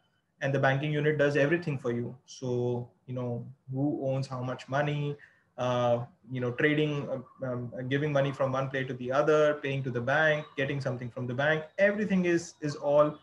and 0.41 0.55
the 0.55 0.59
banking 0.59 0.93
unit 0.93 1.18
does 1.18 1.37
everything 1.37 1.79
for 1.79 1.93
you. 1.93 2.14
So 2.27 2.89
you 3.07 3.14
know 3.14 3.47
who 3.72 4.01
owns 4.05 4.27
how 4.27 4.43
much 4.43 4.68
money 4.68 5.16
uh, 5.59 6.05
you 6.31 6.41
know 6.41 6.51
trading 6.53 7.09
uh, 7.09 7.47
um, 7.47 7.72
giving 7.89 8.12
money 8.12 8.33
from 8.33 8.53
one 8.53 8.68
place 8.68 8.87
to 8.89 8.95
the 8.95 9.11
other 9.11 9.55
paying 9.55 9.83
to 9.83 9.91
the 9.91 10.01
bank 10.01 10.45
getting 10.57 10.81
something 10.81 11.09
from 11.09 11.27
the 11.27 11.33
bank 11.33 11.64
everything 11.79 12.27
is 12.27 12.55
is 12.61 12.77
all 12.77 13.16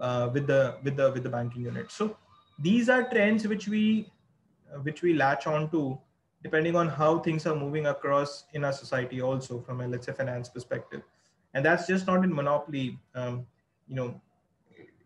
uh, 0.00 0.30
with 0.32 0.46
the 0.46 0.76
with 0.82 0.96
the 0.96 1.10
with 1.12 1.22
the 1.22 1.28
banking 1.28 1.62
unit. 1.62 1.90
So 1.90 2.16
these 2.58 2.88
are 2.88 3.08
trends 3.10 3.46
which 3.46 3.68
we 3.68 4.10
uh, 4.72 4.78
which 4.80 5.02
we 5.02 5.14
latch 5.14 5.46
on 5.46 5.70
to 5.70 5.98
depending 6.46 6.76
on 6.76 6.88
how 6.88 7.18
things 7.26 7.44
are 7.50 7.56
moving 7.56 7.86
across 7.92 8.44
in 8.52 8.64
our 8.66 8.72
society 8.72 9.20
also 9.28 9.54
from 9.66 9.80
a 9.80 9.88
let's 9.92 10.06
say 10.06 10.12
finance 10.12 10.48
perspective. 10.48 11.02
And 11.54 11.64
that's 11.64 11.88
just 11.88 12.06
not 12.06 12.22
in 12.26 12.32
monopoly 12.40 12.86
um, 13.16 13.46
you 13.88 13.96
know 13.96 14.08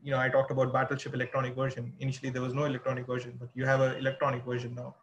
you 0.02 0.10
know 0.12 0.18
i 0.24 0.28
talked 0.34 0.50
about 0.54 0.72
battleship 0.76 1.14
electronic 1.14 1.54
version. 1.62 1.92
Initially 2.00 2.30
there 2.34 2.42
was 2.42 2.54
no 2.60 2.64
electronic 2.64 3.06
version 3.06 3.32
but 3.40 3.48
you 3.54 3.64
have 3.72 3.80
an 3.86 3.96
electronic 4.02 4.44
version 4.44 4.74
now. 4.74 4.94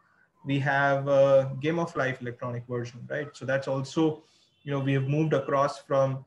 We 0.45 0.59
have 0.59 1.07
a 1.07 1.51
game 1.65 1.79
of 1.79 1.95
life 2.03 2.21
electronic 2.21 2.67
version 2.75 3.07
right? 3.09 3.29
So 3.39 3.45
that's 3.51 3.67
also 3.67 4.23
you 4.63 4.71
know 4.71 4.79
we 4.91 4.93
have 4.99 5.07
moved 5.17 5.33
across 5.41 5.79
from 5.89 6.23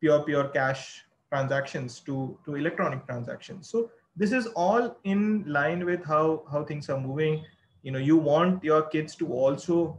pure 0.00 0.22
pure 0.28 0.48
cash 0.60 1.04
transactions 1.32 2.00
to 2.10 2.38
to 2.44 2.56
electronic 2.62 3.06
transactions. 3.06 3.70
So 3.74 3.90
this 4.14 4.38
is 4.40 4.46
all 4.64 4.96
in 5.04 5.26
line 5.58 5.84
with 5.92 6.04
how 6.14 6.26
how 6.52 6.64
things 6.72 6.90
are 6.96 7.00
moving 7.10 7.44
you 7.84 7.92
know 7.92 7.98
you 8.10 8.16
want 8.16 8.64
your 8.64 8.82
kids 8.94 9.14
to 9.16 9.32
also 9.32 9.96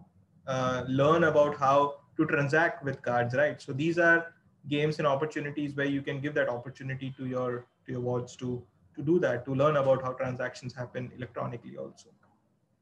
uh, 0.47 0.83
learn 0.87 1.25
about 1.25 1.57
how 1.57 1.95
to 2.17 2.25
transact 2.25 2.83
with 2.83 3.01
cards 3.01 3.33
right? 3.35 3.61
So 3.61 3.73
these 3.73 3.97
are 3.97 4.33
games 4.67 4.97
and 4.99 5.07
opportunities 5.07 5.75
where 5.75 5.85
you 5.85 6.01
can 6.01 6.19
give 6.19 6.33
that 6.35 6.49
opportunity 6.49 7.13
to 7.17 7.27
your 7.27 7.65
to 7.85 7.91
your 7.93 8.01
wards 8.01 8.35
to 8.37 8.61
to 8.95 9.03
do 9.03 9.19
that 9.19 9.45
to 9.45 9.55
learn 9.55 9.77
about 9.77 10.01
how 10.01 10.13
transactions 10.13 10.73
happen 10.73 11.11
electronically 11.15 11.77
also. 11.77 12.09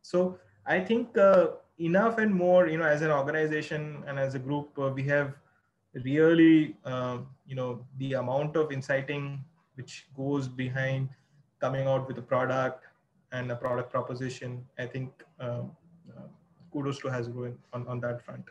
So 0.01 0.39
i 0.65 0.79
think 0.79 1.17
uh, 1.17 1.47
enough 1.79 2.17
and 2.17 2.33
more 2.33 2.67
you 2.67 2.77
know 2.77 2.85
as 2.85 3.01
an 3.01 3.11
organization 3.11 4.03
and 4.07 4.19
as 4.19 4.35
a 4.35 4.39
group 4.39 4.69
uh, 4.77 4.89
we 4.89 5.03
have 5.03 5.33
really 6.03 6.75
uh, 6.85 7.17
you 7.45 7.55
know 7.55 7.85
the 7.97 8.13
amount 8.13 8.55
of 8.55 8.71
inciting 8.71 9.43
which 9.75 10.07
goes 10.15 10.47
behind 10.47 11.09
coming 11.59 11.87
out 11.87 12.07
with 12.07 12.17
a 12.17 12.21
product 12.21 12.85
and 13.33 13.51
a 13.51 13.55
product 13.55 13.91
proposition 13.91 14.63
i 14.79 14.85
think 14.85 15.11
um, 15.39 15.71
uh, 16.15 16.27
kudos 16.71 16.99
to 16.99 17.07
Hasbro 17.07 17.55
on, 17.73 17.87
on 17.87 17.99
that 17.99 18.23
front. 18.25 18.45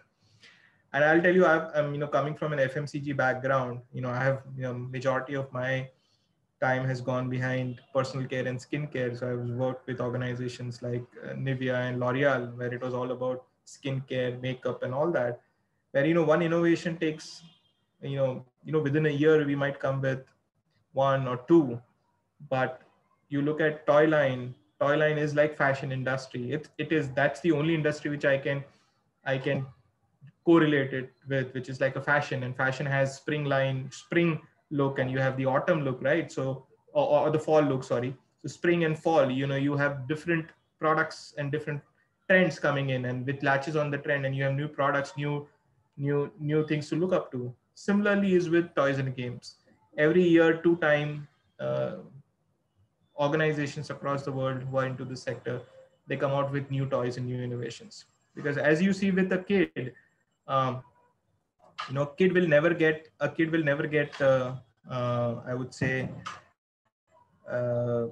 And 0.93 1.05
i'll 1.05 1.23
tell 1.23 1.35
you 1.35 1.47
i 1.47 1.79
am 1.79 1.93
you 1.95 2.01
know 2.01 2.09
coming 2.09 2.35
from 2.35 2.53
an 2.53 2.59
fmcg 2.59 3.17
background 3.17 3.81
you 3.93 4.03
know 4.03 4.11
i 4.11 4.23
have 4.23 4.43
you 4.57 4.65
know 4.65 4.75
majority 4.75 5.35
of 5.35 5.53
my 5.53 5.89
time 6.61 6.85
has 6.87 7.01
gone 7.01 7.29
behind 7.29 7.81
personal 7.93 8.27
care 8.27 8.47
and 8.47 8.59
skincare. 8.59 9.19
So 9.19 9.33
i've 9.33 9.49
worked 9.63 9.87
with 9.87 10.01
organizations 10.01 10.83
like 10.83 11.05
uh, 11.25 11.33
nivea 11.47 11.79
and 11.89 11.99
l'oreal 11.99 12.57
where 12.59 12.73
it 12.73 12.83
was 12.83 12.95
all 12.95 13.11
about 13.13 13.45
skincare 13.67 14.41
makeup 14.41 14.83
and 14.83 14.95
all 14.95 15.11
that 15.13 15.41
where 15.93 16.05
you 16.05 16.15
know 16.15 16.25
one 16.25 16.43
innovation 16.43 16.99
takes 16.99 17.43
you 18.03 18.17
know 18.17 18.45
you 18.65 18.73
know 18.73 18.81
within 18.81 19.07
a 19.07 19.17
year 19.25 19.45
we 19.47 19.55
might 19.55 19.79
come 19.81 20.01
with 20.01 20.23
one 20.93 21.27
or 21.27 21.41
two. 21.49 21.81
But 22.51 22.83
you 23.29 23.43
look 23.43 23.61
at 23.61 23.87
toy 23.87 24.07
line 24.07 24.55
toy 24.83 24.97
line 24.97 25.19
is 25.19 25.35
like 25.35 25.57
fashion 25.57 25.93
industry. 25.93 26.53
It, 26.53 26.69
it 26.79 26.93
is 26.93 27.11
that's 27.11 27.41
the 27.41 27.53
only 27.53 27.75
industry 27.75 28.11
which 28.11 28.25
i 28.25 28.37
can 28.39 28.65
i 29.25 29.39
can 29.39 29.67
correlate 30.45 30.93
it 30.93 31.13
with 31.29 31.55
which 31.55 31.69
is 31.69 31.81
like 31.81 31.97
a 31.97 32.03
fashion. 32.03 32.43
And 32.43 32.57
fashion 32.57 32.87
has 32.87 33.17
spring 33.17 33.45
line 33.45 33.89
spring 33.91 34.41
look 34.71 34.99
and 34.99 35.11
you 35.11 35.19
have 35.19 35.37
the 35.37 35.47
autumn 35.47 35.85
look 35.85 36.03
right? 36.03 36.33
So 36.33 36.67
or, 36.93 37.07
or 37.21 37.31
the 37.31 37.39
fall 37.39 37.63
look 37.63 37.85
sorry. 37.85 38.17
So 38.43 38.49
spring 38.49 38.85
and 38.85 38.99
fall 38.99 39.31
you 39.31 39.47
know 39.47 39.57
you 39.57 39.77
have 39.77 40.09
different 40.09 40.47
products 40.79 41.35
and 41.39 41.53
different 41.53 41.81
trends 42.29 42.59
coming 42.59 42.91
in 42.91 43.05
and 43.05 43.27
with 43.27 43.43
latches 43.43 43.77
on 43.77 43.91
the 43.91 43.99
trend 43.99 44.27
and 44.27 44.35
you 44.37 44.45
have 44.45 44.55
new 44.55 44.69
products 44.69 45.13
new 45.17 45.47
new 45.97 46.31
new 46.41 46.67
things 46.67 46.89
to 46.91 46.97
look 46.97 47.13
up 47.13 47.31
to. 47.33 47.55
Similarly 47.75 48.35
is 48.35 48.49
with 48.49 48.75
toys 48.75 48.99
and 48.99 49.15
games. 49.17 49.57
Every 49.97 50.23
year 50.23 50.61
two 50.65 50.77
time 50.77 51.29
uh, 51.61 51.97
organizations 53.19 53.91
across 53.91 54.23
the 54.23 54.33
world 54.33 54.63
who 54.63 54.77
are 54.79 54.87
into 54.87 55.05
this 55.05 55.23
sector 55.23 55.61
they 56.07 56.17
come 56.17 56.33
out 56.33 56.51
with 56.51 56.71
new 56.71 56.85
toys 56.87 57.17
and 57.17 57.27
new 57.27 57.41
innovations. 57.41 58.07
Because 58.35 58.59
as 58.59 58.83
you 58.83 58.93
see 58.93 59.11
with 59.13 59.33
a 59.33 59.39
kid 59.39 59.93
um, 60.49 60.83
you 61.89 61.95
know 61.95 62.07
kid 62.07 62.33
will 62.33 62.47
never 62.47 62.73
get 62.75 63.09
a 63.21 63.29
kid 63.29 63.51
will 63.51 63.65
never 63.65 63.87
get 63.87 64.21
uh, 64.21 64.55
uh, 64.91 65.37
i 65.47 65.55
would 65.55 65.75
say 65.75 66.09
uh, 67.51 68.07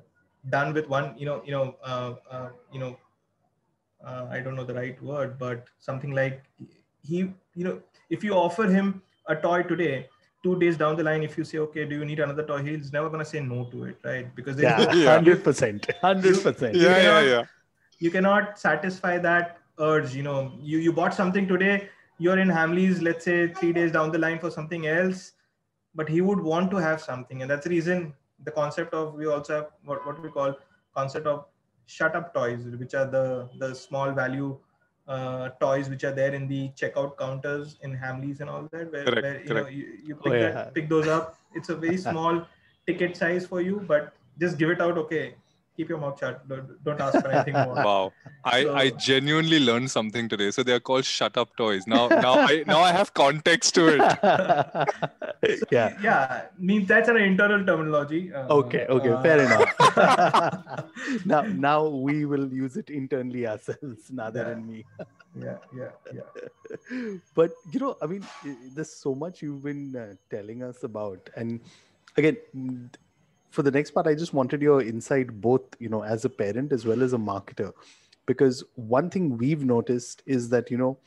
done 0.48 0.72
with 0.72 0.88
one 0.88 1.14
you 1.16 1.26
know 1.26 1.42
you 1.44 1.52
know 1.52 1.76
uh, 1.84 2.14
uh, 2.30 2.48
you 2.72 2.80
know 2.80 2.96
uh, 4.04 4.26
i 4.30 4.40
don't 4.40 4.56
know 4.56 4.64
the 4.64 4.74
right 4.74 5.02
word 5.02 5.38
but 5.38 5.64
something 5.78 6.12
like 6.12 6.42
he 7.02 7.18
you 7.54 7.64
know 7.68 7.80
if 8.08 8.24
you 8.24 8.32
offer 8.32 8.66
him 8.66 9.02
a 9.26 9.36
toy 9.36 9.62
today 9.62 10.08
two 10.42 10.58
days 10.58 10.76
down 10.76 10.96
the 10.96 11.02
line 11.02 11.22
if 11.22 11.36
you 11.38 11.44
say 11.44 11.58
okay 11.58 11.84
do 11.84 11.96
you 12.00 12.04
need 12.10 12.20
another 12.26 12.42
toy 12.50 12.58
he's 12.62 12.92
never 12.92 13.08
going 13.08 13.22
to 13.24 13.30
say 13.30 13.40
no 13.40 13.64
to 13.72 13.84
it 13.84 13.96
right 14.04 14.34
because 14.34 14.56
there 14.56 14.80
is- 14.80 14.86
Yeah, 14.86 15.04
Yeah. 15.04 15.18
100%. 15.20 15.88
100%. 16.02 16.74
You 16.74 16.80
yeah, 16.82 16.88
yeah, 16.88 17.02
cannot- 17.02 17.26
yeah. 17.32 17.42
you 17.98 18.10
cannot 18.10 18.58
satisfy 18.58 19.18
that 19.18 19.58
urge 19.88 20.14
you 20.14 20.22
know 20.22 20.38
you 20.70 20.78
you 20.86 20.92
bought 21.00 21.14
something 21.18 21.46
today 21.50 21.74
you're 22.24 22.38
in 22.44 22.48
hamleys 22.58 23.02
let's 23.08 23.24
say 23.30 23.36
three 23.58 23.72
days 23.78 23.92
down 23.98 24.10
the 24.16 24.18
line 24.24 24.38
for 24.38 24.50
something 24.56 24.86
else 24.94 25.20
but 26.00 26.08
he 26.14 26.20
would 26.30 26.40
want 26.48 26.70
to 26.74 26.76
have 26.86 27.00
something 27.10 27.42
and 27.42 27.50
that's 27.50 27.64
the 27.68 27.70
reason 27.76 28.02
the 28.48 28.50
concept 28.58 28.94
of 28.94 29.14
we 29.20 29.26
also 29.36 29.54
have 29.58 29.68
what, 29.84 30.04
what 30.06 30.22
we 30.22 30.30
call 30.38 30.54
concept 30.98 31.26
of 31.26 31.44
shut 31.86 32.14
up 32.18 32.32
toys 32.34 32.66
which 32.82 32.94
are 33.02 33.06
the 33.16 33.24
the 33.62 33.70
small 33.74 34.12
value 34.22 34.50
uh, 35.10 35.48
toys 35.60 35.88
which 35.90 36.04
are 36.04 36.12
there 36.20 36.34
in 36.34 36.46
the 36.48 36.62
checkout 36.80 37.16
counters 37.18 37.76
in 37.82 37.96
hamleys 38.02 38.40
and 38.40 38.50
all 38.50 38.68
that 38.72 38.92
where, 38.92 39.04
Correct, 39.04 39.22
where 39.22 39.40
you 39.42 39.54
know 39.54 39.62
correct. 39.62 39.76
you, 39.76 39.86
you 40.08 40.18
Oh, 40.24 40.32
yeah. 40.32 40.50
that, 40.50 40.74
pick 40.74 40.88
those 40.88 41.08
up 41.08 41.36
it's 41.54 41.68
a 41.68 41.76
very 41.76 41.96
small 42.08 42.42
ticket 42.86 43.16
size 43.16 43.46
for 43.46 43.60
you 43.60 43.80
but 43.92 44.12
just 44.38 44.58
give 44.58 44.70
it 44.70 44.80
out 44.80 44.98
okay 45.04 45.34
keep 45.76 45.88
your 45.88 45.98
mouth 45.98 46.18
shut. 46.18 46.46
Don't, 46.48 46.82
don't 46.84 47.00
ask 47.00 47.20
for 47.20 47.28
anything 47.28 47.54
more. 47.54 47.74
Wow, 47.88 48.12
I, 48.44 48.62
So- 48.64 48.74
I 48.74 48.90
genuinely 48.90 49.60
learned 49.60 49.90
something 49.90 50.28
today. 50.28 50.50
So 50.50 50.62
they 50.62 50.72
are 50.72 50.80
called 50.80 51.04
shut 51.04 51.36
up 51.36 51.56
toys. 51.56 51.86
Now 51.86 52.08
now 52.08 52.34
I 52.34 52.64
now 52.66 52.80
I 52.80 52.92
have 52.92 53.12
context 53.14 53.74
to 53.76 53.86
it. 53.94 54.00
yeah. 55.70 55.96
Yeah, 56.02 56.42
means 56.58 56.88
that's 56.88 57.08
an 57.08 57.16
internal 57.16 57.64
terminology. 57.64 58.32
Uh, 58.32 58.46
Okay. 58.60 58.86
Okay. 58.88 59.10
uh, 59.10 59.22
Fair 59.22 59.40
enough. 59.40 61.24
now, 61.24 61.42
now 61.42 61.86
we 61.86 62.24
will 62.24 62.48
use 62.52 62.76
it 62.76 62.90
internally 62.90 63.46
ourselves, 63.46 64.10
Nadir 64.10 64.44
Yeah. 64.46 64.52
and 64.52 64.66
me. 64.66 64.84
Yeah, 65.40 65.58
yeah, 65.76 65.90
yeah. 66.12 67.16
but 67.36 67.52
you 67.72 67.78
know 67.78 67.96
i 68.02 68.06
mean 68.12 68.24
there's 68.74 68.90
so 68.90 69.14
much 69.14 69.42
you've 69.42 69.62
been 69.62 69.94
uh, 69.94 70.14
telling 70.28 70.64
us 70.68 70.82
about 70.82 71.30
and 71.36 71.60
again 72.16 72.36
for 73.50 73.62
the 73.62 73.70
next 73.70 73.90
part 73.90 74.06
i 74.06 74.14
just 74.14 74.32
wanted 74.32 74.62
your 74.62 74.82
insight 74.82 75.40
both 75.40 75.62
you 75.78 75.88
know 75.88 76.02
as 76.04 76.24
a 76.24 76.28
parent 76.28 76.72
as 76.72 76.86
well 76.86 77.02
as 77.02 77.12
a 77.12 77.18
marketer. 77.18 77.72
Because 78.26 78.62
one 78.76 79.10
thing 79.10 79.36
we've 79.36 79.64
noticed 79.64 80.22
is 80.24 80.48
that 80.50 80.70
you 80.70 80.78
know 80.78 80.98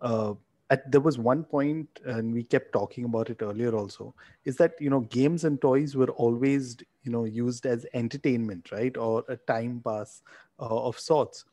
uh, 0.00 0.34
at 0.70 0.90
there 0.92 1.00
was 1.00 1.18
one 1.18 1.42
point 1.42 1.88
and 2.04 2.32
we 2.32 2.42
kept 2.44 2.72
talking 2.72 3.04
about 3.04 3.30
it 3.30 3.42
earlier 3.42 3.74
also 3.74 4.14
is 4.44 4.56
that 4.56 4.74
you 4.78 4.90
know 4.90 5.00
games 5.00 5.44
and 5.44 5.60
toys 5.60 5.96
were 5.96 6.10
always 6.10 6.76
you 7.02 7.10
know 7.10 7.24
used 7.24 7.66
as 7.66 7.86
entertainment 7.94 8.70
right? 8.70 8.96
Or 8.96 9.24
a 9.28 9.36
time 9.36 9.82
pass 9.84 10.22
uh, 10.60 10.88
of 10.88 10.98
sorts. 10.98 11.44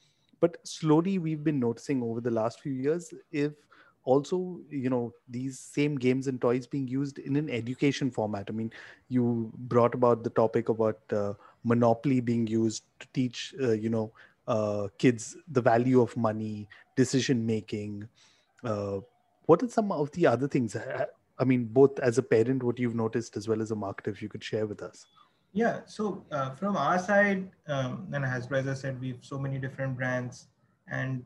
But 0.42 0.58
slowly 0.64 1.18
we've 1.18 1.44
been 1.44 1.60
noticing 1.60 2.04
over 2.04 2.22
the 2.22 2.32
last 2.32 2.60
few 2.60 2.74
years 2.74 3.14
if 3.32 3.54
also 4.06 4.60
you 4.70 4.90
know 4.90 5.12
these 5.28 5.60
same 5.60 5.96
games 5.96 6.28
and 6.28 6.40
toys 6.40 6.68
being 6.68 6.88
used 6.88 7.18
in 7.20 7.36
an 7.36 7.50
education 7.50 8.12
format 8.12 8.46
i 8.50 8.54
mean 8.54 8.72
you 9.10 9.52
brought 9.74 9.94
about 9.94 10.24
the 10.24 10.30
topic 10.30 10.70
about 10.70 11.00
uh, 11.12 11.34
monopoly 11.64 12.20
being 12.20 12.48
used 12.48 12.84
to 13.00 13.08
teach 13.14 13.54
uh, 13.62 13.72
you 13.72 13.90
know 13.90 14.12
uh, 14.48 14.88
kids 15.00 15.36
the 15.52 15.62
value 15.62 16.02
of 16.02 16.16
money 16.16 16.68
decision 16.96 17.46
making 17.46 18.08
uh, 18.64 19.00
what 19.48 19.62
are 19.64 19.70
some 19.70 19.92
of 19.92 20.12
the 20.12 20.28
other 20.28 20.48
things 20.48 20.78
i 21.40 21.44
mean 21.44 21.66
both 21.66 22.00
as 22.00 22.18
a 22.18 22.24
parent 22.24 22.64
what 22.64 22.80
you've 22.80 22.96
noticed 22.96 23.36
as 23.36 23.48
well 23.48 23.62
as 23.62 23.72
a 23.72 23.76
marketer 23.76 24.08
if 24.08 24.22
you 24.22 24.30
could 24.30 24.44
share 24.44 24.68
with 24.68 24.82
us 24.82 25.06
Yeah. 25.56 25.80
So 25.86 26.26
uh, 26.32 26.50
from 26.52 26.76
our 26.76 27.00
side, 27.00 27.50
um, 27.68 28.10
and 28.12 28.26
as 28.26 28.52
Reza 28.52 28.76
said, 28.76 29.00
we 29.00 29.08
have 29.12 29.24
so 29.24 29.40
many 29.40 29.58
different 29.58 29.96
brands, 29.96 30.48
and 30.90 31.24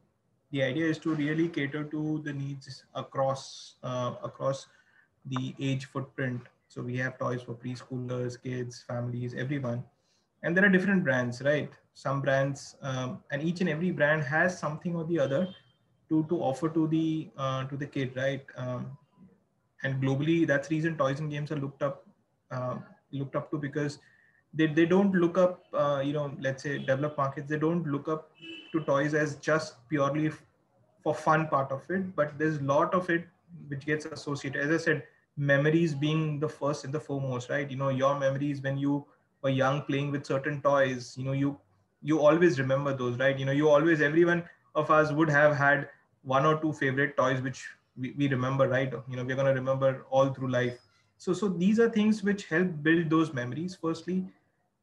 the 0.52 0.64
idea 0.64 0.86
is 0.86 0.98
to 1.00 1.14
really 1.16 1.48
cater 1.48 1.84
to 1.84 2.22
the 2.24 2.34
needs 2.34 2.84
across 2.96 3.76
uh, 3.84 4.16
across 4.24 4.68
the 5.26 5.54
age 5.60 5.86
footprint. 5.86 6.42
So 6.68 6.82
we 6.82 6.98
have 6.98 7.18
toys 7.18 7.42
for 7.42 7.54
preschoolers, 7.54 8.42
kids, 8.42 8.84
families, 8.88 9.34
everyone, 9.34 9.84
and 10.44 10.56
there 10.56 10.66
are 10.66 10.70
different 10.70 11.04
brands, 11.04 11.42
right? 11.42 11.72
Some 11.94 12.22
brands, 12.22 12.76
um, 12.82 13.24
and 13.32 13.44
each 13.44 13.62
and 13.62 13.70
every 13.70 13.92
brand 13.92 14.24
has 14.24 14.58
something 14.58 14.96
or 14.96 15.04
the 15.06 15.20
other 15.20 15.48
to 16.10 16.26
to 16.30 16.42
offer 16.42 16.70
to 16.70 16.88
the 16.88 17.30
uh, 17.38 17.66
to 17.66 17.78
the 17.78 17.86
kid, 17.88 18.16
right? 18.16 18.46
Um, 18.56 18.98
and 19.84 20.02
globally, 20.02 20.46
that's 20.46 20.70
reason 20.70 20.98
toys 20.98 21.20
and 21.20 21.32
games 21.32 21.52
are 21.52 21.58
looked 21.60 21.84
up 21.84 22.06
uh, 22.52 22.78
looked 23.12 23.36
up 23.36 23.52
to 23.52 23.58
because 23.58 24.00
they, 24.54 24.68
they 24.68 24.86
don't 24.86 25.14
look 25.14 25.38
up 25.38 25.64
uh, 25.74 26.02
you 26.04 26.14
know 26.14 26.32
let's 26.40 26.64
say 26.64 26.78
developed 26.80 27.18
markets 27.18 27.50
they 27.50 27.58
don't 27.58 27.86
look 27.88 28.08
up 28.08 28.30
to 28.74 28.82
toys 28.82 29.14
as 29.14 29.36
just 29.38 29.88
purely 29.90 30.28
f- 30.28 30.44
for 31.04 31.14
fun 31.14 31.48
part 31.48 31.72
of 31.72 31.82
it 31.90 32.16
but 32.16 32.38
there's 32.38 32.58
a 32.58 32.64
lot 32.64 32.94
of 32.94 33.10
it 33.10 33.26
which 33.68 33.86
gets 33.86 34.06
associated. 34.06 34.56
As 34.62 34.70
i 34.72 34.78
said 34.78 34.98
memories 35.32 35.90
being 35.90 36.40
the 36.40 36.48
first 36.48 36.84
and 36.84 36.94
the 36.94 37.00
foremost 37.00 37.50
right? 37.50 37.70
You 37.70 37.78
know 37.78 37.90
your 37.90 38.20
memories 38.20 38.62
when 38.62 38.78
you 38.78 39.06
were 39.42 39.50
young 39.50 39.82
playing 39.84 40.12
with 40.12 40.26
certain 40.26 40.62
toys 40.62 41.16
you 41.18 41.24
know 41.26 41.32
you 41.34 41.58
you 42.02 42.20
always 42.20 42.60
remember 42.60 42.94
those 42.96 43.18
right? 43.18 43.38
You 43.38 43.46
know 43.46 43.52
you 43.52 43.70
always 43.70 44.02
everyone 44.02 44.44
of 44.76 44.90
us 44.92 45.12
would 45.12 45.30
have 45.30 45.56
had 45.56 45.90
one 46.24 46.46
or 46.46 46.60
two 46.62 46.74
favorite 46.74 47.16
toys 47.18 47.42
which 47.42 47.68
we, 47.98 48.14
we 48.18 48.28
remember 48.30 48.68
right? 48.68 48.92
You 49.10 49.16
know 49.18 49.24
we're 49.24 49.36
going 49.36 49.48
to 49.48 49.54
remember 49.54 50.06
all 50.10 50.30
through 50.34 50.52
life. 50.52 50.80
So 51.18 51.34
so 51.34 51.48
these 51.50 51.80
are 51.80 51.90
things 51.90 52.24
which 52.24 52.46
help 52.48 52.84
build 52.84 53.10
those 53.10 53.34
memories 53.34 53.78
firstly 53.80 54.26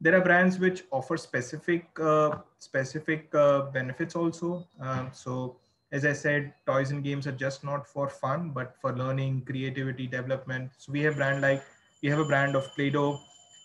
there 0.01 0.15
are 0.15 0.21
brands 0.21 0.59
which 0.59 0.85
offer 0.91 1.17
specific 1.17 1.87
uh, 2.01 2.39
specific 2.59 3.35
uh, 3.35 3.63
benefits 3.73 4.15
also. 4.15 4.67
Um, 4.81 5.11
so 5.13 5.57
as 5.93 6.05
i 6.05 6.13
said 6.13 6.53
toys 6.67 6.91
and 6.91 7.05
games 7.05 7.29
are 7.29 7.39
just 7.41 7.63
not 7.63 7.87
for 7.87 8.09
fun 8.09 8.51
but 8.51 8.75
for 8.81 8.97
learning 8.97 9.43
creativity 9.47 10.07
development. 10.07 10.71
So 10.79 10.93
we 10.93 11.01
have 11.03 11.17
brand 11.17 11.41
like 11.43 11.63
we 12.03 12.09
have 12.09 12.19
a 12.19 12.25
brand 12.25 12.57
of 12.57 12.67
play-doh 12.75 13.19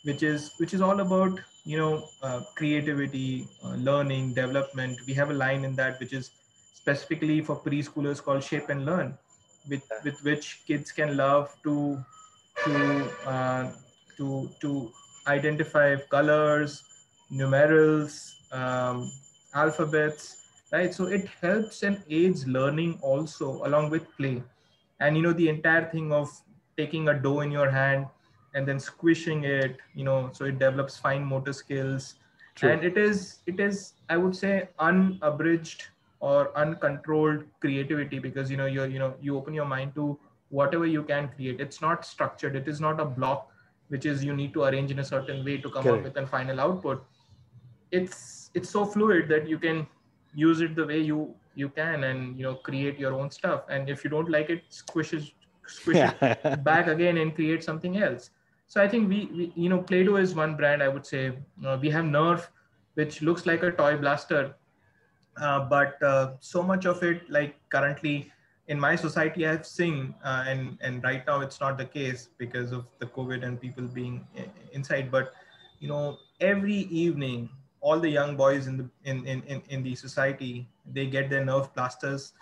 which 0.03 0.23
is 0.23 0.53
which 0.57 0.73
is 0.73 0.81
all 0.81 0.99
about 0.99 1.39
you 1.63 1.77
know 1.77 2.07
uh, 2.21 2.41
creativity 2.55 3.47
uh, 3.63 3.75
learning 3.75 4.33
development. 4.33 4.99
We 5.07 5.13
have 5.15 5.29
a 5.29 5.33
line 5.33 5.65
in 5.65 5.75
that 5.75 5.99
which 5.99 6.13
is 6.13 6.31
specifically 6.73 7.41
for 7.41 7.55
preschoolers 7.55 8.23
called 8.23 8.43
shape 8.43 8.69
and 8.69 8.85
learn 8.85 9.17
with 9.69 9.83
with 10.03 10.23
which 10.23 10.61
kids 10.67 10.91
can 10.91 11.17
love 11.17 11.55
to 11.63 12.03
to 12.65 13.11
uh, 13.25 13.71
to 14.17 14.49
to 14.61 14.91
identify 15.27 15.95
colors 16.09 16.83
numerals 17.29 18.35
um, 18.51 19.11
alphabets 19.53 20.41
right? 20.71 20.93
So 20.93 21.05
it 21.07 21.27
helps 21.41 21.83
and 21.83 22.01
aids 22.09 22.47
learning 22.47 22.99
also 23.01 23.65
along 23.65 23.89
with 23.89 24.05
play. 24.17 24.41
And 24.99 25.17
you 25.17 25.23
know 25.23 25.33
the 25.33 25.49
entire 25.49 25.89
thing 25.89 26.11
of 26.11 26.29
taking 26.77 27.09
a 27.09 27.13
dough 27.13 27.41
in 27.41 27.51
your 27.51 27.69
hand 27.69 28.05
and 28.53 28.67
then 28.67 28.79
squishing 28.79 29.43
it 29.43 29.77
you 29.95 30.03
know 30.03 30.29
so 30.33 30.45
it 30.45 30.59
develops 30.59 30.97
fine 30.97 31.23
motor 31.23 31.53
skills. 31.53 32.15
True. 32.55 32.71
and 32.71 32.83
it 32.83 32.97
is 32.97 33.39
it 33.47 33.61
is 33.61 33.93
i 34.09 34.17
would 34.17 34.35
say 34.35 34.67
unabridged 34.77 35.85
or 36.19 36.55
uncontrolled 36.57 37.45
creativity 37.61 38.19
because 38.19 38.51
you 38.51 38.57
know 38.57 38.65
you're 38.65 38.87
you 38.87 38.99
know 38.99 39.13
you 39.21 39.37
open 39.37 39.53
your 39.53 39.65
mind 39.65 39.95
to 39.95 40.19
whatever 40.49 40.85
you 40.85 41.01
can 41.01 41.29
create. 41.29 41.61
It's 41.61 41.81
not 41.81 42.05
structured. 42.05 42.55
It 42.55 42.67
is 42.67 42.81
not 42.81 42.99
a 42.99 43.05
block 43.05 43.50
which 43.91 44.05
is 44.05 44.23
you 44.23 44.35
need 44.35 44.53
to 44.53 44.63
arrange 44.63 44.91
in 44.91 44.99
a 44.99 45.03
certain 45.03 45.43
way 45.45 45.57
to 45.57 45.69
come 45.69 45.83
Correct. 45.83 46.07
up 46.07 46.15
with 46.15 46.23
a 46.23 46.27
final 46.27 46.61
output. 46.65 47.03
It's 47.91 48.49
it's 48.53 48.69
so 48.69 48.85
fluid 48.85 49.27
that 49.29 49.47
you 49.47 49.59
can 49.59 49.85
use 50.33 50.61
it 50.61 50.75
the 50.75 50.85
way 50.91 50.99
you 50.99 51.35
you 51.55 51.67
can 51.69 52.05
and 52.09 52.37
you 52.37 52.45
know 52.45 52.55
create 52.69 52.97
your 52.97 53.13
own 53.13 53.29
stuff. 53.29 53.65
And 53.69 53.89
if 53.89 54.05
you 54.05 54.09
don't 54.09 54.31
like 54.37 54.49
it 54.49 54.63
squish 54.69 55.13
it 55.13 55.29
squish 55.67 55.97
it 55.97 56.63
back 56.69 56.87
again 56.87 57.17
and 57.17 57.35
create 57.35 57.63
something 57.63 57.97
else. 57.97 58.29
So 58.67 58.81
i 58.81 58.87
think 58.87 59.09
we, 59.09 59.19
we 59.37 59.51
you 59.55 59.69
know 59.69 59.81
play-doh 59.91 60.15
is 60.15 60.33
one 60.33 60.55
brand 60.55 60.81
i 60.81 60.87
would 60.87 61.05
say. 61.05 61.23
Uh, 61.65 61.77
we 61.81 61.89
have 61.89 62.05
nerf 62.05 62.47
which 62.95 63.21
looks 63.21 63.45
like 63.45 63.63
a 63.63 63.71
toy 63.71 63.97
blaster. 63.97 64.55
Uh, 65.41 65.59
but 65.73 66.01
uh, 66.03 66.33
so 66.39 66.61
much 66.61 66.85
of 66.85 67.03
it 67.03 67.29
like 67.29 67.55
currently 67.69 68.31
in 68.71 68.79
my 68.79 68.95
society 68.95 69.45
i've 69.47 69.65
seen 69.65 70.13
uh, 70.23 70.43
and 70.47 70.77
and 70.81 71.03
right 71.03 71.25
now 71.27 71.39
it's 71.45 71.59
not 71.59 71.77
the 71.77 71.85
case 71.85 72.29
because 72.43 72.71
of 72.71 72.85
the 72.99 73.07
covid 73.17 73.43
and 73.45 73.59
people 73.61 73.87
being 73.99 74.25
inside 74.73 75.11
but 75.11 75.33
you 75.79 75.87
know 75.87 76.17
every 76.39 76.81
evening 77.05 77.49
all 77.81 77.99
the 77.99 78.09
young 78.09 78.35
boys 78.37 78.67
in 78.67 78.77
the 78.77 78.87
in 79.05 79.25
in, 79.25 79.41
in, 79.53 79.61
in 79.69 79.83
the 79.83 79.95
society 79.95 80.67
they 80.97 81.05
get 81.07 81.29
their 81.29 81.43
nerf 81.45 81.73
blasters 81.73 82.33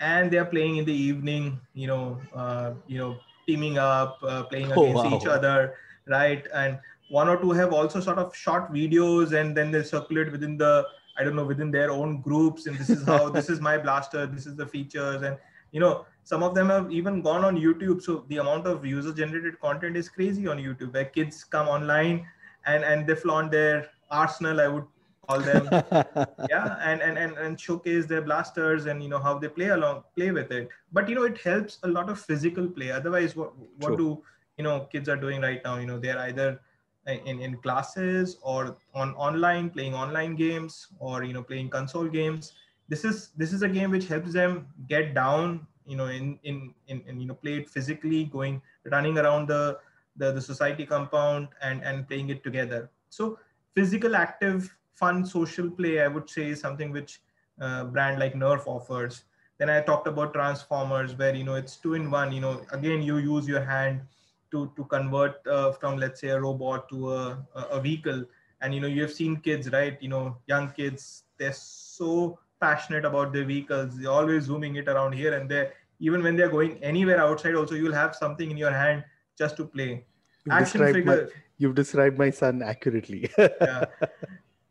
and 0.00 0.30
they're 0.30 0.50
playing 0.54 0.76
in 0.78 0.84
the 0.84 0.98
evening 1.10 1.60
you 1.74 1.86
know 1.86 2.18
uh, 2.34 2.72
you 2.86 2.98
know 2.98 3.16
teaming 3.46 3.78
up 3.78 4.18
uh, 4.22 4.42
playing 4.44 4.72
Oh, 4.76 4.82
against 4.82 5.04
wow. 5.04 5.14
each 5.14 5.26
other 5.26 5.74
right 6.06 6.46
and 6.54 6.78
one 7.08 7.28
or 7.28 7.36
two 7.40 7.50
have 7.52 7.72
also 7.72 8.00
sort 8.00 8.18
of 8.18 8.34
short 8.34 8.72
videos 8.72 9.32
and 9.40 9.56
then 9.56 9.70
they 9.70 9.82
circulate 9.82 10.30
within 10.30 10.56
the 10.56 10.86
i 11.18 11.24
don't 11.24 11.36
know 11.36 11.44
within 11.52 11.70
their 11.70 11.90
own 11.90 12.20
groups 12.20 12.66
and 12.66 12.76
this 12.78 12.90
is 12.90 13.04
how 13.04 13.28
this 13.28 13.48
is 13.48 13.60
my 13.60 13.76
blaster 13.78 14.26
this 14.26 14.46
is 14.46 14.56
the 14.56 14.66
features 14.66 15.22
and 15.22 15.36
you 15.72 15.80
know 15.80 16.04
some 16.24 16.42
of 16.42 16.54
them 16.54 16.68
have 16.68 16.90
even 16.92 17.22
gone 17.22 17.44
on 17.44 17.56
youtube 17.56 18.02
so 18.02 18.24
the 18.28 18.38
amount 18.38 18.66
of 18.66 18.84
user 18.84 19.12
generated 19.12 19.58
content 19.60 19.96
is 19.96 20.08
crazy 20.08 20.46
on 20.46 20.58
youtube 20.58 20.92
where 20.92 21.04
kids 21.04 21.44
come 21.44 21.68
online 21.68 22.26
and 22.66 22.84
and 22.84 23.06
they 23.06 23.14
flaunt 23.14 23.50
their 23.50 23.86
arsenal 24.10 24.60
i 24.60 24.68
would 24.68 24.84
call 25.30 25.40
them. 25.40 25.68
Yeah 26.48 26.78
and, 26.82 27.02
and 27.02 27.18
and 27.18 27.36
and 27.38 27.60
showcase 27.60 28.06
their 28.06 28.22
blasters 28.22 28.86
and 28.86 29.02
you 29.02 29.08
know 29.08 29.18
how 29.18 29.38
they 29.38 29.48
play 29.48 29.68
along 29.68 30.02
play 30.16 30.30
with 30.30 30.50
it. 30.50 30.68
But 30.92 31.08
you 31.08 31.14
know 31.14 31.24
it 31.24 31.38
helps 31.38 31.78
a 31.82 31.88
lot 31.88 32.08
of 32.08 32.20
physical 32.20 32.66
play. 32.66 32.90
Otherwise 32.90 33.36
what 33.36 33.52
what 33.78 33.88
True. 33.88 33.96
do 33.96 34.22
you 34.58 34.64
know 34.64 34.88
kids 34.92 35.08
are 35.08 35.16
doing 35.16 35.42
right 35.42 35.60
now? 35.64 35.76
You 35.78 35.86
know 35.86 35.98
they're 35.98 36.18
either 36.18 36.60
in, 37.06 37.40
in 37.40 37.56
classes 37.58 38.38
or 38.42 38.76
on 38.94 39.14
online 39.14 39.70
playing 39.70 39.94
online 39.94 40.34
games 40.36 40.88
or 40.98 41.22
you 41.24 41.32
know 41.32 41.42
playing 41.42 41.70
console 41.70 42.08
games 42.08 42.52
this 42.90 43.04
is 43.04 43.30
this 43.36 43.52
is 43.52 43.62
a 43.62 43.68
game 43.68 43.90
which 43.90 44.08
helps 44.08 44.32
them 44.32 44.66
get 44.88 45.14
down 45.14 45.66
you 45.86 45.96
know 45.96 46.06
in 46.06 46.38
in 46.42 46.74
in, 46.88 47.00
in 47.06 47.20
you 47.20 47.26
know 47.26 47.34
play 47.34 47.54
it 47.60 47.70
physically 47.70 48.24
going 48.24 48.60
running 48.84 49.16
around 49.16 49.48
the 49.48 49.78
the, 50.16 50.32
the 50.32 50.40
society 50.40 50.84
compound 50.84 51.48
and 51.62 51.82
and 51.82 52.06
playing 52.06 52.28
it 52.28 52.44
together. 52.44 52.90
So 53.08 53.38
physical 53.74 54.16
active 54.16 54.76
fun 54.92 55.24
social 55.24 55.70
play 55.70 56.02
i 56.02 56.06
would 56.06 56.28
say 56.28 56.48
is 56.48 56.60
something 56.60 56.90
which 56.92 57.20
uh, 57.60 57.84
brand 57.84 58.18
like 58.18 58.34
nerf 58.34 58.66
offers. 58.66 59.24
Then 59.58 59.70
i 59.70 59.80
talked 59.80 60.08
about 60.08 60.34
transformers 60.34 61.16
where 61.16 61.34
you 61.34 61.44
know 61.44 61.54
it's 61.54 61.76
two 61.76 61.94
in 61.94 62.10
one 62.10 62.32
you 62.32 62.40
know 62.40 62.62
again 62.72 63.02
you 63.02 63.18
use 63.18 63.48
your 63.48 63.64
hand 63.64 64.02
to 64.50 64.72
to 64.76 64.84
convert 64.84 65.46
uh, 65.46 65.72
from 65.72 65.96
let's 65.96 66.20
say 66.20 66.28
a 66.28 66.40
robot 66.40 66.88
to 66.90 67.12
a, 67.14 67.46
a 67.54 67.80
vehicle. 67.80 68.24
And 68.62 68.74
you 68.74 68.80
know 68.80 68.88
you 68.88 69.02
have 69.02 69.12
seen 69.12 69.36
kids 69.48 69.70
right? 69.70 69.96
You 70.02 70.08
know 70.08 70.36
young 70.46 70.70
kids 70.70 71.24
they're 71.38 71.52
so 71.52 72.38
passionate 72.60 73.04
about 73.04 73.32
their 73.32 73.44
vehicles. 73.44 73.96
They're 73.96 74.10
always 74.10 74.44
zooming 74.44 74.76
it 74.76 74.88
around 74.88 75.12
here 75.12 75.34
and 75.34 75.50
there. 75.50 75.72
Even 75.98 76.22
when 76.22 76.36
they're 76.36 76.48
going 76.48 76.78
anywhere 76.82 77.20
outside 77.20 77.54
also 77.54 77.74
you'll 77.74 77.94
have 77.94 78.14
something 78.14 78.50
in 78.50 78.56
your 78.56 78.70
hand 78.70 79.04
just 79.36 79.56
to 79.56 79.64
play. 79.64 80.04
You've 80.44 80.54
action 80.54 80.80
described 80.80 80.94
figure 80.94 81.24
My, 81.24 81.40
you've 81.58 81.74
described 81.74 82.18
my 82.18 82.30
son 82.30 82.62
accurately. 82.62 83.30
yeah. 83.38 83.84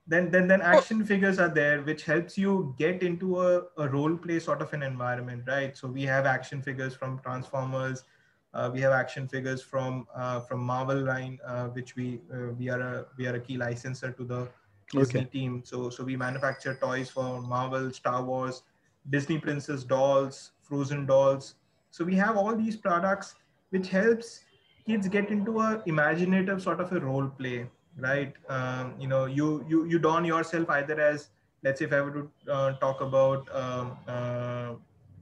then 0.07 0.31
then 0.31 0.47
then 0.47 0.61
action 0.61 1.05
figures 1.05 1.39
are 1.39 1.49
there 1.49 1.81
which 1.83 2.03
helps 2.03 2.37
you 2.37 2.75
get 2.77 3.03
into 3.03 3.41
a, 3.41 3.63
a 3.77 3.87
role 3.87 4.15
play 4.17 4.39
sort 4.39 4.61
of 4.61 4.73
an 4.73 4.83
environment 4.83 5.43
right? 5.47 5.77
So 5.77 5.87
we 5.87 6.03
have 6.03 6.25
action 6.25 6.61
figures 6.61 6.95
from 6.95 7.19
transformers. 7.19 8.03
Uh, 8.51 8.71
we 8.73 8.81
have 8.81 8.91
action 8.91 9.27
figures 9.27 9.61
from 9.61 10.07
uh, 10.15 10.39
from 10.39 10.61
marvel 10.61 10.97
line 10.97 11.37
uh, 11.45 11.65
which 11.67 11.95
we 11.95 12.21
uh, 12.33 12.53
we 12.57 12.69
are 12.69 12.81
a 12.81 13.05
we 13.17 13.27
are 13.27 13.35
a 13.35 13.39
key 13.39 13.57
licensor 13.57 14.11
to 14.11 14.23
the 14.23 14.47
disney 14.93 15.25
Okay. 15.25 15.25
team. 15.25 15.61
So 15.65 15.89
so 15.89 16.03
we 16.03 16.15
manufacture 16.17 16.75
toys 16.75 17.09
for 17.09 17.41
marvel 17.41 17.91
star 17.91 18.23
wars 18.23 18.63
disney 19.09 19.37
princess 19.39 19.83
dolls 19.83 20.51
frozen 20.61 21.05
dolls. 21.05 21.55
So 21.91 22.03
we 22.05 22.15
have 22.15 22.37
all 22.37 22.55
these 22.55 22.77
products 22.77 23.35
which 23.69 23.89
helps 23.89 24.45
kids 24.85 25.07
get 25.07 25.29
into 25.29 25.59
a 25.59 25.81
imaginative 25.85 26.61
sort 26.61 26.79
of 26.79 26.91
a 26.91 26.99
role 26.99 27.27
play 27.27 27.69
right? 27.97 28.33
Um, 28.47 28.95
you 28.99 29.07
know 29.07 29.25
you 29.25 29.65
you 29.67 29.85
you 29.85 29.99
don 29.99 30.25
yourself 30.25 30.69
either 30.69 30.99
as 30.99 31.29
let's 31.63 31.79
say 31.79 31.85
if 31.85 31.93
i 31.93 32.01
were 32.01 32.11
to 32.11 32.51
uh, 32.51 32.71
talk 32.79 33.01
about 33.01 33.49
um, 33.55 33.97
uh, 34.07 34.73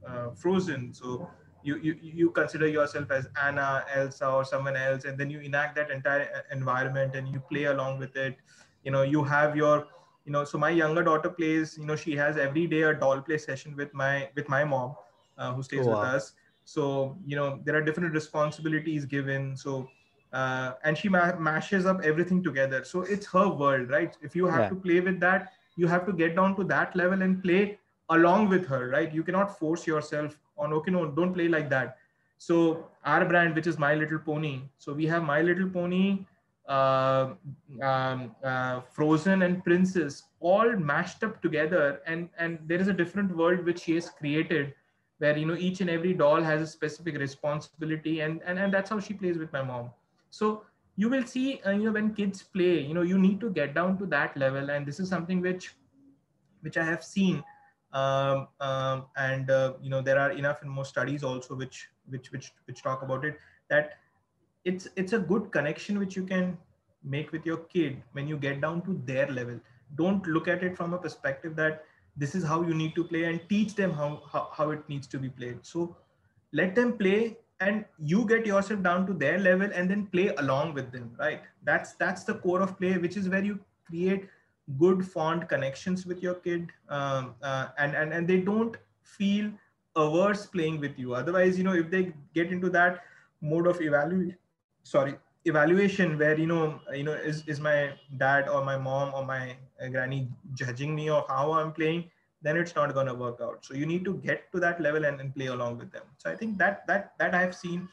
uh, 0.08 0.30
frozen. 0.36 0.94
So 0.94 1.30
you, 1.64 1.78
you 1.78 1.96
you 2.02 2.30
consider 2.32 2.68
yourself 2.68 3.12
as 3.12 3.28
anna 3.42 3.84
elsa 3.94 4.28
or 4.30 4.46
someone 4.46 4.76
else 4.76 5.06
and 5.06 5.18
then 5.20 5.30
you 5.30 5.40
enact 5.40 5.76
that 5.76 5.90
entire 5.90 6.30
uh, 6.36 6.56
environment 6.56 7.16
and 7.16 7.28
you 7.28 7.40
play 7.50 7.66
along 7.66 8.00
with 8.00 8.16
it 8.16 8.38
you 8.88 8.92
know 8.96 9.04
you 9.04 9.24
have 9.24 9.58
your 9.58 9.88
you 10.26 10.32
know 10.34 10.44
so 10.44 10.58
my 10.58 10.70
younger 10.70 11.04
daughter 11.04 11.30
plays 11.30 11.78
you 11.78 11.86
know 11.86 11.96
she 11.96 12.16
has 12.16 12.38
every 12.38 12.68
day 12.68 12.82
a 12.84 12.94
doll 12.94 13.22
play 13.22 13.38
session 13.38 13.76
with 13.78 13.94
my 13.94 14.30
with 14.36 14.50
my 14.50 14.64
mom 14.74 14.96
uh, 15.38 15.54
who 15.54 15.64
stays 15.64 15.90
Oh, 15.90 16.04
with 16.04 16.04
us. 16.04 16.34
So 16.66 17.18
you 17.26 17.36
know 17.38 17.60
there 17.66 17.76
are 17.76 17.82
different 17.84 18.14
responsibilities 18.14 19.06
given. 19.06 19.58
So 19.58 19.92
uh, 20.34 20.74
and 20.84 20.98
she 20.98 21.10
ma- 21.10 21.36
mashes 21.38 21.86
up 21.86 22.02
everything 22.04 22.44
together. 22.44 22.84
So 22.84 23.02
it's 23.04 23.28
her 23.32 23.50
world 23.50 23.90
right? 23.90 24.16
If 24.22 24.36
you 24.36 24.48
have 24.48 24.68
Yeah. 24.68 24.70
to 24.70 24.76
play 24.76 25.00
with 25.02 25.20
that 25.22 25.52
you 25.76 25.88
have 25.88 26.06
to 26.08 26.14
get 26.14 26.36
down 26.36 26.56
to 26.58 26.64
that 26.66 26.96
level 26.96 27.22
and 27.22 27.42
play 27.44 27.80
along 28.10 28.50
with 28.50 28.68
her 28.68 28.90
right? 28.90 29.14
You 29.14 29.24
cannot 29.24 29.58
force 29.58 29.88
yourself 29.88 30.40
on 30.58 30.74
okay 30.74 30.92
no 30.92 31.06
don't 31.12 31.34
play 31.34 31.48
like 31.50 31.70
that. 31.72 31.98
So 32.38 32.90
our 33.06 33.26
brand 33.26 33.56
which 33.56 33.68
is 33.68 33.78
my 33.80 33.96
little 33.96 34.20
pony 34.20 34.62
so 34.78 34.94
we 34.94 35.06
have 35.08 35.24
my 35.24 35.42
little 35.42 35.70
pony 35.70 36.26
uh, 36.68 37.34
um, 37.82 38.36
uh, 38.44 38.82
frozen 38.82 39.42
and 39.44 39.64
princess 39.64 40.24
all 40.40 40.72
mashed 40.76 41.24
up 41.24 41.42
together 41.42 42.02
and 42.06 42.30
and 42.38 42.60
there 42.66 42.80
is 42.80 42.88
a 42.88 42.94
different 42.94 43.36
world 43.36 43.64
which 43.66 43.82
she 43.82 43.96
has 43.96 44.10
created 44.10 44.74
where 45.20 45.38
you 45.38 45.46
know 45.46 45.56
each 45.56 45.82
and 45.82 45.90
every 45.90 46.14
doll 46.14 46.42
has 46.42 46.62
a 46.62 46.68
specific 46.68 47.18
responsibility 47.18 48.20
and 48.22 48.42
and, 48.46 48.60
and 48.60 48.74
that's 48.74 48.90
how 48.90 49.00
she 49.00 49.14
plays 49.14 49.38
with 49.38 49.52
my 49.54 49.64
mom. 49.64 49.90
So 50.30 50.64
you 50.98 51.10
will 51.10 51.24
see 51.24 51.62
uh, 51.66 51.72
you 51.72 51.86
know 51.86 51.92
when 51.92 52.14
kids 52.14 52.44
play 52.44 52.80
you 52.82 52.94
know 52.94 53.04
you 53.04 53.18
need 53.18 53.40
to 53.40 53.50
get 53.52 53.74
down 53.74 53.98
to 54.00 54.06
that 54.08 54.36
level 54.36 54.70
and 54.72 54.86
this 54.86 55.00
is 55.00 55.08
something 55.08 55.42
which 55.42 55.76
which 56.62 56.78
i 56.78 56.84
have 56.84 57.04
seen 57.04 57.44
um, 57.94 58.48
um, 58.60 59.06
and 59.16 59.50
uh, 59.50 59.74
you 59.82 59.90
know 59.90 60.02
there 60.02 60.20
are 60.20 60.32
enough 60.32 60.62
and 60.62 60.72
more 60.72 60.86
studies 60.86 61.24
also 61.24 61.56
which 61.56 61.88
which 62.10 62.32
which 62.32 62.52
which 62.66 62.84
talk 62.84 63.04
about 63.04 63.24
it 63.24 63.38
that 63.70 63.94
it's 64.70 64.88
it's 65.02 65.14
a 65.14 65.20
good 65.32 65.52
connection 65.58 66.00
which 66.04 66.16
you 66.16 66.24
can 66.32 66.58
make 67.04 67.32
with 67.32 67.46
your 67.46 67.58
kid 67.74 68.02
when 68.12 68.28
you 68.28 68.38
get 68.46 68.62
down 68.62 68.82
to 68.88 69.02
their 69.06 69.28
level. 69.28 69.60
Don't 69.96 70.28
look 70.28 70.48
at 70.48 70.64
it 70.64 70.76
from 70.78 70.94
a 70.94 70.98
perspective 70.98 71.56
that 71.56 71.84
this 72.18 72.36
is 72.36 72.44
how 72.44 72.62
you 72.70 72.74
need 72.74 72.96
to 72.96 73.04
play 73.04 73.24
and 73.26 73.42
teach 73.50 73.76
them 73.76 73.92
how, 73.92 74.24
how, 74.32 74.50
how 74.52 74.72
it 74.72 74.88
needs 74.90 75.08
to 75.08 75.20
be 75.20 75.30
played. 75.30 75.60
So 75.62 75.96
let 76.52 76.74
them 76.76 76.98
play 76.98 77.38
and 77.60 77.86
you 77.98 78.26
get 78.26 78.46
yourself 78.46 78.82
down 78.84 79.06
to 79.08 79.14
their 79.14 79.38
level 79.40 79.70
and 79.74 79.90
then 79.90 80.08
play 80.08 80.28
along 80.38 80.74
with 80.74 80.92
them 80.92 81.12
right? 81.20 81.42
That's 81.64 81.94
that's 81.94 82.24
the 82.24 82.36
core 82.36 82.62
of 82.62 82.78
play 82.78 82.98
which 82.98 83.16
is 83.18 83.30
where 83.30 83.44
you 83.44 83.60
create 83.86 84.28
good 84.80 85.06
fond 85.08 85.48
connections 85.48 86.06
with 86.06 86.22
your 86.22 86.36
kid 86.36 86.72
um, 86.90 87.36
uh, 87.42 87.68
and, 87.78 87.96
and 87.96 88.12
and 88.12 88.28
they 88.28 88.42
don't 88.42 88.76
feel 89.04 89.50
averse 89.96 90.46
playing 90.46 90.82
with 90.82 91.00
you. 91.00 91.16
Otherwise 91.16 91.58
you 91.58 91.64
know 91.64 91.78
if 91.86 91.90
they 91.90 92.12
get 92.34 92.52
into 92.52 92.70
that 92.72 93.04
mode 93.40 93.68
of 93.68 93.82
evaluation 93.82 94.38
sorry 94.88 95.16
evaluation 95.52 96.18
where 96.20 96.38
you 96.42 96.48
know 96.52 96.80
you 96.94 97.04
know 97.08 97.16
is, 97.32 97.44
is 97.48 97.60
my 97.60 97.92
dad 98.18 98.48
or 98.50 98.64
my 98.64 98.78
mom 98.78 99.14
or 99.14 99.26
my 99.26 99.56
uh, 99.82 99.88
granny 99.96 100.28
judging 100.54 100.96
me 101.00 101.10
of 101.10 101.28
how 101.28 101.46
i'm 101.54 101.72
playing 101.80 102.04
then 102.42 102.58
it's 102.62 102.76
not 102.76 102.94
going 102.94 103.10
to 103.12 103.16
work 103.26 103.40
out 103.42 103.66
so 103.66 103.74
you 103.74 103.86
need 103.86 104.06
to 104.06 104.14
get 104.28 104.52
to 104.52 104.60
that 104.60 104.80
level 104.82 105.06
and, 105.06 105.20
and 105.20 105.36
play 105.36 105.48
along 105.48 105.78
with 105.78 105.92
them 105.92 106.04
so 106.18 106.32
i 106.32 106.36
think 106.36 106.58
that 106.58 106.86
that 106.88 107.14
that 107.20 107.36
i've 107.36 107.56
seen 107.56 107.88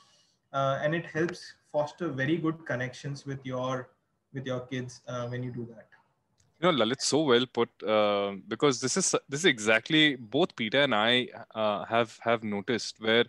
uh, 0.52 0.78
and 0.82 0.94
it 0.94 1.06
helps 1.06 1.54
foster 1.72 2.08
very 2.22 2.36
good 2.36 2.64
connections 2.66 3.26
with 3.26 3.40
your 3.44 3.88
with 4.32 4.46
your 4.46 4.60
kids 4.72 5.00
uh, 5.08 5.26
when 5.28 5.42
you 5.42 5.52
do 5.60 5.66
that 5.74 5.88
You 6.62 6.66
know, 6.66 6.78
Lalit, 6.80 7.02
so 7.04 7.18
well 7.28 7.44
put. 7.56 7.70
Uh, 7.94 8.28
because 8.52 8.76
this 8.82 8.94
is 9.00 9.06
this 9.32 9.40
is 9.40 9.48
exactly 9.50 10.02
both 10.34 10.52
Peter 10.60 10.82
and 10.86 10.94
I 10.98 11.10
uh, 11.62 11.80
have 11.92 12.12
have 12.26 12.44
noticed 12.52 13.00
where, 13.06 13.24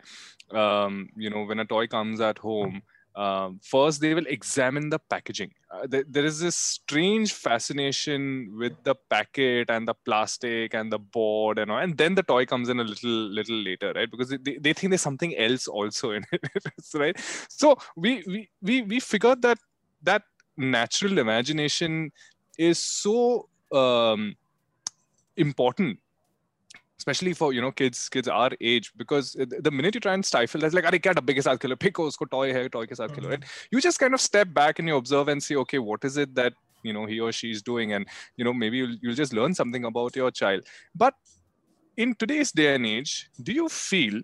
um, 0.63 0.99
you 1.23 1.31
know, 1.33 1.41
when 1.49 1.63
a 1.63 1.65
toy 1.71 1.81
comes 1.95 2.21
at 2.27 2.41
home, 2.43 2.77
um, 3.15 3.59
first 3.63 4.01
they 4.01 4.13
will 4.13 4.25
examine 4.27 4.89
the 4.89 4.99
packaging. 4.99 5.51
Uh, 5.71 5.87
there, 5.87 6.03
there 6.07 6.25
is 6.25 6.39
this 6.39 6.55
strange 6.55 7.33
fascination 7.33 8.53
with 8.57 8.73
the 8.83 8.95
packet 9.09 9.69
and 9.69 9.87
the 9.87 9.93
plastic 9.93 10.73
and 10.73 10.91
the 10.91 10.99
board 10.99 11.57
and 11.57 11.71
all, 11.71 11.77
and 11.77 11.97
then 11.97 12.15
the 12.15 12.23
toy 12.23 12.45
comes 12.45 12.67
in 12.67 12.79
a 12.79 12.83
little 12.83 13.09
little 13.09 13.55
later, 13.55 13.93
right? 13.95 14.11
Because 14.11 14.29
they, 14.29 14.57
they 14.57 14.73
think 14.73 14.91
there's 14.91 15.01
something 15.01 15.35
else 15.37 15.67
also 15.67 16.11
in 16.11 16.25
it, 16.31 16.41
right? 16.93 17.17
So 17.49 17.77
we 17.95 18.23
we 18.27 18.49
we 18.61 18.81
we 18.81 18.99
figured 18.99 19.41
that 19.43 19.59
that 20.03 20.23
natural 20.57 21.17
imagination 21.17 22.11
is 22.57 22.79
so 22.79 23.49
um, 23.71 24.35
important 25.37 25.99
especially 26.98 27.32
for 27.32 27.52
you 27.52 27.60
know 27.64 27.72
kids 27.72 28.08
kids 28.08 28.28
our 28.28 28.50
age 28.60 28.92
because 29.02 29.32
the 29.32 29.60
the 29.66 29.70
minute 29.70 29.94
you 29.94 30.00
try 30.06 30.14
and 30.14 30.26
stifle 30.30 30.60
that's 30.60 30.74
like 30.78 30.88
अरे 30.90 30.98
क्या 30.98 31.12
डब्बे 31.18 31.34
के 31.34 31.42
साथ 31.42 31.62
खेलो 31.64 31.76
pick 31.84 32.00
उसको 32.06 32.26
toy 32.34 32.46
है 32.56 32.68
toy 32.76 32.86
के 32.88 32.94
साथ 32.94 33.14
खेलो 33.18 33.30
right 33.30 33.46
you 33.74 33.80
just 33.86 34.00
kind 34.02 34.18
of 34.18 34.22
step 34.24 34.52
back 34.58 34.82
and 34.82 34.92
you 34.92 34.96
observe 35.02 35.32
and 35.34 35.46
see 35.46 35.56
okay 35.62 35.80
what 35.90 36.04
is 36.10 36.18
it 36.24 36.34
that 36.40 36.58
you 36.88 36.92
know 36.96 37.06
he 37.12 37.20
or 37.20 37.30
she 37.32 37.50
is 37.50 37.62
doing 37.62 37.92
and 37.92 38.06
you 38.36 38.44
know 38.44 38.52
maybe 38.52 38.82
you'll, 38.82 38.96
you'll 39.02 39.20
just 39.22 39.32
learn 39.32 39.54
something 39.54 39.84
about 39.84 40.16
your 40.16 40.30
child 40.30 40.74
but 40.94 41.14
in 41.96 42.14
today's 42.14 42.52
day 42.52 42.74
and 42.74 42.86
age 42.86 43.14
do 43.42 43.52
you 43.52 43.68
feel 43.68 44.20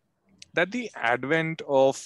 that 0.55 0.71
the 0.71 0.91
advent 0.95 1.63
of 1.69 2.03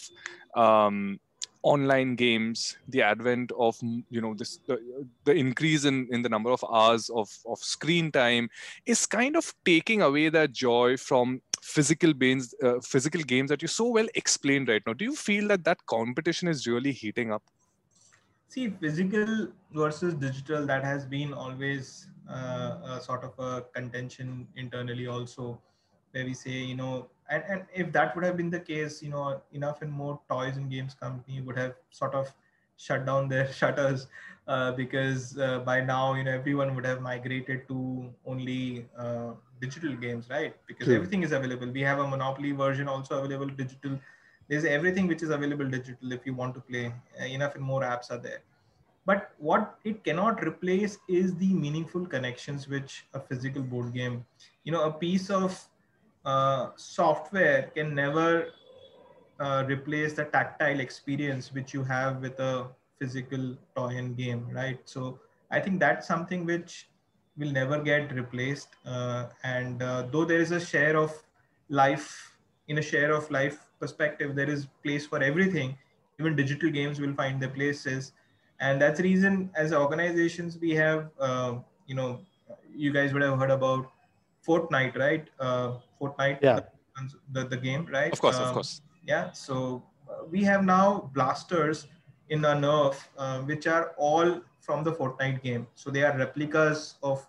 um, 0.56 1.18
online 1.65 2.15
games 2.15 2.77
the 2.89 3.01
advent 3.01 3.51
of 3.57 3.75
you 3.81 4.21
know 4.21 4.35
this 4.35 4.59
the, 4.67 4.77
the 5.23 5.33
increase 5.33 5.83
in 5.83 6.07
in 6.11 6.21
the 6.21 6.29
number 6.29 6.51
of 6.51 6.63
hours 6.71 7.09
of 7.09 7.27
of 7.47 7.57
screen 7.57 8.11
time 8.11 8.47
is 8.85 9.07
kind 9.07 9.35
of 9.35 9.51
taking 9.65 10.03
away 10.03 10.29
that 10.29 10.51
joy 10.53 10.95
from 10.95 11.41
physical 11.61 12.13
games 12.13 12.53
uh, 12.63 12.79
physical 12.81 13.21
games 13.21 13.49
that 13.49 13.63
you 13.63 13.67
so 13.67 13.87
well 13.87 14.07
explained 14.13 14.67
right 14.67 14.83
now. 14.85 14.93
Do 14.93 15.05
you 15.05 15.15
feel 15.15 15.47
that 15.47 15.63
that 15.63 15.83
competition 15.87 16.47
is 16.47 16.67
really 16.67 16.91
heating 16.91 17.31
up? 17.31 17.41
See 18.49 18.69
physical 18.69 19.47
versus 19.73 20.13
digital 20.13 20.67
that 20.67 20.83
has 20.83 21.07
been 21.07 21.33
always 21.33 22.07
uh, 22.29 22.97
a 22.97 23.01
sort 23.01 23.23
of 23.23 23.33
a 23.39 23.63
contention 23.73 24.47
internally 24.55 25.07
also 25.07 25.59
where 26.11 26.25
we 26.25 26.35
say 26.35 26.51
you 26.51 26.75
know 26.75 27.09
and, 27.29 27.43
and 27.49 27.65
if 27.73 27.91
that 27.91 28.15
would 28.15 28.23
have 28.23 28.37
been 28.37 28.49
the 28.49 28.59
case 28.59 29.01
you 29.01 29.09
know 29.09 29.41
enough 29.51 29.81
and 29.81 29.91
more 29.91 30.19
toys 30.29 30.57
and 30.57 30.69
games 30.69 30.93
company 30.93 31.41
would 31.41 31.57
have 31.57 31.73
sort 31.89 32.13
of 32.13 32.31
shut 32.77 33.05
down 33.05 33.27
their 33.27 33.51
shutters 33.59 34.07
uh, 34.47 34.71
because 34.73 35.37
uh, 35.39 35.59
by 35.59 35.81
now 35.81 36.13
you 36.13 36.23
know 36.23 36.31
everyone 36.31 36.75
would 36.75 36.85
have 36.85 37.01
migrated 37.01 37.67
to 37.67 38.09
only 38.25 38.85
uh, 38.97 39.31
digital 39.61 39.95
games 39.95 40.29
right? 40.29 40.55
Because 40.67 40.87
True. 40.87 40.95
everything 40.95 41.23
is 41.23 41.31
available. 41.31 41.67
We 41.71 41.81
have 41.81 41.99
a 41.99 42.07
monopoly 42.07 42.51
version 42.51 42.87
also 42.87 43.23
available 43.23 43.47
digital. 43.47 43.99
There's 44.47 44.65
everything 44.65 45.07
which 45.07 45.23
is 45.23 45.29
available 45.29 45.65
digital 45.65 46.11
if 46.11 46.25
you 46.25 46.33
want 46.33 46.53
to 46.55 46.61
play. 46.61 46.93
Uh, 47.19 47.25
enough 47.25 47.55
and 47.55 47.63
more 47.63 47.81
apps 47.81 48.11
are 48.11 48.17
there. 48.17 48.41
But 49.05 49.31
what 49.37 49.77
it 49.83 50.03
cannot 50.03 50.45
replace 50.45 50.97
is 51.07 51.35
the 51.35 51.53
meaningful 51.53 52.05
connections 52.05 52.67
which 52.67 53.05
a 53.13 53.19
physical 53.19 53.61
board 53.61 53.93
game 53.93 54.25
you 54.63 54.71
know 54.71 54.83
a 54.83 54.91
piece 54.91 55.29
of 55.29 55.59
uh, 56.25 56.69
software 56.75 57.71
can 57.75 57.93
never 57.95 58.53
uh, 59.39 59.63
replace 59.67 60.13
the 60.13 60.25
tactile 60.25 60.79
experience 60.79 61.51
which 61.53 61.73
you 61.73 61.83
have 61.83 62.21
with 62.21 62.39
a 62.39 62.67
physical 62.99 63.55
toy 63.75 63.89
and 63.97 64.17
game 64.17 64.47
right? 64.51 64.79
So 64.85 65.19
i 65.51 65.59
think 65.59 65.79
that's 65.79 66.07
something 66.07 66.45
which 66.45 66.89
will 67.37 67.51
never 67.51 67.79
get 67.81 68.11
replaced 68.13 68.69
uh, 68.85 69.27
and 69.43 69.81
uh, 69.83 70.03
though 70.11 70.25
there 70.25 70.39
is 70.39 70.51
a 70.51 70.59
share 70.59 70.97
of 70.97 71.11
life 71.69 72.37
in 72.67 72.77
a 72.79 72.81
share 72.81 73.11
of 73.13 73.29
life 73.29 73.69
perspective 73.79 74.35
there 74.35 74.49
is 74.49 74.65
place 74.83 75.05
for 75.05 75.21
everything. 75.21 75.77
Even 76.19 76.35
digital 76.35 76.69
games 76.71 76.99
will 76.99 77.13
find 77.13 77.41
their 77.41 77.49
places. 77.49 78.13
And 78.59 78.81
that's 78.81 78.97
the 78.97 79.03
reason 79.03 79.51
as 79.55 79.73
organizations 79.73 80.57
we 80.59 80.71
have 80.71 81.09
uh, 81.19 81.55
you 81.87 81.95
know 81.95 82.19
you 82.75 82.91
guys 82.93 83.13
would 83.13 83.21
have 83.21 83.37
heard 83.39 83.51
about 83.51 83.91
Fortnite, 84.47 84.97
right? 84.97 85.27
Fortnite, 85.99 86.39
Yeah. 86.41 86.59
the, 86.59 87.41
the, 87.41 87.47
the 87.49 87.57
game, 87.57 87.87
right? 87.91 88.11
Of 88.11 88.21
course, 88.21 88.37
of 88.37 88.47
Um, 88.47 88.53
course. 88.53 88.81
yeah 89.07 89.31
so 89.31 89.83
uh, 90.09 90.25
we 90.31 90.43
have 90.43 90.63
now 90.65 91.09
blasters 91.13 91.87
in 92.29 92.43
our 92.43 92.55
nerf 92.55 92.95
uh, 93.17 93.39
which 93.49 93.67
are 93.67 93.93
all 93.97 94.41
from 94.59 94.83
the 94.83 94.91
fortnite 94.99 95.41
game 95.43 95.67
so 95.75 95.91
they 95.91 96.01
are 96.03 96.17
replicas 96.17 96.95
of 97.03 97.25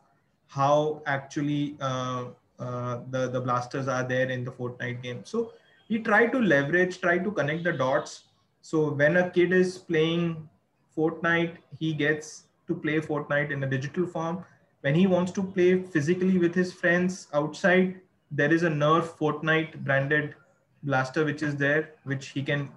how 0.49 1.03
actually 1.07 1.77
uh, 1.81 2.25
uh, 2.59 3.01
the 3.11 3.29
the 3.35 3.41
blasters 3.41 3.89
are 3.97 4.05
there 4.13 4.31
in 4.37 4.45
the 4.45 4.51
fortnite 4.61 5.03
game 5.03 5.21
so 5.25 5.53
we 5.91 5.99
try 6.09 6.23
to 6.27 6.39
leverage 6.55 7.01
try 7.01 7.19
to 7.19 7.31
connect 7.41 7.63
the 7.65 7.73
dots 7.73 8.15
so 8.63 8.91
when 9.03 9.19
a 9.19 9.29
kid 9.37 9.53
is 9.53 9.77
playing 9.93 10.49
fortnite 10.97 11.57
he 11.79 11.93
gets 11.93 12.45
to 12.67 12.75
play 12.75 12.99
fortnite 13.01 13.51
in 13.51 13.63
a 13.63 13.71
digital 13.77 14.07
form 14.07 14.45
when 14.81 14.95
he 14.95 15.07
wants 15.07 15.33
to 15.33 15.43
play 15.43 15.83
physically 15.83 16.39
with 16.39 16.55
his 16.55 16.73
friends 16.73 17.29
outside 17.35 18.01
there 18.31 18.53
is 18.53 18.63
a 18.63 18.69
nerf 18.69 19.17
fortnite 19.19 19.79
branded 19.85 20.35
blaster 20.83 21.25
which 21.25 21.43
is 21.43 21.57
there 21.57 21.95
which 22.05 22.29
he 22.29 22.43
can 22.43 22.69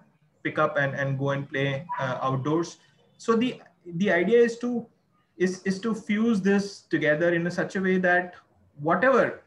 pick 0.43 0.58
up 0.58 0.78
and, 0.78 0.95
and 0.95 1.20
go 1.20 1.32
and 1.32 1.50
play 1.50 1.86
uh, 2.00 2.18
outdoors. 2.22 2.78
So 3.18 3.36
the 3.36 3.62
the 3.95 4.12
idea 4.12 4.39
is 4.39 4.58
to 4.60 4.86
is 5.38 5.62
is 5.64 5.80
to 5.82 5.93
fuse 5.95 6.41
this 6.41 6.82
together 6.82 7.34
in 7.34 7.47
a 7.47 7.52
such 7.52 7.76
a 7.76 7.82
way 7.82 7.97
that 7.97 8.36
whatever 8.80 9.41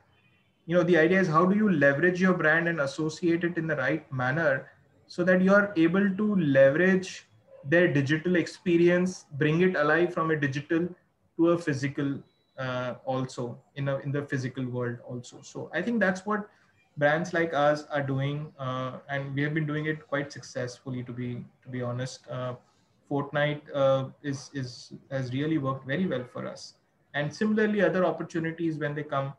you 0.67 0.77
know 0.77 0.83
the 0.83 0.97
idea 0.97 1.21
is 1.21 1.29
how 1.29 1.45
do 1.45 1.57
you 1.57 1.71
leverage 1.71 2.21
your 2.21 2.35
brand 2.35 2.69
and 2.69 2.81
associate 2.81 3.45
it 3.45 3.57
in 3.59 3.67
the 3.67 3.77
right 3.77 4.11
manner 4.13 4.71
so 5.07 5.25
that 5.25 5.43
you 5.43 5.53
are 5.53 5.73
able 5.77 6.09
to 6.17 6.35
leverage 6.37 7.27
their 7.65 7.93
digital 7.93 8.37
experience 8.37 9.25
bring 9.39 9.61
it 9.63 9.77
alive 9.77 10.13
from 10.15 10.31
a 10.31 10.37
digital 10.37 10.89
to 11.37 11.51
a 11.51 11.59
physical 11.59 12.19
uh, 12.59 12.95
also 13.05 13.59
in 13.77 13.89
a 13.89 13.99
in 13.99 14.13
the 14.13 14.23
physical 14.23 14.67
world 14.67 14.99
also. 15.07 15.41
So 15.43 15.71
i 15.73 15.83
think 15.83 16.01
that's 16.01 16.27
what 16.27 16.49
brands 16.97 17.33
like 17.33 17.55
us 17.55 17.85
are 17.91 18.03
doing 18.03 18.53
uh, 18.59 18.99
and 19.09 19.35
we 19.35 19.43
have 19.43 19.55
been 19.55 19.67
doing 19.67 19.87
it 19.87 20.07
quite 20.07 20.33
successfully 20.33 21.03
to 21.05 21.13
be 21.13 21.45
to 21.63 21.69
be 21.69 21.83
honest. 21.83 22.27
Uh, 22.29 22.55
fortnite 23.11 23.63
uh, 23.75 24.05
is 24.23 24.51
is 24.55 24.93
has 25.11 25.33
really 25.33 25.59
worked 25.59 25.87
very 25.87 26.07
well 26.07 26.25
for 26.33 26.47
us. 26.47 26.75
And 27.15 27.35
similarly 27.35 27.83
other 27.83 28.05
opportunities 28.05 28.79
when 28.79 28.95
they 28.95 29.03
come 29.03 29.35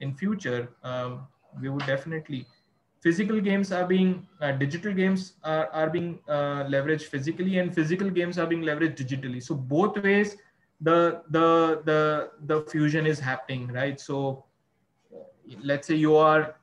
in 0.00 0.14
future 0.14 0.68
um, 0.82 1.26
we 1.60 1.68
would 1.68 1.86
definitely 1.86 2.46
physical 3.02 3.40
games 3.40 3.72
are 3.72 3.86
being 3.86 4.26
uh, 4.40 4.52
digital 4.52 4.92
games 4.92 5.34
are, 5.42 5.66
are 5.68 5.90
being 5.90 6.18
uh, 6.28 6.64
leveraged 6.74 7.02
physically 7.02 7.58
and 7.58 7.74
physical 7.74 8.08
games 8.10 8.38
are 8.38 8.46
being 8.46 8.62
leveraged 8.62 8.96
digitally. 8.96 9.42
So 9.42 9.54
both 9.54 9.96
ways 10.02 10.36
the 10.82 11.22
the 11.30 11.82
the 11.84 12.30
the 12.46 12.62
fusion 12.70 13.06
is 13.06 13.18
happening 13.18 13.68
right? 13.68 14.00
So 14.00 14.44
let's 15.62 15.86
say 15.86 15.94
you 15.94 16.16
are 16.16 16.56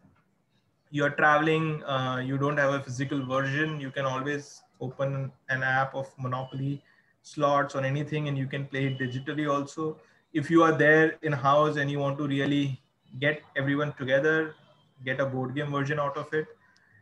you're 0.91 1.11
traveling 1.11 1.83
uh, 1.83 2.21
you 2.25 2.37
don't 2.37 2.57
have 2.57 2.73
a 2.73 2.81
physical 2.81 3.25
version 3.25 3.79
you 3.79 3.91
can 3.91 4.05
always 4.05 4.61
open 4.81 5.31
an 5.49 5.63
app 5.63 5.93
of 5.93 6.07
monopoly 6.17 6.81
slots 7.21 7.75
or 7.75 7.83
anything 7.83 8.27
and 8.27 8.37
you 8.37 8.47
can 8.47 8.65
play 8.65 8.85
it 8.87 8.97
digitally 8.99 9.49
also. 9.49 9.97
If 10.33 10.49
you 10.49 10.63
are 10.63 10.71
there 10.71 11.17
in 11.21 11.31
house 11.33 11.77
and 11.77 11.91
you 11.91 11.99
want 11.99 12.17
to 12.19 12.27
really 12.27 12.81
get 13.19 13.41
everyone 13.55 13.93
together 13.97 14.55
get 15.05 15.19
a 15.19 15.25
board 15.25 15.55
game 15.55 15.71
version 15.71 15.99
out 15.99 16.17
of 16.17 16.33
it. 16.33 16.47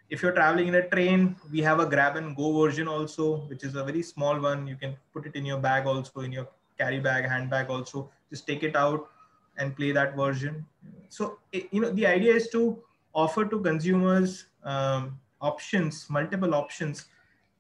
If 0.10 0.22
you're 0.22 0.32
traveling 0.32 0.68
in 0.68 0.76
a 0.76 0.88
train 0.90 1.36
we 1.52 1.62
have 1.62 1.80
a 1.80 1.86
grab 1.86 2.16
and 2.16 2.36
go 2.36 2.62
version 2.62 2.88
also 2.88 3.38
which 3.48 3.64
is 3.64 3.76
a 3.76 3.84
very 3.84 4.04
small 4.04 4.40
one. 4.40 4.68
You 4.68 4.76
can 4.76 4.96
put 5.14 5.26
it 5.26 5.36
in 5.36 5.46
your 5.46 5.58
bag 5.58 5.86
also 5.88 6.22
in 6.22 6.32
your 6.32 6.48
carry 6.78 7.00
bag 7.00 7.26
handbag 7.26 7.70
also 7.70 8.10
just 8.30 8.48
take 8.48 8.64
it 8.64 8.76
out 8.76 9.10
and 9.58 9.76
play 9.76 9.92
that 9.92 10.16
version 10.16 10.66
so 11.10 11.40
you 11.52 11.82
know 11.82 11.92
the 11.92 12.06
idea 12.06 12.34
is 12.34 12.50
to 12.50 12.78
offer 13.14 13.46
to 13.46 13.60
consumers 13.62 14.46
um, 14.64 15.20
options 15.42 16.10
multiple 16.10 16.54
options 16.54 17.06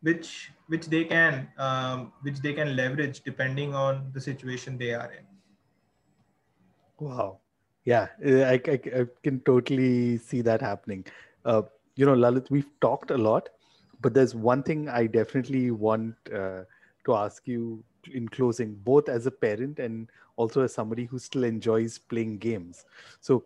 which 0.01 0.51
which 0.67 0.85
they 0.87 1.03
can 1.03 1.47
um, 1.57 2.11
which 2.21 2.39
they 2.41 2.53
can 2.53 2.75
leverage 2.75 3.21
depending 3.21 3.73
on 3.73 4.11
the 4.13 4.21
situation 4.21 4.77
they 4.77 4.93
are 4.93 5.11
in 5.11 5.25
Wow. 6.99 7.39
Yeah, 7.85 8.07
uh, 8.25 8.41
I, 8.43 8.61
I, 8.67 8.79
I 8.99 9.05
can 9.23 9.39
totally 9.41 10.17
see 10.17 10.41
that 10.41 10.61
happening. 10.61 11.05
Uh, 11.45 11.63
you 11.95 12.05
know, 12.05 12.15
Lalit, 12.15 12.49
we've 12.49 12.69
talked 12.81 13.11
a 13.11 13.17
lot, 13.17 13.49
but 14.01 14.13
there's 14.13 14.35
one 14.35 14.61
thing 14.61 14.89
I 14.89 15.07
definitely 15.07 15.71
want 15.71 16.15
uh, 16.33 16.63
to 17.05 17.15
ask 17.15 17.47
you 17.47 17.83
in 18.13 18.27
closing, 18.29 18.75
both 18.75 19.09
as 19.09 19.25
a 19.25 19.31
parent 19.31 19.79
and 19.79 20.09
also 20.35 20.63
as 20.63 20.73
somebody 20.73 21.05
who 21.05 21.19
still 21.19 21.43
enjoys 21.43 21.97
playing 21.97 22.37
games. 22.37 22.85
So, 23.21 23.43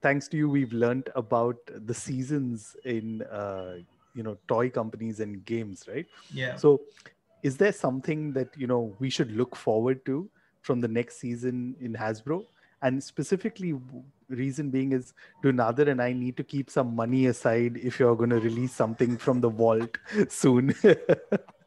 thanks 0.00 0.28
to 0.28 0.36
you, 0.36 0.48
we've 0.48 0.72
learned 0.72 1.10
about 1.16 1.56
the 1.66 1.94
seasons 1.94 2.76
in, 2.84 3.22
uh, 3.22 3.78
you 4.14 4.22
know, 4.22 4.36
toy 4.48 4.70
companies 4.70 5.20
and 5.20 5.44
games, 5.44 5.84
right? 5.88 6.06
yeah 6.32 6.56
So, 6.56 6.80
is 7.42 7.56
there 7.56 7.72
something 7.72 8.32
that 8.32 8.48
you 8.56 8.66
know 8.66 8.96
we 8.98 9.10
should 9.10 9.30
look 9.32 9.54
forward 9.54 10.04
to 10.06 10.28
from 10.62 10.80
the 10.80 10.88
next 10.88 11.18
season 11.18 11.76
in 11.80 11.94
Hasbro? 11.94 12.44
And 12.82 13.02
specifically, 13.02 13.74
reason 14.28 14.70
being 14.70 14.92
is 14.92 15.12
do 15.42 15.52
Nadir 15.52 15.88
and 15.88 16.00
I 16.00 16.12
need 16.12 16.36
to 16.36 16.44
keep 16.44 16.70
some 16.70 16.94
money 16.94 17.26
aside 17.26 17.76
if 17.76 17.98
you're 17.98 18.14
going 18.14 18.30
to 18.30 18.40
release 18.40 18.72
something 18.72 19.16
from 19.16 19.40
the 19.40 19.48
vault 19.48 19.98
soon. 20.28 20.74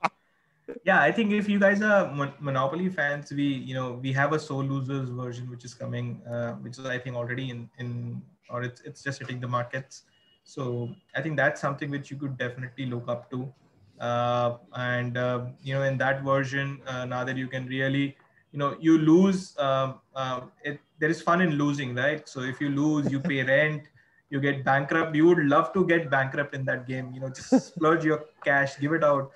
yeah 0.84 1.02
i 1.02 1.12
think 1.12 1.32
if 1.32 1.50
you 1.50 1.60
guys 1.60 1.82
are 1.82 2.12
Mon- 2.14 2.34
monopoly 2.40 2.90
fans 2.90 3.32
we 3.32 3.44
you 3.44 3.74
know 3.74 4.00
we 4.02 4.12
have 4.14 4.34
a 4.34 4.40
sore 4.40 4.64
losers 4.64 5.10
version 5.10 5.50
which 5.50 5.66
is 5.66 5.74
coming 5.74 6.22
uh, 6.32 6.54
which 6.54 6.78
is 6.78 6.86
i 6.86 6.98
think 6.98 7.16
already 7.16 7.50
in 7.50 7.70
in 7.78 8.22
or 8.50 8.64
it's 8.64 8.82
it's 8.82 9.02
just 9.02 9.20
hitting 9.20 9.40
the 9.40 9.48
markets. 9.48 10.04
So 10.44 10.90
i 11.16 11.22
think 11.22 11.38
that's 11.38 11.62
something 11.62 11.90
which 11.90 12.12
you 12.12 12.18
could 12.18 12.38
definitely 12.38 12.86
look 12.86 13.08
up 13.08 13.30
to. 13.32 13.54
Uh, 14.00 14.58
and 14.76 15.18
uh, 15.18 15.46
you 15.64 15.74
know 15.74 15.84
in 15.84 15.98
that 15.98 16.24
version 16.24 16.82
uh, 16.88 17.06
now 17.06 17.24
that 17.24 17.38
you 17.38 17.48
can 17.48 17.68
really 17.68 18.18
you 18.52 18.60
know 18.60 18.76
you 18.80 18.98
lose 18.98 19.58
um, 19.60 20.00
um, 20.16 20.52
it, 20.64 20.80
there 21.00 21.10
is 21.10 21.22
fun 21.22 21.42
in 21.42 21.52
losing 21.52 21.96
right? 21.96 22.28
So 22.28 22.42
if 22.42 22.60
you 22.60 22.70
lose 22.70 23.12
you 23.12 23.20
pay 23.20 23.44
rent 23.54 23.84
you 24.32 24.40
get 24.40 24.64
bankrupt. 24.64 25.14
You 25.14 25.28
would 25.28 25.40
love 25.40 25.74
to 25.74 25.86
get 25.86 26.10
bankrupt 26.10 26.56
in 26.56 26.66
that 26.66 26.88
game 26.88 27.12
you 27.14 27.20
know 27.22 27.30
just 27.30 27.68
splurge 27.68 28.04
your 28.04 28.26
cash 28.44 28.80
give 28.80 28.94
it 28.94 29.04
out 29.04 29.32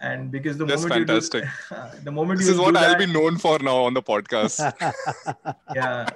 and 0.00 0.30
because 0.30 0.58
the 0.58 0.64
That's 0.64 0.82
moment 0.82 1.08
fantastic. 1.08 1.44
you 1.44 1.76
do, 1.76 1.82
the 2.04 2.12
moment 2.12 2.38
This 2.38 2.48
you 2.48 2.54
is 2.54 2.60
what 2.60 2.74
do 2.74 2.80
I'll 2.80 2.90
that, 2.90 2.98
be 2.98 3.06
known 3.06 3.38
for 3.38 3.58
now 3.58 3.76
on 3.84 3.94
the 3.94 4.02
podcast. 4.02 4.58
yeah. 5.74 6.08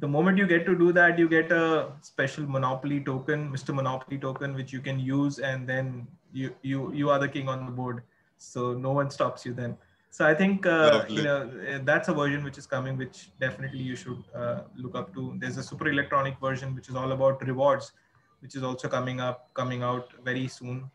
The 0.00 0.08
moment 0.08 0.38
you 0.38 0.46
get 0.46 0.66
to 0.66 0.76
do 0.76 0.92
that 0.92 1.18
you 1.18 1.28
get 1.28 1.52
a 1.52 1.92
special 2.00 2.46
monopoly 2.46 3.00
token 3.00 3.50
mr 3.50 3.74
monopoly 3.74 4.18
token 4.18 4.54
which 4.54 4.72
you 4.72 4.80
can 4.80 4.98
use 4.98 5.38
and 5.38 5.68
then 5.68 6.06
you 6.32 6.54
you 6.62 6.92
you 6.92 7.10
are 7.10 7.18
the 7.18 7.28
king 7.28 7.48
on 7.48 7.66
the 7.66 7.72
board. 7.72 8.02
So 8.36 8.74
no 8.74 8.92
one 8.92 9.10
stops 9.10 9.44
you 9.44 9.52
then. 9.54 9.76
So 10.12 10.26
i 10.26 10.34
think 10.34 10.66
uh, 10.66 11.04
you 11.08 11.22
know 11.22 11.48
that's 11.84 12.08
a 12.08 12.14
version 12.14 12.42
which 12.42 12.58
is 12.58 12.66
coming 12.66 12.96
which 12.96 13.30
definitely 13.38 13.82
you 13.90 13.96
should 13.96 14.22
uh, 14.34 14.62
look 14.76 14.94
up 14.96 15.14
to. 15.14 15.34
There's 15.38 15.56
a 15.56 15.62
super 15.62 15.88
electronic 15.88 16.38
version 16.40 16.74
which 16.74 16.88
is 16.88 16.96
all 16.96 17.12
about 17.12 17.46
rewards 17.46 17.92
which 18.40 18.54
is 18.56 18.62
also 18.62 18.88
coming 18.88 19.20
up 19.20 19.52
coming 19.54 19.82
out 19.82 20.12
very 20.24 20.48
soon 20.48 20.90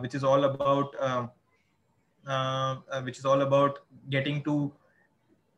which 0.00 0.14
is 0.14 0.24
all 0.24 0.44
about 0.44 0.94
uh, 1.00 1.26
uh, 2.26 2.76
which 3.02 3.18
is 3.18 3.24
all 3.24 3.42
about 3.42 3.80
getting 4.10 4.42
to 4.42 4.72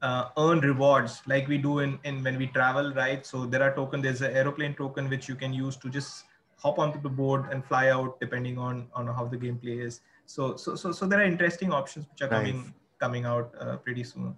uh, 0.02 0.28
earn 0.38 0.60
rewards 0.60 1.20
like 1.26 1.46
we 1.46 1.58
do 1.58 1.80
in, 1.80 1.98
in 2.04 2.22
when 2.22 2.38
we 2.38 2.46
travel 2.48 2.92
right? 2.94 3.26
So 3.26 3.46
there 3.46 3.62
are 3.62 3.74
token 3.74 4.00
there's 4.00 4.22
an 4.22 4.32
aeroplane 4.32 4.74
token 4.74 5.08
which 5.08 5.28
you 5.28 5.34
can 5.34 5.52
use 5.52 5.76
to 5.78 5.90
just 5.90 6.24
hop 6.56 6.78
onto 6.78 7.00
the 7.00 7.08
board 7.08 7.46
and 7.50 7.64
fly 7.64 7.88
out 7.88 8.20
depending 8.20 8.58
on 8.58 8.88
on 8.94 9.06
how 9.06 9.26
the 9.26 9.36
gameplay 9.36 9.84
is. 9.84 10.00
So 10.26 10.56
so 10.56 10.74
so, 10.74 10.92
so 10.92 11.06
there 11.06 11.20
are 11.20 11.24
interesting 11.24 11.72
options 11.72 12.06
which 12.08 12.22
are 12.22 12.28
coming 12.28 12.56
Nice. 12.56 12.72
coming 12.98 13.24
out 13.24 13.54
uh, 13.60 13.76
pretty 13.76 14.04
soon. 14.04 14.36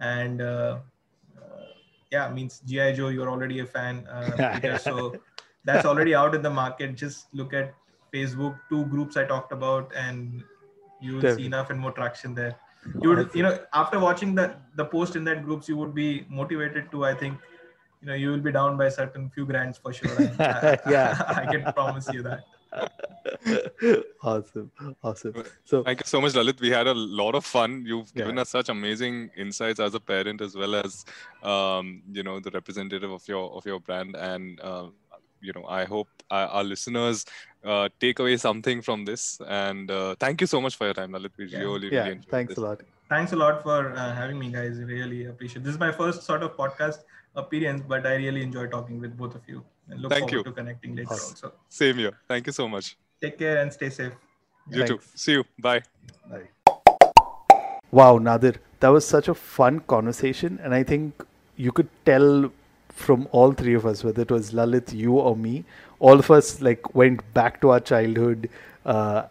And 0.00 0.42
uh, 0.42 0.78
uh, 1.36 1.64
yeah 2.10 2.30
means 2.30 2.60
gi 2.66 2.92
joe 2.92 3.08
you're 3.08 3.28
already 3.28 3.60
a 3.60 3.66
fan 3.66 4.06
uh, 4.06 4.78
so 4.78 5.14
that's 5.64 5.84
already 5.84 6.14
out 6.14 6.34
in 6.34 6.42
the 6.42 6.50
market. 6.50 6.94
Just 6.94 7.32
look 7.34 7.52
at 7.52 7.74
facebook 8.14 8.58
two 8.68 8.84
groups 8.86 9.16
i 9.16 9.24
talked 9.24 9.52
about 9.52 9.92
and 9.96 10.42
you 11.00 11.16
will 11.16 11.28
see 11.36 11.46
enough 11.46 11.70
and 11.70 11.78
more 11.80 11.92
traction 11.92 12.34
there 12.34 12.56
you 13.02 13.08
would 13.10 13.28
you 13.34 13.42
know 13.42 13.58
after 13.72 13.98
watching 13.98 14.34
the 14.34 14.46
the 14.76 14.84
post 14.84 15.16
in 15.16 15.24
that 15.24 15.44
groups 15.44 15.68
you 15.68 15.76
would 15.76 15.94
be 15.94 16.26
motivated 16.28 16.90
to 16.90 17.04
i 17.04 17.14
think 17.14 17.38
you 18.00 18.06
know 18.08 18.14
you 18.14 18.30
will 18.30 18.44
be 18.48 18.52
down 18.52 18.76
by 18.76 18.86
a 18.86 18.90
certain 18.90 19.28
few 19.30 19.44
grands 19.46 19.78
for 19.78 19.92
sure 19.92 20.16
I, 20.18 20.32
I- 20.62 20.78
Yeah. 20.90 21.14
I, 21.42 21.46
can 21.46 21.72
promise 21.72 22.08
you 22.12 22.22
that 22.22 22.44
awesome, 24.22 24.70
awesome. 25.02 25.34
So 25.64 25.82
Thank 25.82 26.00
you 26.00 26.06
so 26.06 26.20
much, 26.20 26.32
Lalit. 26.32 26.60
We 26.60 26.70
had 26.70 26.86
a 26.86 26.94
lot 26.94 27.34
of 27.34 27.44
fun. 27.44 27.84
You've 27.86 28.12
given 28.14 28.36
Yeah. 28.36 28.42
us 28.42 28.50
such 28.50 28.68
amazing 28.68 29.30
insights 29.36 29.80
as 29.80 29.94
a 29.94 30.00
parent, 30.00 30.40
as 30.40 30.54
well 30.56 30.74
as 30.74 31.04
um, 31.42 32.02
you 32.12 32.22
know 32.22 32.40
the 32.40 32.50
representative 32.50 33.10
of 33.10 33.26
your 33.28 33.50
of 33.52 33.66
your 33.66 33.80
brand. 33.80 34.16
And 34.16 34.60
uh, 34.60 34.86
you 35.40 35.52
know, 35.52 35.66
I 35.66 35.84
hope 35.84 36.08
our, 36.30 36.46
our 36.48 36.64
listeners 36.64 37.24
uh, 37.64 37.88
take 38.00 38.18
away 38.18 38.36
something 38.36 38.82
from 38.82 39.04
this. 39.04 39.40
And 39.46 39.90
uh, 39.90 40.14
thank 40.18 40.40
you 40.40 40.46
so 40.46 40.60
much 40.60 40.76
for 40.76 40.84
your 40.86 40.94
time, 40.94 41.12
Lalit. 41.12 41.30
We 41.36 41.46
Yeah. 41.46 41.58
really, 41.60 41.92
yeah, 41.92 42.04
really 42.08 42.20
thanks 42.30 42.50
this. 42.50 42.58
a 42.58 42.60
lot. 42.60 42.80
thanks 43.08 43.32
a 43.32 43.36
lot 43.36 43.62
for 43.62 43.92
uh, 43.92 44.14
having 44.14 44.38
me, 44.38 44.50
guys. 44.52 44.78
Really 44.78 45.26
appreciate. 45.26 45.64
This 45.64 45.74
is 45.74 45.80
my 45.80 45.92
first 45.92 46.22
sort 46.22 46.42
of 46.42 46.56
podcast 46.56 46.98
appearance, 47.34 47.82
but 47.86 48.06
I 48.06 48.14
really 48.16 48.42
enjoy 48.42 48.66
talking 48.66 49.00
with 49.00 49.16
both 49.16 49.34
of 49.34 49.42
you 49.48 49.64
and 49.88 50.00
look 50.00 50.12
Thank 50.12 50.28
forward 50.30 50.38
you. 50.38 50.44
to 50.44 50.52
connecting 50.52 50.96
later 50.96 51.12
also. 51.12 51.52
Same 51.68 51.96
here. 51.96 52.12
Thank 52.28 52.46
you 52.46 52.52
so 52.52 52.68
much. 52.68 52.96
Take 53.20 53.38
care 53.38 53.58
and 53.62 53.72
stay 53.72 53.90
safe. 53.90 54.12
You 54.70 54.86
too. 54.86 55.00
See 55.14 55.32
you. 55.32 55.44
Bye. 55.58 55.82
Right. 56.30 56.50
Wow, 57.90 58.18
Nadir, 58.18 58.56
that 58.80 58.88
was 58.88 59.06
such 59.06 59.28
a 59.28 59.34
fun 59.34 59.80
conversation, 59.80 60.58
and 60.62 60.74
I 60.74 60.82
think 60.82 61.24
you 61.56 61.72
could 61.72 61.88
tell 62.04 62.50
from 62.98 63.28
all 63.32 63.52
three 63.52 63.74
of 63.74 63.86
us, 63.86 64.04
whether 64.04 64.22
it 64.22 64.30
was 64.30 64.52
Lalit, 64.52 64.92
you, 64.92 65.12
or 65.12 65.36
me, 65.36 65.64
all 66.00 66.18
of 66.18 66.30
us 66.30 66.60
like 66.60 66.94
went 66.94 67.22
back 67.34 67.60
to 67.60 67.70
our 67.70 67.80
childhood, 67.80 68.48
uh, 68.84 69.22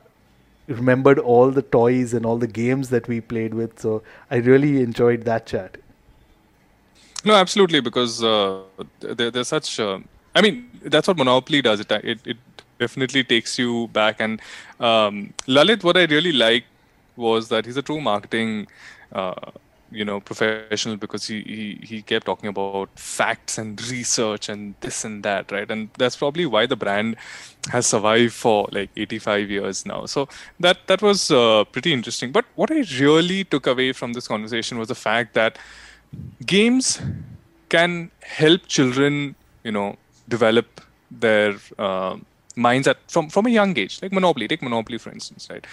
remembered 0.68 1.20
all 1.20 1.52
the 1.52 1.62
toys 1.62 2.14
and 2.14 2.26
all 2.26 2.38
the 2.38 2.48
games 2.48 2.90
that 2.90 3.08
we 3.08 3.20
played 3.22 3.54
with. 3.54 3.80
So 3.80 4.04
I 4.32 4.38
really 4.38 4.82
enjoyed 4.82 5.24
that 5.26 5.46
chat. 5.46 5.78
No, 7.26 7.36
absolutely, 7.36 7.82
because 7.82 8.24
uh, 8.24 8.62
there, 9.00 9.32
there's 9.32 9.48
such. 9.50 9.80
Uh, 9.80 10.00
I 10.36 10.42
mean, 10.42 10.70
that's 10.84 11.08
what 11.08 11.18
Monopoly 11.18 11.62
does. 11.62 11.80
It 11.80 11.92
it, 11.92 12.20
it 12.26 12.38
definitely 12.80 13.24
takes 13.24 13.58
you 13.60 13.88
back. 13.88 14.22
And 14.22 14.42
um, 14.80 15.34
Lalit, 15.48 15.84
what 15.84 15.98
I 15.98 16.06
really 16.06 16.32
liked 16.32 16.68
was 17.16 17.50
that 17.50 17.66
he's 17.66 17.78
a 17.78 17.82
true 17.82 18.00
marketing, 18.00 18.68
uh, 19.12 19.52
you 19.92 20.04
know, 20.04 20.20
professional 20.20 20.98
because 20.98 21.28
he, 21.28 21.42
he 21.42 21.86
he 21.86 22.02
kept 22.02 22.26
talking 22.26 22.50
about 22.50 22.90
facts 22.96 23.58
and 23.58 23.82
research 23.90 24.50
and 24.50 24.76
this 24.82 25.04
and 25.06 25.24
that, 25.24 25.52
right? 25.52 25.70
And 25.70 25.90
that's 25.98 26.16
probably 26.16 26.46
why 26.46 26.66
the 26.66 26.76
brand 26.76 27.16
has 27.70 27.88
survived 27.88 28.34
for 28.34 28.68
like 28.72 28.90
85 28.96 29.50
years 29.50 29.86
now. 29.86 30.06
So 30.06 30.28
that 30.60 30.88
that 30.88 31.02
was 31.02 31.32
uh, 31.32 31.64
pretty 31.66 31.94
interesting. 31.94 32.32
But 32.32 32.46
what 32.56 32.72
I 32.72 32.84
really 33.00 33.44
took 33.44 33.68
away 33.68 33.94
from 33.94 34.14
this 34.14 34.28
conversation 34.28 34.78
was 34.78 34.88
the 34.88 34.96
fact 34.96 35.34
that 35.34 35.58
games 36.46 37.02
can 37.70 38.12
help 38.22 38.66
children 38.68 39.36
you 39.64 39.72
know 39.72 39.96
develop 40.28 40.82
their 41.12 41.56
uh, 41.78 42.18
minds 42.56 42.88
at 42.88 42.98
from 43.08 43.30
from 43.30 43.46
a 43.46 43.50
young 43.50 43.78
age 43.78 44.00
like 44.02 44.12
monopoly 44.12 44.48
take 44.48 44.62
monopoly 44.62 44.98
for 44.98 45.12
instance 45.12 45.48
right 45.50 45.66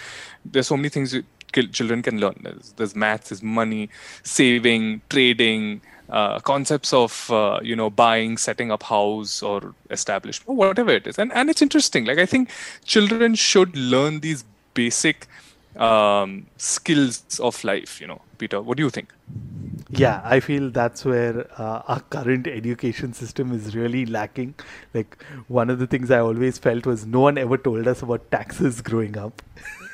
there's 0.45 0.67
so 0.67 0.77
many 0.77 0.89
things 0.89 1.15
children 1.63 2.01
can 2.01 2.19
learn. 2.19 2.39
There's, 2.41 2.73
there's 2.77 2.95
maths 2.95 3.29
there's 3.29 3.43
money 3.43 3.89
saving 4.23 5.01
trading 5.09 5.81
uh, 6.09 6.39
concepts 6.39 6.93
of 6.93 7.31
uh, 7.31 7.59
you 7.63 7.75
know 7.75 7.89
buying 7.89 8.37
setting 8.37 8.71
up 8.71 8.83
house 8.83 9.41
or 9.41 9.73
establishment 9.89 10.57
whatever 10.57 10.91
it 10.91 11.07
is. 11.07 11.17
And 11.17 11.31
and 11.33 11.49
it's 11.49 11.61
interesting. 11.61 12.05
Like 12.05 12.19
i 12.19 12.25
think 12.25 12.51
children 12.83 13.35
should 13.35 13.75
learn 13.75 14.19
these 14.19 14.43
basic 14.73 15.27
um, 15.75 16.45
skills 16.57 17.39
of 17.39 17.63
life 17.63 17.99
you 17.99 18.07
know. 18.07 18.21
Peter 18.37 18.61
what 18.61 18.77
do 18.77 18.83
you 18.83 18.89
think? 18.89 19.13
Yeah, 19.89 20.21
I 20.23 20.39
feel 20.39 20.71
that's 20.71 21.05
where 21.05 21.47
uh, 21.59 21.81
our 21.87 21.99
current 22.01 22.47
education 22.47 23.13
system 23.13 23.51
is 23.51 23.75
really 23.75 24.05
lacking. 24.05 24.55
Like, 24.93 25.23
one 25.47 25.69
of 25.69 25.79
the 25.79 25.87
things 25.87 26.09
I 26.11 26.19
always 26.19 26.57
felt 26.57 26.85
was 26.85 27.05
no 27.05 27.19
one 27.19 27.37
ever 27.37 27.57
told 27.57 27.87
us 27.87 28.01
about 28.01 28.29
taxes 28.31 28.81
growing 28.81 29.17
up. 29.17 29.41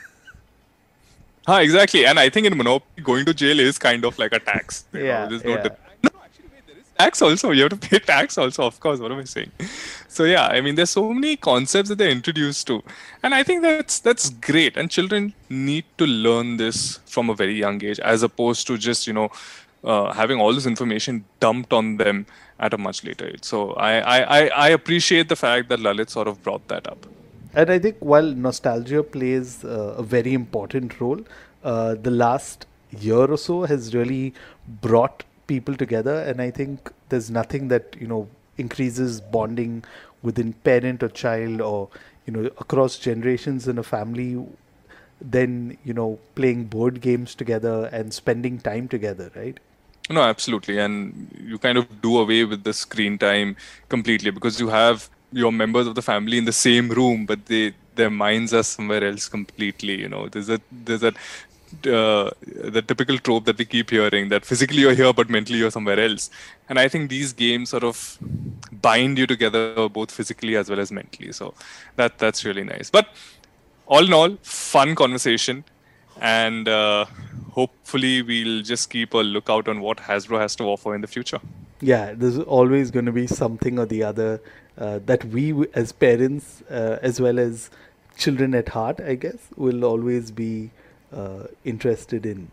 Ah, 1.47 1.61
exactly. 1.61 2.05
And 2.05 2.19
I 2.19 2.29
think 2.29 2.47
in 2.47 2.55
Monopoly, 2.57 3.03
going 3.03 3.25
to 3.25 3.33
jail 3.33 3.59
is 3.59 3.77
kind 3.79 4.05
of 4.05 4.17
like 4.19 4.31
a 4.33 4.39
tax. 4.39 4.85
you 4.93 4.99
know, 4.99 5.05
Yeah, 5.05 5.25
there's 5.25 5.43
no 5.43 5.51
yeah. 5.51 5.63
dip- 5.63 5.79
no, 6.03 6.09
actually, 6.23 6.45
wait, 6.53 6.67
there 6.67 6.77
is 6.77 6.85
tax 6.97 7.21
also. 7.21 7.51
You 7.51 7.63
have 7.63 7.71
to 7.71 7.77
pay 7.89 7.99
tax 7.99 8.37
also, 8.37 8.63
of 8.65 8.79
course. 8.79 8.99
What 8.99 9.11
am 9.11 9.19
I 9.19 9.23
saying? 9.23 9.51
So 10.07 10.23
yeah, 10.25 10.47
I 10.47 10.61
mean, 10.61 10.75
there's 10.75 10.91
so 10.91 11.11
many 11.13 11.35
concepts 11.37 11.89
that 11.89 11.97
they're 11.97 12.11
introduced 12.11 12.67
to, 12.67 12.83
and 13.23 13.33
I 13.33 13.43
think 13.43 13.63
that's 13.63 13.99
that's 13.99 14.29
great. 14.29 14.77
And 14.77 14.91
children 14.91 15.33
need 15.49 15.85
to 15.97 16.05
learn 16.05 16.57
this 16.57 16.99
from 17.05 17.29
a 17.29 17.33
very 17.35 17.55
young 17.55 17.83
age, 17.83 17.99
as 17.99 18.21
opposed 18.23 18.67
to 18.67 18.77
just 18.77 19.07
you 19.07 19.13
know 19.13 19.29
uh, 19.83 20.11
having 20.13 20.39
all 20.39 20.53
this 20.53 20.65
information 20.67 21.23
dumped 21.39 21.73
on 21.73 21.97
them 21.97 22.25
at 22.59 22.73
a 22.73 22.77
much 22.77 23.03
later 23.03 23.25
age. 23.27 23.43
So 23.43 23.71
I, 23.73 24.19
I, 24.19 24.47
I 24.65 24.69
appreciate 24.69 25.27
the 25.29 25.35
fact 25.35 25.69
that 25.69 25.79
Lalit 25.79 26.09
sort 26.11 26.27
of 26.27 26.43
brought 26.43 26.67
that 26.67 26.85
up. 26.87 27.07
And 27.53 27.69
I 27.69 27.79
think 27.79 27.97
while 27.99 28.23
nostalgia 28.23 29.03
plays 29.03 29.63
uh, 29.65 29.95
a 29.97 30.03
very 30.03 30.33
important 30.33 30.99
role, 30.99 31.21
uh, 31.63 31.95
the 31.95 32.11
last 32.11 32.65
year 32.91 33.25
or 33.25 33.37
so 33.37 33.63
has 33.63 33.93
really 33.93 34.33
brought 34.81 35.23
people 35.47 35.75
together. 35.75 36.21
And 36.21 36.41
I 36.41 36.51
think 36.51 36.91
there's 37.09 37.29
nothing 37.29 37.67
that, 37.67 37.95
you 37.99 38.07
know, 38.07 38.27
increases 38.57 39.19
bonding 39.19 39.83
within 40.21 40.53
parent 40.53 41.03
or 41.03 41.09
child 41.09 41.61
or, 41.61 41.89
you 42.25 42.33
know, 42.33 42.45
across 42.57 42.97
generations 42.97 43.67
in 43.67 43.77
a 43.77 43.83
family 43.83 44.45
than, 45.19 45.77
you 45.83 45.93
know, 45.93 46.19
playing 46.35 46.65
board 46.65 47.01
games 47.01 47.35
together 47.35 47.89
and 47.91 48.13
spending 48.13 48.59
time 48.59 48.87
together, 48.87 49.31
right? 49.35 49.59
No, 50.09 50.21
absolutely. 50.21 50.77
And 50.77 51.31
you 51.39 51.57
kind 51.57 51.77
of 51.77 52.01
do 52.01 52.17
away 52.17 52.43
with 52.43 52.63
the 52.63 52.73
screen 52.73 53.17
time 53.17 53.55
completely 53.89 54.31
because 54.31 54.59
you 54.59 54.69
have 54.69 55.09
your 55.31 55.51
members 55.51 55.87
of 55.87 55.95
the 55.95 56.01
family 56.01 56.37
in 56.37 56.45
the 56.45 56.53
same 56.53 56.89
room, 56.89 57.25
but 57.25 57.45
they 57.45 57.73
their 57.95 58.09
minds 58.09 58.53
are 58.53 58.63
somewhere 58.63 59.03
else 59.03 59.27
completely. 59.27 59.99
You 59.99 60.09
know, 60.09 60.27
there's 60.27 60.49
a 60.49 60.59
there's 60.71 61.03
a 61.03 61.13
uh, 61.87 62.29
the 62.45 62.83
typical 62.85 63.17
trope 63.17 63.45
that 63.45 63.57
we 63.57 63.63
keep 63.63 63.89
hearing 63.89 64.27
that 64.27 64.45
physically 64.45 64.79
you're 64.79 64.93
here 64.93 65.13
but 65.13 65.29
mentally 65.29 65.57
you're 65.57 65.71
somewhere 65.71 65.99
else. 65.99 66.29
And 66.67 66.77
i 66.77 66.89
think 66.89 67.09
these 67.09 67.31
games 67.31 67.69
sort 67.69 67.85
of 67.85 68.17
bind 68.81 69.17
you 69.17 69.25
together 69.25 69.87
both 69.87 70.11
physically 70.11 70.57
as 70.57 70.69
well 70.69 70.81
as 70.81 70.91
mentally. 70.91 71.31
So 71.31 71.53
that 71.95 72.17
that's 72.17 72.43
really 72.43 72.65
nice. 72.65 72.89
But 72.89 73.07
all 73.87 74.05
in 74.05 74.13
all 74.13 74.37
fun 74.41 74.95
conversation. 74.95 75.63
And 76.19 76.67
uh, 76.67 77.05
hopefully 77.51 78.21
we'll 78.21 78.61
just 78.63 78.89
keep 78.89 79.13
a 79.13 79.17
lookout 79.17 79.67
on 79.67 79.81
what 79.81 79.97
hasbro 79.97 80.39
has 80.39 80.55
to 80.57 80.63
offer 80.63 80.93
in 80.95 81.01
the 81.01 81.07
future. 81.07 81.39
Yeah, 81.81 82.13
there's 82.13 82.37
always 82.39 82.91
going 82.91 83.05
to 83.05 83.11
be 83.11 83.27
something 83.27 83.79
or 83.79 83.85
the 83.85 84.03
other 84.03 84.41
uh, 84.77 84.99
that 85.05 85.25
we, 85.25 85.53
as 85.73 85.91
parents, 85.91 86.63
uh, 86.69 86.97
as 87.01 87.19
well 87.19 87.39
as 87.39 87.69
children 88.17 88.53
at 88.55 88.69
heart, 88.69 88.99
I 88.99 89.15
guess, 89.15 89.37
will 89.55 89.83
always 89.85 90.31
be 90.31 90.71
uh, 91.13 91.47
interested 91.63 92.25
in. 92.25 92.49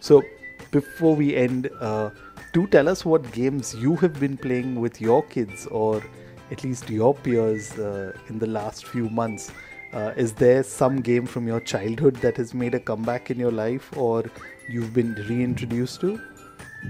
So, 0.00 0.22
before 0.70 1.14
we 1.14 1.36
end, 1.36 1.70
uh, 1.80 2.10
do 2.52 2.66
tell 2.66 2.88
us 2.88 3.04
what 3.04 3.30
games 3.32 3.74
you 3.74 3.96
have 3.96 4.18
been 4.18 4.36
playing 4.36 4.80
with 4.80 5.00
your 5.00 5.22
kids 5.24 5.66
or 5.66 6.02
at 6.50 6.64
least 6.64 6.90
your 6.90 7.14
peers 7.14 7.78
uh, 7.78 8.12
in 8.28 8.38
the 8.38 8.46
last 8.46 8.86
few 8.86 9.08
months. 9.08 9.50
Uh, 9.92 10.12
is 10.16 10.32
there 10.32 10.62
some 10.62 11.00
game 11.00 11.26
from 11.26 11.46
your 11.46 11.60
childhood 11.60 12.16
that 12.16 12.36
has 12.36 12.54
made 12.54 12.74
a 12.74 12.80
comeback 12.80 13.30
in 13.30 13.38
your 13.38 13.52
life 13.52 13.94
or 13.96 14.24
you've 14.68 14.92
been 14.92 15.14
reintroduced 15.28 16.00
to? 16.00 16.20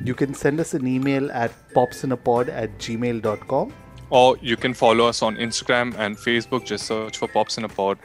You 0.05 0.15
can 0.15 0.35
send 0.35 0.59
us 0.59 0.75
an 0.75 0.87
email 0.87 1.31
at 1.33 1.53
popsinapod 1.75 2.49
at 2.49 2.79
gmail.com. 2.79 3.73
or 4.13 4.37
you 4.43 4.57
can 4.57 4.75
follow 4.75 5.07
us 5.07 5.23
on 5.23 5.37
Instagram 5.37 5.95
and 5.99 6.17
Facebook. 6.17 6.67
Just 6.67 6.87
search 6.87 7.17
for 7.17 7.27
Pops 7.27 7.57
in 7.59 7.65
a 7.65 7.69
Pod, 7.69 7.99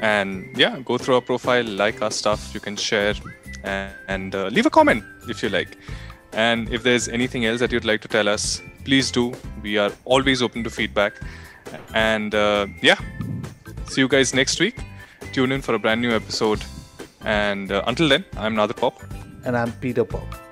and 0.00 0.56
yeah, 0.56 0.78
go 0.84 0.98
through 0.98 1.14
our 1.16 1.22
profile, 1.22 1.64
like 1.64 2.02
our 2.02 2.10
stuff. 2.10 2.52
You 2.54 2.60
can 2.60 2.76
share 2.76 3.14
and, 3.64 3.92
and 4.08 4.34
uh, 4.34 4.48
leave 4.48 4.66
a 4.66 4.70
comment 4.70 5.02
if 5.28 5.42
you 5.42 5.48
like. 5.48 5.78
And 6.32 6.68
if 6.72 6.82
there's 6.82 7.08
anything 7.08 7.46
else 7.46 7.60
that 7.60 7.72
you'd 7.72 7.84
like 7.84 8.02
to 8.02 8.08
tell 8.08 8.28
us, 8.28 8.60
please 8.84 9.10
do. 9.10 9.32
We 9.62 9.78
are 9.78 9.90
always 10.04 10.42
open 10.42 10.64
to 10.64 10.70
feedback. 10.70 11.14
And 11.94 12.34
uh, 12.34 12.66
yeah, 12.82 12.98
see 13.86 14.02
you 14.02 14.08
guys 14.08 14.34
next 14.34 14.60
week. 14.60 14.76
Tune 15.32 15.52
in 15.52 15.62
for 15.62 15.74
a 15.74 15.78
brand 15.78 16.00
new 16.00 16.10
episode. 16.10 16.62
And 17.22 17.72
uh, 17.72 17.82
until 17.86 18.08
then, 18.08 18.24
I'm 18.36 18.54
Nadir 18.54 18.74
Pop. 18.74 19.02
And 19.44 19.56
I'm 19.56 19.72
Peter 19.72 20.04
Pop. 20.04 20.43